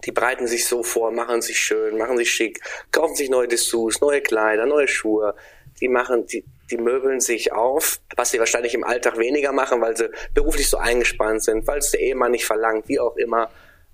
die 0.05 0.11
bereiten 0.11 0.47
sich 0.47 0.65
so 0.65 0.83
vor, 0.83 1.11
machen 1.11 1.41
sich 1.41 1.59
schön, 1.59 1.97
machen 1.97 2.17
sich 2.17 2.31
schick, 2.31 2.61
kaufen 2.91 3.15
sich 3.15 3.29
neue 3.29 3.47
Dessous, 3.47 3.99
neue 4.01 4.21
Kleider, 4.21 4.65
neue 4.65 4.87
Schuhe. 4.87 5.35
Die 5.81 5.87
machen, 5.87 6.25
die, 6.27 6.45
die 6.69 6.77
möbeln 6.77 7.19
sich 7.19 7.51
auf, 7.51 7.99
was 8.15 8.31
sie 8.31 8.39
wahrscheinlich 8.39 8.73
im 8.73 8.83
Alltag 8.83 9.17
weniger 9.17 9.51
machen, 9.51 9.81
weil 9.81 9.97
sie 9.97 10.09
beruflich 10.33 10.69
so 10.69 10.77
eingespannt 10.77 11.43
sind, 11.43 11.67
weil 11.67 11.79
es 11.79 11.91
der 11.91 11.99
Ehemann 11.99 12.31
nicht 12.31 12.45
verlangt, 12.45 12.87
wie 12.87 12.99
auch 12.99 13.17
immer. 13.17 13.49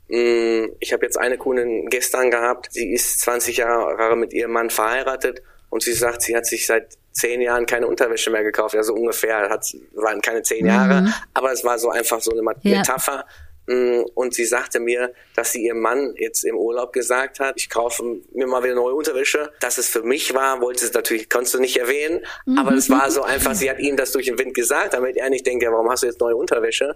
Mm, 0.09 0.65
ich 0.79 0.93
habe 0.93 1.05
jetzt 1.05 1.17
eine 1.17 1.37
Kundin 1.37 1.87
gestern 1.89 2.29
gehabt, 2.29 2.67
sie 2.71 2.93
ist 2.93 3.21
20 3.21 3.57
Jahre 3.57 4.15
mit 4.15 4.33
ihrem 4.33 4.51
Mann 4.51 4.69
verheiratet 4.69 5.41
und 5.69 5.81
sie 5.81 5.93
sagt, 5.93 6.21
sie 6.21 6.35
hat 6.35 6.45
sich 6.45 6.67
seit 6.67 6.97
zehn 7.11 7.41
Jahren 7.41 7.65
keine 7.65 7.87
Unterwäsche 7.87 8.29
mehr 8.29 8.43
gekauft, 8.43 8.75
also 8.75 8.93
ungefähr, 8.93 9.49
hat, 9.49 9.65
waren 9.93 10.21
keine 10.21 10.43
zehn 10.43 10.67
Jahre, 10.67 11.01
mhm. 11.01 11.13
aber 11.33 11.51
es 11.51 11.63
war 11.63 11.79
so 11.79 11.89
einfach 11.89 12.21
so 12.21 12.31
eine 12.31 12.43
Metapher. 12.43 13.15
Ja 13.15 13.25
und 13.67 14.33
sie 14.33 14.45
sagte 14.45 14.79
mir, 14.79 15.13
dass 15.35 15.51
sie 15.51 15.65
ihrem 15.65 15.81
Mann 15.81 16.13
jetzt 16.17 16.45
im 16.45 16.55
Urlaub 16.55 16.93
gesagt 16.93 17.41
hat, 17.41 17.55
ich 17.57 17.69
kaufe 17.69 18.21
mir 18.33 18.47
mal 18.47 18.63
wieder 18.63 18.75
neue 18.75 18.93
Unterwäsche. 18.93 19.51
Dass 19.59 19.77
es 19.77 19.89
für 19.89 20.03
mich 20.03 20.33
war, 20.33 20.61
wollte 20.61 20.85
sie 20.85 20.93
natürlich, 20.93 21.29
konntest 21.29 21.55
du 21.55 21.59
nicht 21.59 21.77
erwähnen. 21.77 22.25
Mhm. 22.45 22.57
Aber 22.57 22.73
es 22.73 22.89
war 22.89 23.11
so 23.11 23.23
einfach, 23.23 23.55
sie 23.55 23.69
hat 23.69 23.79
ihm 23.79 23.97
das 23.97 24.13
durch 24.13 24.27
den 24.27 24.39
Wind 24.39 24.53
gesagt, 24.53 24.93
damit 24.93 25.17
er 25.17 25.29
nicht 25.29 25.45
denkt, 25.45 25.63
ja, 25.63 25.71
warum 25.71 25.89
hast 25.89 26.03
du 26.03 26.07
jetzt 26.07 26.21
neue 26.21 26.37
Unterwäsche? 26.37 26.95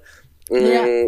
Mm, 0.49 0.55
ja. 0.55 1.05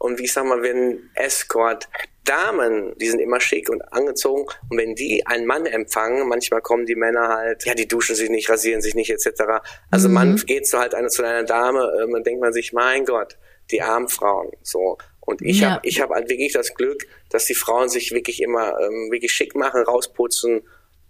Und 0.00 0.18
wie 0.18 0.24
ich 0.24 0.32
sag 0.32 0.44
mal, 0.44 0.62
wenn 0.62 1.10
Escort 1.14 1.88
Damen, 2.24 2.94
die 2.98 3.08
sind 3.08 3.20
immer 3.20 3.40
schick 3.40 3.68
und 3.68 3.82
angezogen 3.92 4.46
und 4.70 4.78
wenn 4.78 4.94
die 4.94 5.26
einen 5.26 5.46
Mann 5.46 5.66
empfangen, 5.66 6.26
manchmal 6.26 6.62
kommen 6.62 6.86
die 6.86 6.96
Männer 6.96 7.28
halt, 7.28 7.64
ja, 7.66 7.74
die 7.74 7.86
duschen 7.86 8.16
sich 8.16 8.30
nicht, 8.30 8.48
rasieren 8.48 8.80
sich 8.80 8.94
nicht 8.94 9.10
etc. 9.10 9.42
Also 9.90 10.08
mhm. 10.08 10.14
man 10.14 10.36
geht 10.36 10.66
so 10.66 10.78
halt 10.78 10.94
eine, 10.94 11.08
zu 11.08 11.22
einer 11.22 11.44
Dame, 11.44 11.90
äh, 12.02 12.06
man 12.06 12.24
denkt 12.24 12.40
man 12.40 12.52
sich, 12.52 12.72
mein 12.72 13.04
Gott, 13.04 13.36
die 13.70 13.82
armen 13.82 14.08
Frauen. 14.08 14.50
So. 14.62 14.98
Und 15.20 15.42
ich 15.42 15.60
ja. 15.60 15.72
habe 15.72 15.88
ich 15.88 16.00
hab 16.00 16.10
halt 16.10 16.28
wirklich 16.28 16.52
das 16.52 16.74
Glück, 16.74 17.06
dass 17.30 17.46
die 17.46 17.54
Frauen 17.54 17.88
sich 17.88 18.12
wirklich 18.12 18.42
immer 18.42 18.78
ähm, 18.80 19.10
wirklich 19.10 19.32
schick 19.32 19.54
machen, 19.54 19.82
rausputzen. 19.82 20.62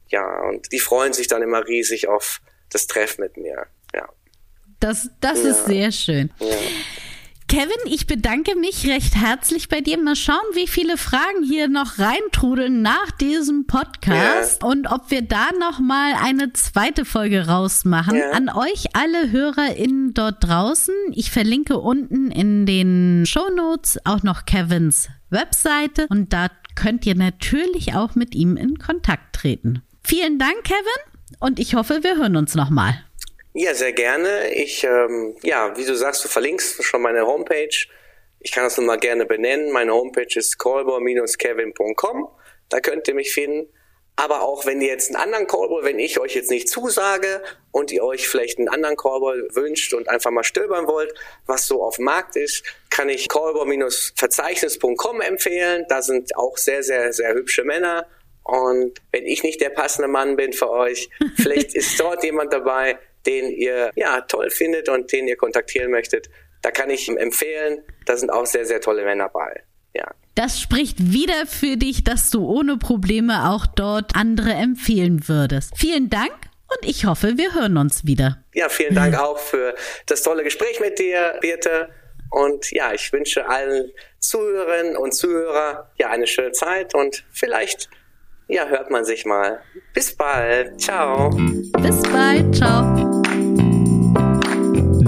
Ja, 0.08 0.42
und 0.48 0.70
die 0.72 0.78
freuen 0.78 1.12
sich 1.12 1.26
dann 1.26 1.42
immer 1.42 1.66
riesig 1.66 2.08
auf 2.08 2.40
das 2.70 2.86
Treffen 2.86 3.22
mit 3.22 3.36
mir. 3.36 3.66
Ja. 3.92 4.08
Das, 4.80 5.08
das 5.20 5.42
ja. 5.42 5.50
ist 5.50 5.66
sehr 5.66 5.92
schön. 5.92 6.32
Ja. 6.38 6.56
Kevin, 7.54 7.92
ich 7.92 8.08
bedanke 8.08 8.56
mich 8.56 8.88
recht 8.88 9.14
herzlich 9.14 9.68
bei 9.68 9.80
dir. 9.80 9.96
Mal 10.02 10.16
schauen, 10.16 10.42
wie 10.54 10.66
viele 10.66 10.96
Fragen 10.96 11.44
hier 11.44 11.68
noch 11.68 12.00
reintrudeln 12.00 12.82
nach 12.82 13.12
diesem 13.12 13.68
Podcast 13.68 14.60
ja. 14.60 14.68
und 14.68 14.90
ob 14.90 15.12
wir 15.12 15.22
da 15.22 15.50
noch 15.60 15.78
mal 15.78 16.14
eine 16.20 16.52
zweite 16.52 17.04
Folge 17.04 17.46
rausmachen. 17.46 18.16
Ja. 18.16 18.32
An 18.32 18.48
euch 18.48 18.96
alle 18.96 19.30
HörerInnen 19.30 20.14
dort 20.14 20.42
draußen. 20.42 20.92
Ich 21.12 21.30
verlinke 21.30 21.78
unten 21.78 22.32
in 22.32 22.66
den 22.66 23.24
Show 23.24 23.48
Notes 23.54 24.04
auch 24.04 24.24
noch 24.24 24.46
Kevins 24.46 25.10
Webseite 25.30 26.08
und 26.08 26.32
da 26.32 26.48
könnt 26.74 27.06
ihr 27.06 27.14
natürlich 27.14 27.94
auch 27.94 28.16
mit 28.16 28.34
ihm 28.34 28.56
in 28.56 28.80
Kontakt 28.80 29.36
treten. 29.36 29.80
Vielen 30.02 30.40
Dank, 30.40 30.64
Kevin, 30.64 31.38
und 31.38 31.60
ich 31.60 31.76
hoffe, 31.76 32.00
wir 32.02 32.16
hören 32.16 32.34
uns 32.34 32.56
noch 32.56 32.70
mal. 32.70 32.98
Ja, 33.56 33.72
sehr 33.72 33.92
gerne. 33.92 34.52
Ich, 34.52 34.82
ähm, 34.82 35.36
ja, 35.44 35.76
wie 35.76 35.84
du 35.84 35.94
sagst, 35.94 36.24
du 36.24 36.28
verlinkst 36.28 36.82
schon 36.82 37.02
meine 37.02 37.24
Homepage. 37.24 37.86
Ich 38.40 38.50
kann 38.50 38.64
das 38.64 38.76
nochmal 38.76 38.98
gerne 38.98 39.26
benennen. 39.26 39.70
Meine 39.70 39.94
Homepage 39.94 40.26
ist 40.34 40.58
callboy-kevin.com. 40.58 42.28
Da 42.68 42.80
könnt 42.80 43.06
ihr 43.06 43.14
mich 43.14 43.32
finden. 43.32 43.68
Aber 44.16 44.42
auch 44.42 44.66
wenn 44.66 44.80
ihr 44.80 44.88
jetzt 44.88 45.08
einen 45.08 45.22
anderen 45.22 45.46
Callboy, 45.46 45.84
wenn 45.84 46.00
ich 46.00 46.18
euch 46.18 46.34
jetzt 46.34 46.50
nicht 46.50 46.68
zusage 46.68 47.44
und 47.70 47.92
ihr 47.92 48.02
euch 48.02 48.26
vielleicht 48.28 48.58
einen 48.58 48.68
anderen 48.68 48.96
Callboy 48.96 49.42
wünscht 49.52 49.94
und 49.94 50.08
einfach 50.08 50.32
mal 50.32 50.42
stöbern 50.42 50.88
wollt, 50.88 51.14
was 51.46 51.68
so 51.68 51.80
auf 51.82 51.94
dem 51.96 52.06
Markt 52.06 52.34
ist, 52.34 52.64
kann 52.90 53.08
ich 53.08 53.28
callboy-verzeichnis.com 53.28 55.20
empfehlen. 55.20 55.86
Da 55.88 56.02
sind 56.02 56.36
auch 56.36 56.56
sehr, 56.58 56.82
sehr, 56.82 57.12
sehr 57.12 57.34
hübsche 57.34 57.62
Männer. 57.62 58.08
Und 58.42 59.00
wenn 59.12 59.26
ich 59.26 59.44
nicht 59.44 59.60
der 59.60 59.70
passende 59.70 60.08
Mann 60.08 60.34
bin 60.34 60.52
für 60.52 60.70
euch, 60.70 61.08
vielleicht 61.36 61.74
ist 61.74 62.00
dort 62.00 62.24
jemand 62.24 62.52
dabei, 62.52 62.98
den 63.26 63.50
ihr 63.50 63.90
ja 63.96 64.20
toll 64.22 64.50
findet 64.50 64.88
und 64.88 65.12
den 65.12 65.28
ihr 65.28 65.36
kontaktieren 65.36 65.90
möchtet, 65.90 66.28
da 66.62 66.70
kann 66.70 66.90
ich 66.90 67.08
empfehlen, 67.08 67.82
da 68.06 68.16
sind 68.16 68.30
auch 68.30 68.46
sehr, 68.46 68.64
sehr 68.64 68.80
tolle 68.80 69.04
Männer 69.04 69.28
bei. 69.28 69.62
Ja. 69.94 70.10
Das 70.34 70.60
spricht 70.60 71.12
wieder 71.12 71.46
für 71.46 71.76
dich, 71.76 72.04
dass 72.04 72.30
du 72.30 72.46
ohne 72.46 72.76
Probleme 72.76 73.50
auch 73.50 73.66
dort 73.66 74.16
andere 74.16 74.52
empfehlen 74.52 75.28
würdest. 75.28 75.72
Vielen 75.76 76.10
Dank 76.10 76.32
und 76.68 76.88
ich 76.88 77.04
hoffe, 77.04 77.36
wir 77.36 77.54
hören 77.54 77.76
uns 77.76 78.04
wieder. 78.04 78.42
Ja, 78.54 78.68
vielen 78.68 78.94
Dank 78.94 79.18
auch 79.18 79.38
für 79.38 79.74
das 80.06 80.22
tolle 80.22 80.42
Gespräch 80.42 80.80
mit 80.80 80.98
dir, 80.98 81.38
Birte. 81.40 81.88
Und 82.30 82.72
ja, 82.72 82.92
ich 82.92 83.12
wünsche 83.12 83.48
allen 83.48 83.92
Zuhörerinnen 84.18 84.96
und 84.96 85.14
Zuhörer 85.14 85.92
ja 85.98 86.10
eine 86.10 86.26
schöne 86.26 86.52
Zeit 86.52 86.94
und 86.94 87.24
vielleicht 87.30 87.88
ja, 88.48 88.66
hört 88.66 88.90
man 88.90 89.04
sich 89.04 89.24
mal. 89.24 89.60
Bis 89.94 90.14
bald. 90.16 90.80
Ciao. 90.80 91.30
Bis 91.30 92.02
bald. 92.02 92.54
Ciao. 92.54 93.13